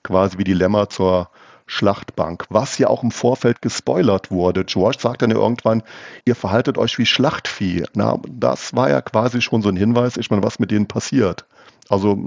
quasi 0.03 0.37
wie 0.37 0.43
die 0.43 0.53
Lämmer 0.53 0.89
zur 0.89 1.29
Schlachtbank, 1.69 2.45
was 2.49 2.79
ja 2.79 2.87
auch 2.87 3.03
im 3.03 3.11
Vorfeld 3.11 3.61
gespoilert 3.61 4.31
wurde. 4.31 4.65
George 4.65 4.97
sagt 4.99 5.21
dann 5.21 5.29
ja 5.29 5.37
irgendwann, 5.37 5.83
ihr 6.25 6.35
verhaltet 6.35 6.79
euch 6.79 6.97
wie 6.97 7.05
Schlachtvieh. 7.05 7.83
Na, 7.93 8.17
das 8.27 8.75
war 8.75 8.89
ja 8.89 9.01
quasi 9.01 9.39
schon 9.41 9.61
so 9.61 9.69
ein 9.69 9.77
Hinweis, 9.77 10.17
ich 10.17 10.31
meine, 10.31 10.41
was 10.41 10.57
mit 10.57 10.71
denen 10.71 10.87
passiert. 10.87 11.45
Also, 11.87 12.17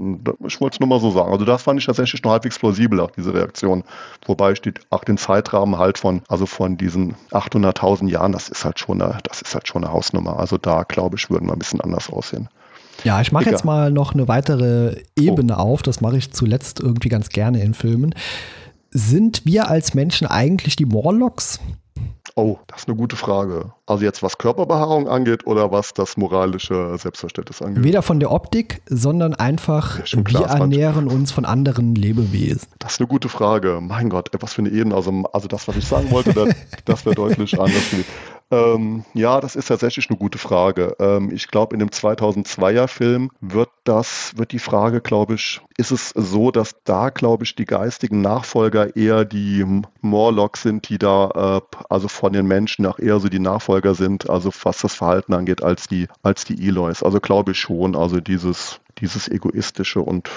ich 0.45 0.59
wollte 0.61 0.75
es 0.75 0.79
nur 0.79 0.87
mal 0.87 0.99
so 0.99 1.11
sagen. 1.11 1.31
Also, 1.31 1.43
das 1.43 1.63
fand 1.63 1.79
ich 1.79 1.85
tatsächlich 1.85 2.23
noch 2.23 2.31
halbwegs 2.31 2.57
plausibel, 2.57 3.01
auch 3.01 3.11
diese 3.11 3.33
Reaktion. 3.33 3.83
Wobei 4.25 4.55
steht 4.55 4.79
auch 4.89 5.03
den 5.03 5.17
Zeitrahmen 5.17 5.77
halt 5.77 5.97
von, 5.97 6.21
also 6.29 6.45
von 6.45 6.77
diesen 6.77 7.15
800.000 7.31 8.09
Jahren, 8.09 8.31
das 8.31 8.47
ist 8.47 8.63
halt 8.63 8.79
schon 8.79 9.01
eine, 9.01 9.17
das 9.23 9.41
ist 9.41 9.53
halt 9.53 9.67
schon 9.67 9.83
eine 9.83 9.93
Hausnummer. 9.93 10.39
Also, 10.39 10.57
da 10.57 10.83
glaube 10.83 11.17
ich, 11.17 11.29
würden 11.29 11.47
wir 11.47 11.53
ein 11.53 11.59
bisschen 11.59 11.81
anders 11.81 12.09
aussehen. 12.09 12.49
Ja, 13.03 13.19
ich 13.21 13.31
mache 13.31 13.49
jetzt 13.49 13.65
mal 13.65 13.91
noch 13.91 14.13
eine 14.13 14.27
weitere 14.29 15.01
Ebene 15.17 15.55
oh. 15.57 15.61
auf. 15.61 15.81
Das 15.81 15.99
mache 15.99 16.17
ich 16.17 16.31
zuletzt 16.31 16.79
irgendwie 16.79 17.09
ganz 17.09 17.29
gerne 17.29 17.61
in 17.61 17.73
Filmen 17.73 18.15
sind 18.93 19.45
wir 19.45 19.67
als 19.67 19.93
Menschen 19.93 20.27
eigentlich 20.27 20.75
die 20.75 20.85
Morlocks? 20.85 21.59
Oh, 22.35 22.57
das 22.65 22.81
ist 22.81 22.87
eine 22.87 22.97
gute 22.97 23.15
Frage. 23.15 23.73
Also 23.85 24.03
jetzt 24.05 24.23
was 24.23 24.39
Körperbehaarung 24.39 25.07
angeht 25.07 25.45
oder 25.45 25.71
was 25.71 25.93
das 25.93 26.17
moralische 26.17 26.97
Selbstverständnis 26.97 27.61
angeht? 27.61 27.83
Weder 27.83 28.01
von 28.01 28.19
der 28.19 28.31
Optik, 28.31 28.81
sondern 28.87 29.35
einfach, 29.35 29.99
ja, 30.07 30.17
wir 30.25 30.45
ernähren 30.47 31.07
uns 31.07 31.31
von 31.31 31.45
anderen 31.45 31.93
Lebewesen. 31.93 32.67
Das 32.79 32.93
ist 32.93 33.01
eine 33.01 33.07
gute 33.07 33.29
Frage. 33.29 33.79
Mein 33.81 34.09
Gott, 34.09 34.29
was 34.39 34.53
für 34.53 34.63
eine 34.63 34.69
Eden. 34.69 34.93
Also, 34.93 35.11
also 35.31 35.47
das, 35.47 35.67
was 35.67 35.75
ich 35.75 35.85
sagen 35.85 36.09
wollte, 36.09 36.33
das, 36.33 36.55
das 36.85 37.05
wäre 37.05 37.15
deutlich 37.15 37.59
anders. 37.59 37.83
Ähm, 38.53 39.03
ja, 39.15 39.41
das 39.41 39.55
ist 39.55 39.67
tatsächlich 39.67 40.09
eine 40.09 40.19
gute 40.19 40.37
Frage. 40.37 40.95
Ähm, 40.99 41.31
ich 41.33 41.47
glaube, 41.47 41.75
in 41.75 41.79
dem 41.79 41.89
2002er 41.89 42.87
Film 42.87 43.31
wird 43.41 43.69
das, 43.83 44.33
wird 44.35 44.51
die 44.51 44.59
Frage, 44.59 45.01
glaube 45.01 45.35
ich, 45.35 45.59
ist 45.77 45.91
es 45.91 46.09
so, 46.09 46.51
dass 46.51 46.75
da, 46.83 47.09
glaube 47.09 47.45
ich, 47.45 47.55
die 47.55 47.65
geistigen 47.65 48.21
Nachfolger 48.21 48.95
eher 48.95 49.25
die 49.25 49.65
Morlocks 50.01 50.61
sind, 50.61 50.87
die 50.89 50.99
da, 50.99 51.61
äh, 51.63 51.77
also 51.89 52.07
von 52.07 52.33
den 52.33 52.45
Menschen 52.45 52.85
auch 52.85 52.99
eher 52.99 53.19
so 53.19 53.27
die 53.27 53.39
Nachfolger 53.39 53.95
sind, 53.95 54.29
also 54.29 54.51
was 54.63 54.81
das 54.81 54.93
Verhalten 54.93 55.33
angeht, 55.33 55.63
als 55.63 55.87
die, 55.87 56.07
als 56.21 56.45
die 56.45 56.67
Eloys. 56.67 57.01
Also 57.01 57.19
glaube 57.19 57.53
ich 57.53 57.59
schon, 57.59 57.95
also 57.95 58.19
dieses, 58.19 58.81
dieses 58.99 59.27
egoistische 59.27 60.01
und 60.01 60.29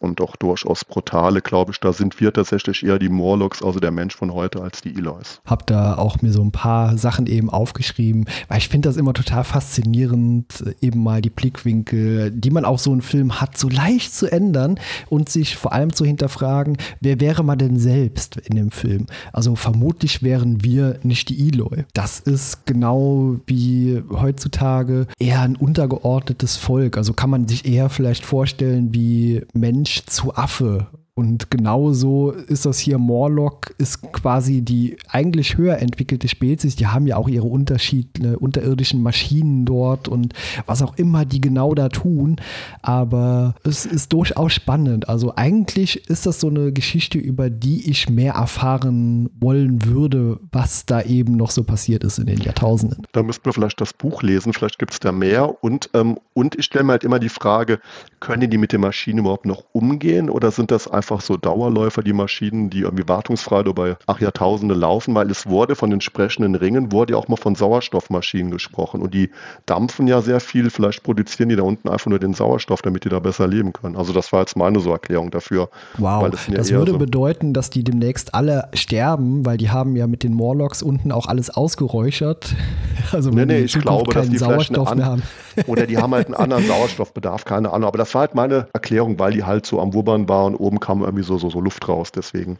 und 0.00 0.20
auch 0.20 0.34
durchaus 0.36 0.84
brutale, 0.84 1.42
glaube 1.42 1.72
ich. 1.72 1.80
Da 1.80 1.92
sind 1.92 2.20
wir 2.20 2.32
tatsächlich 2.32 2.84
eher 2.84 2.98
die 2.98 3.08
Morlocks, 3.08 3.62
also 3.62 3.78
der 3.78 3.90
Mensch 3.90 4.16
von 4.16 4.32
heute, 4.32 4.62
als 4.62 4.80
die 4.80 4.96
Eloys. 4.96 5.40
Hab 5.44 5.66
da 5.66 5.96
auch 5.96 6.22
mir 6.22 6.32
so 6.32 6.42
ein 6.42 6.52
paar 6.52 6.96
Sachen 6.96 7.26
eben 7.26 7.50
aufgeschrieben, 7.50 8.24
weil 8.48 8.58
ich 8.58 8.68
finde 8.68 8.88
das 8.88 8.96
immer 8.96 9.12
total 9.12 9.44
faszinierend, 9.44 10.64
eben 10.80 11.02
mal 11.02 11.20
die 11.20 11.30
Blickwinkel, 11.30 12.30
die 12.30 12.50
man 12.50 12.64
auch 12.64 12.78
so 12.78 12.90
einen 12.90 13.02
Film 13.02 13.40
hat, 13.40 13.58
so 13.58 13.68
leicht 13.68 14.14
zu 14.14 14.26
ändern 14.26 14.80
und 15.08 15.28
sich 15.28 15.56
vor 15.56 15.72
allem 15.72 15.92
zu 15.92 16.04
hinterfragen, 16.04 16.78
wer 17.00 17.20
wäre 17.20 17.44
man 17.44 17.58
denn 17.58 17.78
selbst 17.78 18.36
in 18.38 18.56
dem 18.56 18.70
Film? 18.70 19.06
Also 19.32 19.54
vermutlich 19.54 20.22
wären 20.22 20.64
wir 20.64 20.98
nicht 21.02 21.28
die 21.28 21.48
Eloy. 21.48 21.84
Das 21.92 22.20
ist 22.20 22.64
genau 22.64 23.36
wie 23.46 24.02
heutzutage 24.10 25.06
eher 25.18 25.42
ein 25.42 25.56
untergeordnetes 25.56 26.56
Volk. 26.56 26.96
Also 26.96 27.12
kann 27.12 27.28
man 27.28 27.46
sich 27.46 27.66
eher 27.66 27.90
vielleicht 27.90 28.24
vorstellen 28.24 28.94
wie 28.94 29.42
Menschen 29.52 29.89
Mensch 29.90 30.06
zu 30.06 30.36
Affe 30.36 30.86
Und 31.20 31.50
genauso 31.50 32.30
ist 32.30 32.64
das 32.64 32.78
hier. 32.78 32.96
Morlock 32.96 33.74
ist 33.76 34.10
quasi 34.10 34.62
die 34.62 34.96
eigentlich 35.06 35.58
höher 35.58 35.76
entwickelte 35.76 36.28
Spezies. 36.28 36.76
Die 36.76 36.86
haben 36.86 37.06
ja 37.06 37.18
auch 37.18 37.28
ihre 37.28 37.46
unterschiedlichen 37.46 38.36
unterirdischen 38.36 39.02
Maschinen 39.02 39.66
dort 39.66 40.08
und 40.08 40.32
was 40.64 40.80
auch 40.80 40.96
immer 40.96 41.26
die 41.26 41.42
genau 41.42 41.74
da 41.74 41.90
tun. 41.90 42.36
Aber 42.80 43.54
es 43.64 43.84
ist 43.84 44.14
durchaus 44.14 44.54
spannend. 44.54 45.10
Also 45.10 45.34
eigentlich 45.36 46.08
ist 46.08 46.24
das 46.24 46.40
so 46.40 46.48
eine 46.48 46.72
Geschichte, 46.72 47.18
über 47.18 47.50
die 47.50 47.90
ich 47.90 48.08
mehr 48.08 48.32
erfahren 48.32 49.28
wollen 49.40 49.84
würde, 49.84 50.40
was 50.52 50.86
da 50.86 51.02
eben 51.02 51.36
noch 51.36 51.50
so 51.50 51.64
passiert 51.64 52.02
ist 52.02 52.18
in 52.18 52.28
den 52.28 52.40
Jahrtausenden. 52.40 53.06
Da 53.12 53.22
müssten 53.22 53.44
wir 53.44 53.52
vielleicht 53.52 53.82
das 53.82 53.92
Buch 53.92 54.22
lesen. 54.22 54.54
Vielleicht 54.54 54.78
gibt 54.78 54.94
es 54.94 55.00
da 55.00 55.12
mehr. 55.12 55.62
Und, 55.62 55.90
ähm, 55.92 56.18
und 56.32 56.58
ich 56.58 56.64
stelle 56.64 56.84
mir 56.84 56.92
halt 56.92 57.04
immer 57.04 57.18
die 57.18 57.28
Frage, 57.28 57.78
können 58.20 58.48
die 58.48 58.56
mit 58.56 58.72
den 58.72 58.80
Maschinen 58.80 59.18
überhaupt 59.18 59.44
noch 59.44 59.64
umgehen 59.72 60.30
oder 60.30 60.50
sind 60.50 60.70
das 60.70 60.88
einfach 60.88 61.09
so 61.18 61.36
Dauerläufer, 61.36 62.02
die 62.02 62.12
Maschinen, 62.12 62.70
die 62.70 62.80
irgendwie 62.80 63.08
wartungsfrei 63.08 63.62
über 63.62 63.98
ach 64.06 64.20
Jahrtausende 64.20 64.74
laufen? 64.74 65.14
Weil 65.14 65.30
es 65.30 65.48
wurde 65.48 65.74
von 65.74 65.90
den 65.90 66.00
sprechenden 66.00 66.54
Ringen, 66.54 66.92
wurde 66.92 67.14
ja 67.14 67.18
auch 67.18 67.28
mal 67.28 67.36
von 67.36 67.54
Sauerstoffmaschinen 67.54 68.50
gesprochen 68.50 69.02
und 69.02 69.14
die 69.14 69.30
dampfen 69.66 70.06
ja 70.06 70.20
sehr 70.22 70.40
viel. 70.40 70.70
Vielleicht 70.70 71.02
produzieren 71.02 71.48
die 71.48 71.56
da 71.56 71.62
unten 71.62 71.88
einfach 71.88 72.06
nur 72.06 72.18
den 72.18 72.34
Sauerstoff, 72.34 72.82
damit 72.82 73.04
die 73.04 73.08
da 73.08 73.18
besser 73.18 73.48
leben 73.48 73.72
können. 73.72 73.96
Also 73.96 74.12
das 74.12 74.32
war 74.32 74.40
jetzt 74.40 74.56
meine 74.56 74.80
so 74.80 74.92
Erklärung 74.92 75.30
dafür. 75.30 75.68
Wow, 75.98 76.28
das, 76.30 76.46
das 76.46 76.70
würde 76.70 76.92
so 76.92 76.98
bedeuten, 76.98 77.52
dass 77.52 77.70
die 77.70 77.82
demnächst 77.82 78.34
alle 78.34 78.68
sterben, 78.74 79.44
weil 79.44 79.56
die 79.56 79.70
haben 79.70 79.96
ja 79.96 80.06
mit 80.06 80.22
den 80.22 80.34
Morlocks 80.34 80.82
unten 80.82 81.12
auch 81.12 81.26
alles 81.26 81.50
ausgeräuchert. 81.50 82.54
Also 83.12 83.30
nee, 83.30 83.44
nee, 83.44 83.60
ich 83.60 83.72
glaube, 83.72 84.12
dass 84.12 84.28
die 84.28 84.38
Sauerstoff 84.38 84.94
mehr 84.94 85.06
haben. 85.06 85.22
Oder 85.66 85.86
die 85.86 85.98
haben 85.98 86.14
halt 86.14 86.26
einen 86.26 86.34
anderen 86.34 86.66
Sauerstoffbedarf, 86.68 87.44
keine 87.44 87.72
Ahnung. 87.72 87.88
Aber 87.88 87.98
das 87.98 88.14
war 88.14 88.20
halt 88.22 88.34
meine 88.34 88.68
Erklärung, 88.72 89.18
weil 89.18 89.32
die 89.32 89.44
halt 89.44 89.66
so 89.66 89.80
am 89.80 89.94
Wubbern 89.94 90.28
waren. 90.28 90.54
Oben 90.54 90.80
kam 90.80 90.99
irgendwie 91.02 91.24
so, 91.24 91.38
so, 91.38 91.50
so 91.50 91.60
Luft 91.60 91.88
raus. 91.88 92.12
Deswegen. 92.12 92.58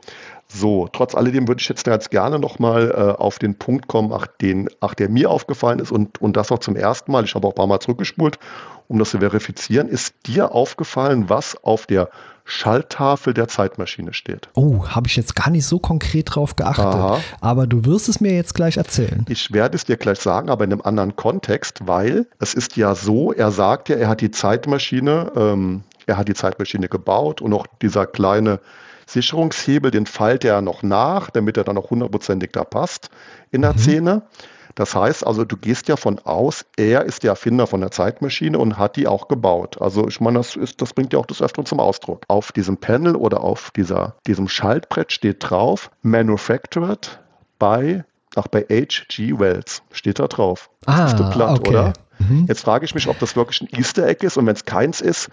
So, 0.48 0.88
trotz 0.92 1.14
alledem 1.14 1.46
würde 1.46 1.61
ich 1.61 1.68
jetzt 1.68 1.87
jetzt 1.87 2.11
gerne 2.11 2.38
nochmal 2.38 2.90
äh, 2.90 3.20
auf 3.20 3.38
den 3.38 3.57
Punkt 3.57 3.88
kommen, 3.88 4.12
ach, 4.12 4.26
den, 4.26 4.68
ach, 4.81 4.94
der 4.94 5.09
mir 5.09 5.31
aufgefallen 5.31 5.79
ist 5.79 5.92
und, 5.92 6.20
und 6.20 6.37
das 6.37 6.50
auch 6.50 6.59
zum 6.59 6.76
ersten 6.76 7.12
Mal. 7.12 7.24
Ich 7.24 7.35
habe 7.35 7.46
auch 7.46 7.53
ein 7.53 7.57
paar 7.57 7.66
Mal 7.66 7.81
zurückgespult, 7.81 8.38
um 8.88 8.98
das 8.98 9.11
zu 9.11 9.18
verifizieren. 9.18 9.88
Ist 9.88 10.14
dir 10.26 10.53
aufgefallen, 10.53 11.29
was 11.29 11.57
auf 11.62 11.87
der 11.87 12.11
Schalttafel 12.44 13.33
der 13.33 13.48
Zeitmaschine 13.48 14.12
steht? 14.12 14.48
Oh, 14.55 14.87
habe 14.88 15.07
ich 15.07 15.16
jetzt 15.16 15.37
gar 15.37 15.50
nicht 15.50 15.64
so 15.64 15.79
konkret 15.79 16.35
drauf 16.35 16.57
geachtet. 16.57 16.85
Aha. 16.85 17.20
Aber 17.40 17.66
du 17.66 17.85
wirst 17.85 18.09
es 18.09 18.20
mir 18.20 18.35
jetzt 18.35 18.55
gleich 18.55 18.76
erzählen. 18.76 19.24
Ich 19.29 19.53
werde 19.53 19.76
es 19.76 19.85
dir 19.85 19.96
gleich 19.96 20.18
sagen, 20.18 20.50
aber 20.50 20.64
in 20.64 20.72
einem 20.72 20.83
anderen 20.83 21.14
Kontext, 21.14 21.87
weil 21.87 22.26
es 22.40 22.55
ist 22.55 22.76
ja 22.76 22.94
so, 22.94 23.33
er 23.33 23.53
sagt 23.53 23.88
ja, 23.88 23.96
er 23.96 24.09
hat 24.09 24.20
die 24.20 24.33
Zeitmaschine, 24.33 25.33
ähm, 25.37 25.85
er 26.11 26.16
hat 26.16 26.29
die 26.29 26.35
Zeitmaschine 26.35 26.88
gebaut 26.88 27.40
und 27.40 27.53
auch 27.53 27.66
dieser 27.81 28.07
kleine 28.07 28.61
Sicherungshebel, 29.07 29.90
den 29.90 30.07
feilt 30.07 30.44
er 30.44 30.61
noch 30.61 30.83
nach, 30.83 31.31
damit 31.31 31.57
er 31.57 31.64
dann 31.64 31.79
auch 31.79 31.90
hundertprozentig 31.90 32.51
da 32.53 32.64
passt 32.64 33.11
in 33.51 33.62
der 33.62 33.73
mhm. 33.73 33.79
Szene. 33.79 34.23
Das 34.77 34.94
heißt 34.94 35.27
also, 35.27 35.44
du 35.44 35.57
gehst 35.57 35.88
ja 35.88 35.96
von 35.96 36.20
aus, 36.20 36.64
er 36.77 37.05
ist 37.05 37.25
der 37.25 37.31
Erfinder 37.31 37.66
von 37.66 37.81
der 37.81 37.90
Zeitmaschine 37.90 38.59
und 38.59 38.79
hat 38.79 38.96
die 38.96 39.09
auch 39.09 39.27
gebaut. 39.27 39.81
Also 39.81 40.07
ich 40.07 40.20
meine, 40.20 40.38
das, 40.38 40.55
ist, 40.55 40.81
das 40.81 40.92
bringt 40.92 41.12
ja 41.12 41.18
auch 41.18 41.27
das 41.27 41.42
Öfteren 41.42 41.66
zum 41.66 41.81
Ausdruck. 41.81 42.23
Auf 42.29 42.53
diesem 42.53 42.77
Panel 42.77 43.16
oder 43.16 43.42
auf 43.42 43.73
dieser, 43.73 44.14
diesem 44.27 44.49
Schaltbrett 44.49 45.12
steht 45.12 45.51
drauf, 45.51 45.90
Manufactured 46.03 47.20
by, 47.59 48.03
ach, 48.37 48.46
bei 48.46 48.61
H.G. 48.62 49.38
Wells. 49.38 49.83
Steht 49.90 50.20
da 50.20 50.29
drauf. 50.29 50.70
Ah, 50.87 51.03
das 51.03 51.14
ist 51.14 51.31
platt, 51.33 51.59
okay. 51.59 51.70
oder? 51.70 51.92
Mhm. 52.20 52.46
Jetzt 52.49 52.62
frage 52.62 52.85
ich 52.85 52.94
mich, 52.94 53.09
ob 53.09 53.18
das 53.18 53.35
wirklich 53.35 53.61
ein 53.62 53.68
Easter 53.79 54.07
Egg 54.07 54.25
ist 54.25 54.37
und 54.37 54.46
wenn 54.46 54.55
es 54.55 54.64
keins 54.64 55.01
ist, 55.01 55.31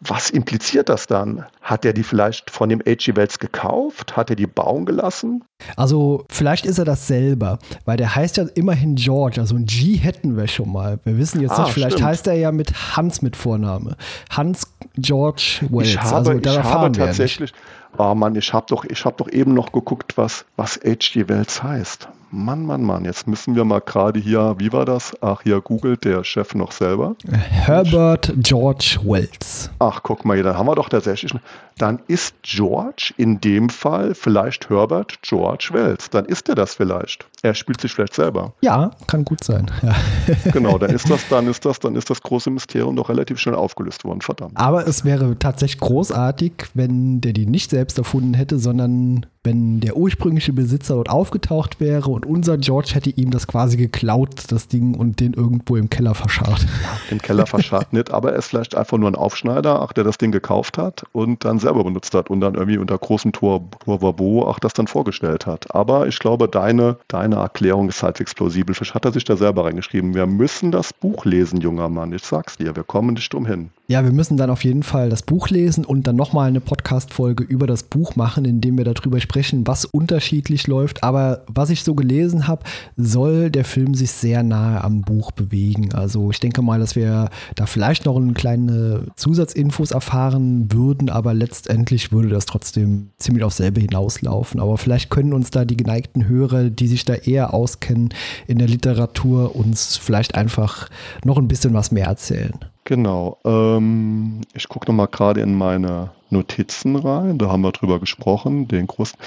was 0.00 0.30
impliziert 0.30 0.88
das 0.88 1.06
dann? 1.06 1.44
Hat 1.62 1.84
er 1.84 1.92
die 1.92 2.02
vielleicht 2.02 2.50
von 2.50 2.68
dem 2.68 2.80
H.G. 2.80 3.16
Wells 3.16 3.38
gekauft? 3.38 4.16
Hat 4.16 4.30
er 4.30 4.36
die 4.36 4.46
bauen 4.46 4.84
gelassen? 4.84 5.44
Also, 5.76 6.24
vielleicht 6.28 6.66
ist 6.66 6.78
er 6.78 6.84
das 6.84 7.06
selber, 7.06 7.58
weil 7.84 7.96
der 7.96 8.14
heißt 8.14 8.36
ja 8.36 8.44
immerhin 8.54 8.96
George. 8.96 9.40
Also, 9.40 9.56
ein 9.56 9.64
G 9.64 9.96
hätten 9.96 10.36
wir 10.36 10.48
schon 10.48 10.70
mal. 10.70 10.98
Wir 11.04 11.16
wissen 11.16 11.40
jetzt 11.40 11.52
ah, 11.52 11.64
nicht, 11.64 11.72
vielleicht 11.72 11.96
stimmt. 11.96 12.08
heißt 12.08 12.26
er 12.26 12.34
ja 12.34 12.52
mit 12.52 12.96
Hans 12.96 13.22
mit 13.22 13.36
Vorname. 13.36 13.96
Hans 14.30 14.70
George 14.96 15.60
Wells. 15.70 15.88
Ich 15.88 16.00
habe, 16.00 16.16
also, 16.16 16.32
ich 16.32 16.58
habe 16.58 16.92
tatsächlich, 16.92 17.52
oh 17.96 18.14
Mann, 18.14 18.34
ich 18.34 18.52
habe 18.52 18.66
doch, 18.68 18.84
hab 18.84 19.16
doch 19.16 19.30
eben 19.30 19.54
noch 19.54 19.72
geguckt, 19.72 20.16
was, 20.16 20.44
was 20.56 20.76
H.G. 20.84 21.28
Wells 21.28 21.62
heißt. 21.62 22.08
Mann, 22.30 22.66
Mann, 22.66 22.82
Mann, 22.82 23.04
jetzt 23.04 23.26
müssen 23.26 23.54
wir 23.54 23.64
mal 23.64 23.80
gerade 23.80 24.18
hier, 24.18 24.56
wie 24.58 24.72
war 24.72 24.84
das? 24.84 25.12
Ach, 25.20 25.42
hier 25.42 25.60
googelt 25.60 26.04
der 26.04 26.24
Chef 26.24 26.54
noch 26.54 26.72
selber. 26.72 27.14
Herbert 27.30 28.32
George 28.38 28.98
Wells. 29.04 29.70
Ach, 29.78 30.02
guck 30.02 30.24
mal 30.24 30.34
hier, 30.34 30.44
dann 30.44 30.58
haben 30.58 30.66
wir 30.66 30.74
doch 30.74 30.88
tatsächlich, 30.88 31.32
dann 31.78 32.00
ist 32.08 32.34
George 32.42 33.12
in 33.16 33.40
dem 33.40 33.68
Fall 33.68 34.14
vielleicht 34.14 34.70
Herbert 34.70 35.20
George 35.22 35.68
Wells. 35.72 36.10
Dann 36.10 36.24
ist 36.24 36.48
er 36.48 36.54
das 36.54 36.74
vielleicht. 36.74 37.26
Er 37.42 37.54
spielt 37.54 37.80
sich 37.80 37.92
vielleicht 37.92 38.14
selber. 38.14 38.54
Ja, 38.60 38.90
kann 39.06 39.24
gut 39.24 39.44
sein. 39.44 39.70
Ja. 39.82 39.94
Genau, 40.52 40.78
dann 40.78 40.90
ist 40.90 41.08
das, 41.10 41.28
dann 41.30 41.46
ist 41.46 41.64
das, 41.64 41.78
dann 41.80 41.96
ist 41.96 42.08
das 42.08 42.22
große 42.22 42.50
Mysterium 42.50 42.96
doch 42.96 43.08
relativ 43.08 43.38
schnell 43.38 43.54
aufgelöst 43.54 44.04
worden, 44.04 44.20
verdammt. 44.20 44.56
Aber 44.56 44.86
es 44.86 45.04
wäre 45.04 45.38
tatsächlich 45.38 45.80
großartig, 45.80 46.52
wenn 46.74 47.20
der 47.20 47.32
die 47.32 47.46
nicht 47.46 47.70
selbst 47.70 47.98
erfunden 47.98 48.34
hätte, 48.34 48.58
sondern 48.58 49.26
wenn 49.46 49.80
der 49.80 49.96
ursprüngliche 49.96 50.52
Besitzer 50.52 50.96
dort 50.96 51.08
aufgetaucht 51.08 51.80
wäre 51.80 52.10
und 52.10 52.26
unser 52.26 52.58
George 52.58 52.90
hätte 52.92 53.10
ihm 53.10 53.30
das 53.30 53.46
quasi 53.46 53.78
geklaut, 53.78 54.44
das 54.48 54.68
Ding, 54.68 54.94
und 54.94 55.20
den 55.20 55.32
irgendwo 55.32 55.76
im 55.76 55.88
Keller 55.88 56.14
verscharrt. 56.14 56.66
Im 57.10 57.22
Keller 57.22 57.46
verscharrt 57.46 57.92
nicht, 57.92 58.10
aber 58.10 58.32
er 58.32 58.38
ist 58.38 58.48
vielleicht 58.48 58.74
einfach 58.74 58.98
nur 58.98 59.08
ein 59.08 59.14
Aufschneider, 59.14 59.80
ach, 59.80 59.92
der 59.92 60.04
das 60.04 60.18
Ding 60.18 60.32
gekauft 60.32 60.76
hat 60.76 61.04
und 61.12 61.44
dann 61.44 61.58
selber 61.58 61.84
benutzt 61.84 62.12
hat 62.14 62.28
und 62.28 62.40
dann 62.40 62.54
irgendwie 62.54 62.78
unter 62.78 62.98
großem 62.98 63.32
Tor, 63.32 63.62
Tor 63.84 64.48
ach, 64.48 64.58
das 64.58 64.72
dann 64.72 64.88
vorgestellt 64.88 65.46
hat. 65.46 65.72
Aber 65.74 66.08
ich 66.08 66.18
glaube, 66.18 66.48
deine, 66.48 66.96
deine 67.08 67.36
Erklärung 67.36 67.88
ist 67.88 68.02
halbwegs 68.02 68.34
plausibel. 68.34 68.74
Vielleicht 68.74 68.94
hat 68.94 69.04
er 69.04 69.12
sich 69.12 69.24
da 69.24 69.36
selber 69.36 69.64
reingeschrieben. 69.64 70.14
Wir 70.14 70.26
müssen 70.26 70.72
das 70.72 70.92
Buch 70.92 71.24
lesen, 71.24 71.60
junger 71.60 71.88
Mann. 71.88 72.12
Ich 72.12 72.24
sag's 72.24 72.56
dir, 72.56 72.74
wir 72.74 72.82
kommen 72.82 73.14
nicht 73.14 73.34
umhin. 73.34 73.70
Ja, 73.88 74.02
wir 74.02 74.10
müssen 74.10 74.36
dann 74.36 74.50
auf 74.50 74.64
jeden 74.64 74.82
Fall 74.82 75.08
das 75.10 75.22
Buch 75.22 75.48
lesen 75.48 75.84
und 75.84 76.08
dann 76.08 76.16
nochmal 76.16 76.48
eine 76.48 76.60
Podcast-Folge 76.60 77.44
über 77.44 77.68
das 77.68 77.84
Buch 77.84 78.16
machen, 78.16 78.44
indem 78.44 78.76
wir 78.78 78.84
darüber 78.84 79.20
sprechen, 79.20 79.35
was 79.66 79.84
unterschiedlich 79.84 80.66
läuft. 80.66 81.02
Aber 81.02 81.44
was 81.46 81.70
ich 81.70 81.84
so 81.84 81.94
gelesen 81.94 82.46
habe, 82.48 82.64
soll 82.96 83.50
der 83.50 83.64
Film 83.64 83.94
sich 83.94 84.10
sehr 84.10 84.42
nahe 84.42 84.82
am 84.82 85.02
Buch 85.02 85.32
bewegen. 85.32 85.92
Also 85.94 86.30
ich 86.30 86.40
denke 86.40 86.62
mal, 86.62 86.78
dass 86.78 86.96
wir 86.96 87.30
da 87.54 87.66
vielleicht 87.66 88.06
noch 88.06 88.16
eine 88.16 88.32
kleine 88.32 89.06
Zusatzinfos 89.16 89.90
erfahren 89.90 90.72
würden, 90.72 91.10
aber 91.10 91.34
letztendlich 91.34 92.12
würde 92.12 92.28
das 92.28 92.46
trotzdem 92.46 93.10
ziemlich 93.18 93.44
aufs 93.44 93.56
selbe 93.56 93.80
hinauslaufen. 93.80 94.60
Aber 94.60 94.78
vielleicht 94.78 95.10
können 95.10 95.32
uns 95.32 95.50
da 95.50 95.64
die 95.64 95.76
geneigten 95.76 96.28
Hörer, 96.28 96.70
die 96.70 96.88
sich 96.88 97.04
da 97.04 97.14
eher 97.14 97.54
auskennen 97.54 98.10
in 98.46 98.58
der 98.58 98.68
Literatur, 98.68 99.56
uns 99.56 99.96
vielleicht 99.96 100.34
einfach 100.34 100.88
noch 101.24 101.38
ein 101.38 101.48
bisschen 101.48 101.74
was 101.74 101.90
mehr 101.90 102.06
erzählen. 102.06 102.58
Genau. 102.86 103.38
Ähm, 103.44 104.42
ich 104.54 104.68
gucke 104.68 104.86
nochmal 104.86 105.08
gerade 105.08 105.40
in 105.40 105.56
meine 105.56 106.12
Notizen 106.30 106.94
rein. 106.94 107.36
Da 107.36 107.48
haben 107.48 107.62
wir 107.62 107.72
drüber 107.72 107.98
gesprochen. 107.98 108.68
Den 108.68 108.86
großen. 108.86 109.18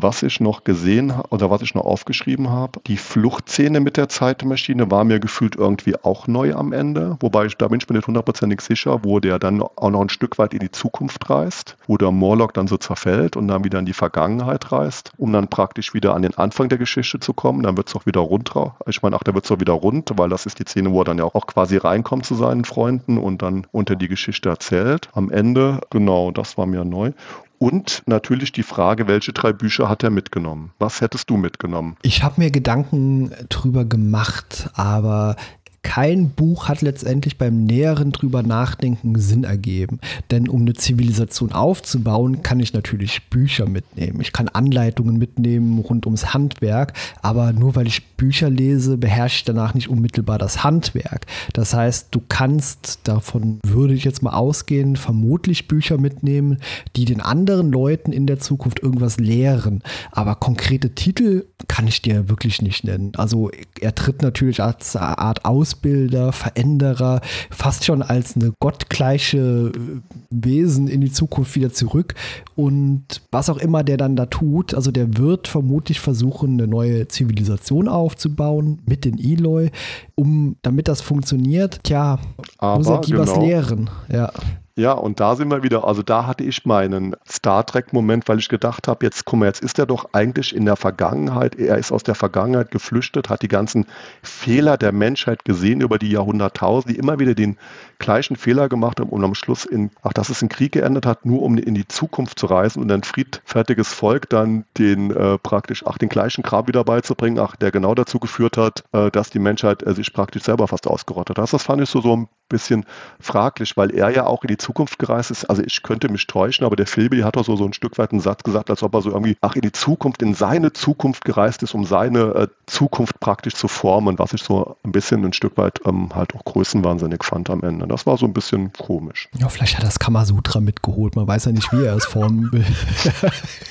Was 0.00 0.22
ich 0.22 0.40
noch 0.40 0.64
gesehen 0.64 1.12
oder 1.30 1.50
was 1.50 1.62
ich 1.62 1.74
noch 1.74 1.84
aufgeschrieben 1.84 2.50
habe, 2.50 2.80
die 2.86 2.96
Fluchtszene 2.96 3.80
mit 3.80 3.96
der 3.96 4.08
Zeitmaschine 4.08 4.90
war 4.90 5.04
mir 5.04 5.20
gefühlt 5.20 5.56
irgendwie 5.56 5.94
auch 6.02 6.26
neu 6.26 6.54
am 6.54 6.72
Ende. 6.72 7.16
Wobei 7.20 7.46
ich, 7.46 7.56
da 7.56 7.68
bin 7.68 7.78
ich 7.80 7.88
mir 7.88 7.96
nicht 7.96 8.06
hundertprozentig 8.06 8.60
sicher, 8.60 9.04
wo 9.04 9.20
der 9.20 9.38
dann 9.38 9.62
auch 9.62 9.90
noch 9.90 10.00
ein 10.00 10.08
Stück 10.08 10.38
weit 10.38 10.52
in 10.52 10.60
die 10.60 10.70
Zukunft 10.70 11.30
reist, 11.30 11.76
wo 11.86 11.96
der 11.96 12.10
Morlock 12.10 12.54
dann 12.54 12.66
so 12.66 12.76
zerfällt 12.76 13.36
und 13.36 13.48
dann 13.48 13.64
wieder 13.64 13.78
in 13.78 13.86
die 13.86 13.92
Vergangenheit 13.92 14.72
reist, 14.72 15.12
um 15.16 15.32
dann 15.32 15.48
praktisch 15.48 15.94
wieder 15.94 16.14
an 16.14 16.22
den 16.22 16.36
Anfang 16.36 16.68
der 16.68 16.78
Geschichte 16.78 17.20
zu 17.20 17.32
kommen. 17.32 17.62
Dann 17.62 17.76
wird 17.76 17.88
es 17.88 17.96
auch 17.96 18.06
wieder 18.06 18.20
rund. 18.20 18.50
Ich 18.86 19.02
meine, 19.02 19.16
ach, 19.16 19.22
da 19.22 19.34
wird 19.34 19.44
es 19.44 19.50
auch 19.52 19.60
wieder 19.60 19.72
rund, 19.74 20.10
weil 20.16 20.28
das 20.28 20.46
ist 20.46 20.58
die 20.58 20.64
Szene, 20.64 20.90
wo 20.90 21.02
er 21.02 21.04
dann 21.04 21.18
ja 21.18 21.24
auch 21.24 21.46
quasi 21.46 21.76
reinkommt 21.76 22.26
zu 22.26 22.34
seinen 22.34 22.64
Freunden 22.64 23.16
und 23.18 23.42
dann 23.42 23.66
unter 23.70 23.96
die 23.96 24.08
Geschichte 24.08 24.48
erzählt. 24.48 25.08
Am 25.12 25.30
Ende, 25.30 25.80
genau, 25.90 26.30
das 26.30 26.58
war 26.58 26.66
mir 26.66 26.84
neu. 26.84 27.12
Und 27.58 28.02
natürlich 28.06 28.52
die 28.52 28.62
Frage, 28.62 29.06
welche 29.06 29.32
drei 29.32 29.52
Bücher 29.52 29.88
hat 29.88 30.02
er 30.02 30.10
mitgenommen? 30.10 30.72
Was 30.78 31.00
hättest 31.00 31.30
du 31.30 31.36
mitgenommen? 31.36 31.96
Ich 32.02 32.22
habe 32.22 32.40
mir 32.40 32.50
Gedanken 32.50 33.32
drüber 33.48 33.84
gemacht, 33.84 34.68
aber 34.74 35.36
kein 35.84 36.30
Buch 36.30 36.66
hat 36.66 36.82
letztendlich 36.82 37.38
beim 37.38 37.62
näheren 37.64 38.10
drüber 38.10 38.42
nachdenken 38.42 39.16
Sinn 39.20 39.44
ergeben. 39.44 40.00
Denn 40.32 40.48
um 40.48 40.62
eine 40.62 40.72
Zivilisation 40.72 41.52
aufzubauen, 41.52 42.42
kann 42.42 42.58
ich 42.58 42.72
natürlich 42.72 43.28
Bücher 43.30 43.68
mitnehmen. 43.68 44.20
Ich 44.20 44.32
kann 44.32 44.48
Anleitungen 44.48 45.18
mitnehmen 45.18 45.78
rund 45.78 46.06
ums 46.06 46.34
Handwerk, 46.34 46.94
aber 47.22 47.52
nur 47.52 47.76
weil 47.76 47.86
ich 47.86 48.16
Bücher 48.16 48.50
lese, 48.50 48.96
beherrsche 48.96 49.36
ich 49.36 49.44
danach 49.44 49.74
nicht 49.74 49.88
unmittelbar 49.88 50.38
das 50.38 50.64
Handwerk. 50.64 51.26
Das 51.52 51.74
heißt, 51.74 52.08
du 52.10 52.20
kannst, 52.28 53.00
davon 53.04 53.60
würde 53.62 53.94
ich 53.94 54.04
jetzt 54.04 54.22
mal 54.22 54.32
ausgehen, 54.32 54.96
vermutlich 54.96 55.68
Bücher 55.68 55.98
mitnehmen, 55.98 56.58
die 56.96 57.04
den 57.04 57.20
anderen 57.20 57.70
Leuten 57.70 58.10
in 58.10 58.26
der 58.26 58.40
Zukunft 58.40 58.80
irgendwas 58.82 59.18
lehren. 59.18 59.82
Aber 60.10 60.34
konkrete 60.34 60.94
Titel 60.94 61.44
kann 61.68 61.86
ich 61.86 62.02
dir 62.02 62.28
wirklich 62.28 62.62
nicht 62.62 62.84
nennen. 62.84 63.12
Also 63.16 63.50
er 63.80 63.94
tritt 63.94 64.22
natürlich 64.22 64.62
als 64.62 64.96
Art 64.96 65.44
aus 65.44 65.73
Zukunftsbilder, 65.74 66.32
Veränderer, 66.32 67.20
fast 67.50 67.84
schon 67.84 68.02
als 68.02 68.36
eine 68.36 68.52
gottgleiche 68.60 69.72
äh, 69.74 70.00
Wesen 70.30 70.88
in 70.88 71.00
die 71.00 71.12
Zukunft 71.12 71.54
wieder 71.54 71.72
zurück. 71.72 72.14
Und 72.56 73.22
was 73.30 73.50
auch 73.50 73.58
immer 73.58 73.82
der 73.84 73.96
dann 73.96 74.16
da 74.16 74.26
tut, 74.26 74.74
also 74.74 74.90
der 74.90 75.16
wird 75.16 75.48
vermutlich 75.48 76.00
versuchen, 76.00 76.54
eine 76.54 76.66
neue 76.66 77.08
Zivilisation 77.08 77.88
aufzubauen 77.88 78.80
mit 78.86 79.04
den 79.04 79.18
Eloy, 79.18 79.70
um 80.14 80.56
damit 80.62 80.88
das 80.88 81.00
funktioniert. 81.00 81.80
Tja, 81.82 82.18
Aber, 82.58 82.78
muss 82.78 82.88
er 82.88 83.00
die 83.00 83.12
genau. 83.12 83.22
was 83.22 83.36
lehren. 83.36 83.90
Ja. 84.10 84.32
Ja, 84.76 84.90
und 84.90 85.20
da 85.20 85.36
sind 85.36 85.52
wir 85.52 85.62
wieder, 85.62 85.84
also 85.86 86.02
da 86.02 86.26
hatte 86.26 86.42
ich 86.42 86.66
meinen 86.66 87.14
Star 87.28 87.64
Trek-Moment, 87.64 88.28
weil 88.28 88.40
ich 88.40 88.48
gedacht 88.48 88.88
habe, 88.88 89.06
jetzt 89.06 89.24
guck 89.24 89.38
mal, 89.38 89.46
jetzt 89.46 89.62
ist 89.62 89.78
er 89.78 89.86
doch 89.86 90.08
eigentlich 90.12 90.52
in 90.54 90.64
der 90.64 90.74
Vergangenheit, 90.74 91.54
er 91.54 91.78
ist 91.78 91.92
aus 91.92 92.02
der 92.02 92.16
Vergangenheit 92.16 92.72
geflüchtet, 92.72 93.28
hat 93.28 93.42
die 93.42 93.48
ganzen 93.48 93.86
Fehler 94.24 94.76
der 94.76 94.90
Menschheit 94.90 95.44
gesehen 95.44 95.80
über 95.80 95.96
die 96.00 96.10
Jahrhunderttausende, 96.10 96.92
die 96.92 96.98
immer 96.98 97.20
wieder 97.20 97.36
den 97.36 97.56
gleichen 98.00 98.34
Fehler 98.34 98.68
gemacht 98.68 98.98
haben 98.98 99.10
und 99.10 99.22
am 99.22 99.36
Schluss 99.36 99.64
in, 99.64 99.92
ach, 100.02 100.12
dass 100.12 100.28
es 100.28 100.42
in 100.42 100.48
Krieg 100.48 100.72
geendet 100.72 101.06
hat, 101.06 101.24
nur 101.24 101.42
um 101.42 101.56
in 101.56 101.76
die 101.76 101.86
Zukunft 101.86 102.40
zu 102.40 102.46
reisen 102.46 102.82
und 102.82 102.90
ein 102.90 103.04
friedfertiges 103.04 103.92
Volk 103.92 104.28
dann 104.28 104.64
den 104.76 105.12
äh, 105.12 105.38
praktisch, 105.38 105.86
ach, 105.86 105.98
den 105.98 106.08
gleichen 106.08 106.42
Kram 106.42 106.66
wieder 106.66 106.82
beizubringen, 106.82 107.38
ach, 107.38 107.54
der 107.54 107.70
genau 107.70 107.94
dazu 107.94 108.18
geführt 108.18 108.56
hat, 108.56 108.82
äh, 108.90 109.12
dass 109.12 109.30
die 109.30 109.38
Menschheit 109.38 109.84
äh, 109.86 109.94
sich 109.94 110.12
praktisch 110.12 110.42
selber 110.42 110.66
fast 110.66 110.88
ausgerottet 110.88 111.38
hat. 111.38 111.52
Das 111.52 111.62
fand 111.62 111.80
ich 111.80 111.88
so, 111.88 112.00
so 112.00 112.16
ein 112.16 112.28
bisschen 112.48 112.84
fraglich, 113.20 113.76
weil 113.76 113.94
er 113.94 114.10
ja 114.10 114.26
auch 114.26 114.42
in 114.42 114.48
die 114.48 114.56
Zukunft 114.56 114.98
gereist 114.98 115.30
ist. 115.30 115.44
Also 115.44 115.62
ich 115.62 115.82
könnte 115.82 116.08
mich 116.08 116.26
täuschen, 116.26 116.64
aber 116.64 116.76
der 116.76 116.86
Philby 116.86 117.20
hat 117.20 117.36
doch 117.36 117.44
so, 117.44 117.56
so 117.56 117.64
ein 117.64 117.72
Stück 117.72 117.98
weit 117.98 118.12
einen 118.12 118.20
Satz 118.20 118.42
gesagt, 118.42 118.70
als 118.70 118.82
ob 118.82 118.94
er 118.94 119.02
so 119.02 119.10
irgendwie, 119.10 119.36
ach, 119.40 119.56
in 119.56 119.62
die 119.62 119.72
Zukunft, 119.72 120.22
in 120.22 120.34
seine 120.34 120.72
Zukunft 120.72 121.24
gereist 121.24 121.62
ist, 121.62 121.74
um 121.74 121.84
seine 121.84 122.20
äh, 122.34 122.48
Zukunft 122.66 123.20
praktisch 123.20 123.54
zu 123.54 123.68
formen, 123.68 124.18
was 124.18 124.32
ich 124.32 124.42
so 124.42 124.76
ein 124.84 124.92
bisschen 124.92 125.24
ein 125.24 125.32
Stück 125.32 125.56
weit 125.56 125.80
ähm, 125.86 126.14
halt 126.14 126.34
auch 126.34 126.44
größenwahnsinnig 126.44 127.22
fand 127.24 127.50
am 127.50 127.62
Ende. 127.62 127.86
Das 127.86 128.06
war 128.06 128.16
so 128.16 128.26
ein 128.26 128.32
bisschen 128.32 128.72
komisch. 128.72 129.28
Ja, 129.38 129.48
vielleicht 129.48 129.76
hat 129.76 129.84
das 129.84 129.98
Kamasutra 129.98 130.60
mitgeholt. 130.60 131.16
Man 131.16 131.26
weiß 131.26 131.46
ja 131.46 131.52
nicht, 131.52 131.72
wie 131.72 131.84
er 131.84 131.96
es 131.96 132.04
formen 132.04 132.52
will. 132.52 132.64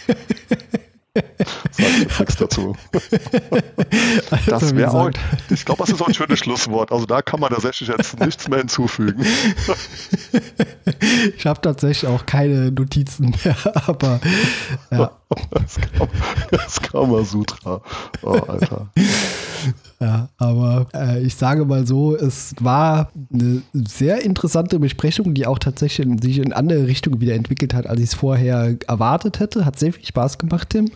Sag 1.15 1.87
ich 2.01 2.19
nichts 2.19 2.35
dazu. 2.37 2.75
Also, 4.31 4.51
das 4.51 4.75
wäre 4.75 4.91
auch, 4.91 5.11
ich 5.49 5.63
glaube, 5.65 5.83
das 5.83 5.89
ist 5.89 6.01
auch 6.01 6.07
ein 6.07 6.13
schönes 6.13 6.39
Schlusswort. 6.39 6.91
Also 6.91 7.05
da 7.05 7.21
kann 7.21 7.39
man 7.39 7.51
tatsächlich 7.51 7.89
jetzt 7.89 8.19
nichts 8.25 8.47
mehr 8.47 8.59
hinzufügen. 8.59 9.25
Ich 11.37 11.45
habe 11.45 11.61
tatsächlich 11.61 12.09
auch 12.09 12.25
keine 12.25 12.71
Notizen 12.71 13.33
mehr, 13.43 13.55
aber 13.87 14.19
ja. 14.91 15.11
Das, 15.51 15.79
kam, 15.97 16.09
das 16.51 16.81
Kamasutra. 16.81 17.81
Oh, 18.21 18.31
Alter. 18.31 18.89
Ja, 19.99 20.29
aber 20.37 20.87
äh, 20.93 21.21
ich 21.21 21.35
sage 21.35 21.65
mal 21.65 21.87
so, 21.87 22.15
es 22.15 22.53
war 22.59 23.11
eine 23.33 23.61
sehr 23.73 24.23
interessante 24.23 24.79
Besprechung, 24.79 25.33
die 25.33 25.47
auch 25.47 25.59
tatsächlich 25.59 26.05
in, 26.07 26.21
sich 26.21 26.39
in 26.39 26.53
andere 26.53 26.87
Richtungen 26.87 27.21
wieder 27.21 27.35
entwickelt 27.35 27.73
hat, 27.73 27.87
als 27.87 27.99
ich 27.99 28.07
es 28.07 28.13
vorher 28.13 28.75
erwartet 28.87 29.39
hätte. 29.39 29.65
Hat 29.65 29.79
sehr 29.79 29.93
viel 29.93 30.05
Spaß 30.05 30.37
gemacht, 30.37 30.71
Tim. 30.71 30.89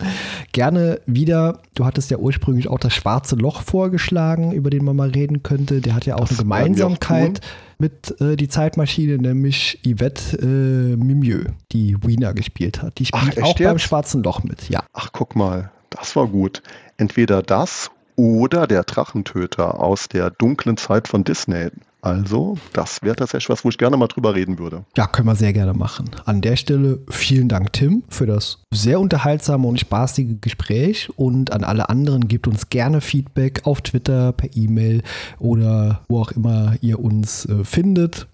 Gerne 0.52 1.00
wieder, 1.06 1.60
du 1.74 1.84
hattest 1.84 2.10
ja 2.10 2.18
ursprünglich 2.18 2.68
auch 2.68 2.78
das 2.78 2.92
schwarze 2.92 3.36
Loch 3.36 3.62
vorgeschlagen, 3.62 4.52
über 4.52 4.70
den 4.70 4.84
man 4.84 4.96
mal 4.96 5.10
reden 5.10 5.42
könnte. 5.42 5.80
Der 5.80 5.94
hat 5.94 6.06
ja 6.06 6.16
auch 6.16 6.28
das 6.28 6.32
eine 6.32 6.38
Gemeinsamkeit 6.38 7.40
mit 7.78 8.20
äh, 8.20 8.36
die 8.36 8.48
Zeitmaschine, 8.48 9.18
nämlich 9.18 9.80
Yvette 9.86 10.36
äh, 10.38 10.96
Mimieux, 10.96 11.46
die 11.72 11.96
Wiener 12.02 12.34
gespielt 12.34 12.82
hat. 12.82 12.98
Die 12.98 13.06
spielt 13.06 13.38
Ach, 13.40 13.44
auch 13.44 13.58
beim 13.58 13.78
schwarzen 13.78 14.22
Loch 14.22 14.42
mit, 14.42 14.68
ja. 14.68 14.82
Ach, 14.92 15.10
guck 15.12 15.36
mal, 15.36 15.70
das 15.90 16.16
war 16.16 16.26
gut. 16.26 16.62
Entweder 16.96 17.42
das 17.42 17.90
oder 18.18 18.66
der 18.66 18.82
Drachentöter 18.82 19.78
aus 19.80 20.08
der 20.08 20.30
dunklen 20.30 20.76
Zeit 20.76 21.06
von 21.06 21.22
Disney. 21.22 21.68
Also, 22.00 22.56
das 22.72 23.02
wäre 23.02 23.14
tatsächlich 23.14 23.48
was, 23.48 23.64
wo 23.64 23.68
ich 23.68 23.78
gerne 23.78 23.96
mal 23.96 24.08
drüber 24.08 24.34
reden 24.34 24.58
würde. 24.58 24.84
Ja, 24.96 25.06
können 25.06 25.28
wir 25.28 25.36
sehr 25.36 25.52
gerne 25.52 25.72
machen. 25.72 26.10
An 26.24 26.40
der 26.40 26.56
Stelle 26.56 27.00
vielen 27.10 27.48
Dank, 27.48 27.72
Tim, 27.72 28.02
für 28.08 28.26
das 28.26 28.62
sehr 28.72 28.98
unterhaltsame 28.98 29.66
und 29.66 29.78
spaßige 29.78 30.40
Gespräch. 30.40 31.10
Und 31.16 31.52
an 31.52 31.62
alle 31.62 31.88
anderen 31.88 32.26
gebt 32.26 32.48
uns 32.48 32.70
gerne 32.70 33.00
Feedback 33.00 33.62
auf 33.64 33.82
Twitter, 33.82 34.32
per 34.32 34.50
E-Mail 34.54 35.02
oder 35.38 36.02
wo 36.08 36.20
auch 36.20 36.32
immer 36.32 36.74
ihr 36.80 36.98
uns 36.98 37.46
äh, 37.46 37.64
findet. 37.64 38.26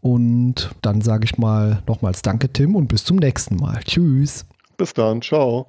Und 0.00 0.70
dann 0.80 1.02
sage 1.02 1.24
ich 1.24 1.36
mal 1.36 1.82
nochmals 1.86 2.22
Danke, 2.22 2.50
Tim, 2.52 2.74
und 2.74 2.88
bis 2.88 3.04
zum 3.04 3.16
nächsten 3.16 3.56
Mal. 3.56 3.80
Tschüss. 3.84 4.46
Bis 4.78 4.94
dann. 4.94 5.20
Ciao. 5.20 5.66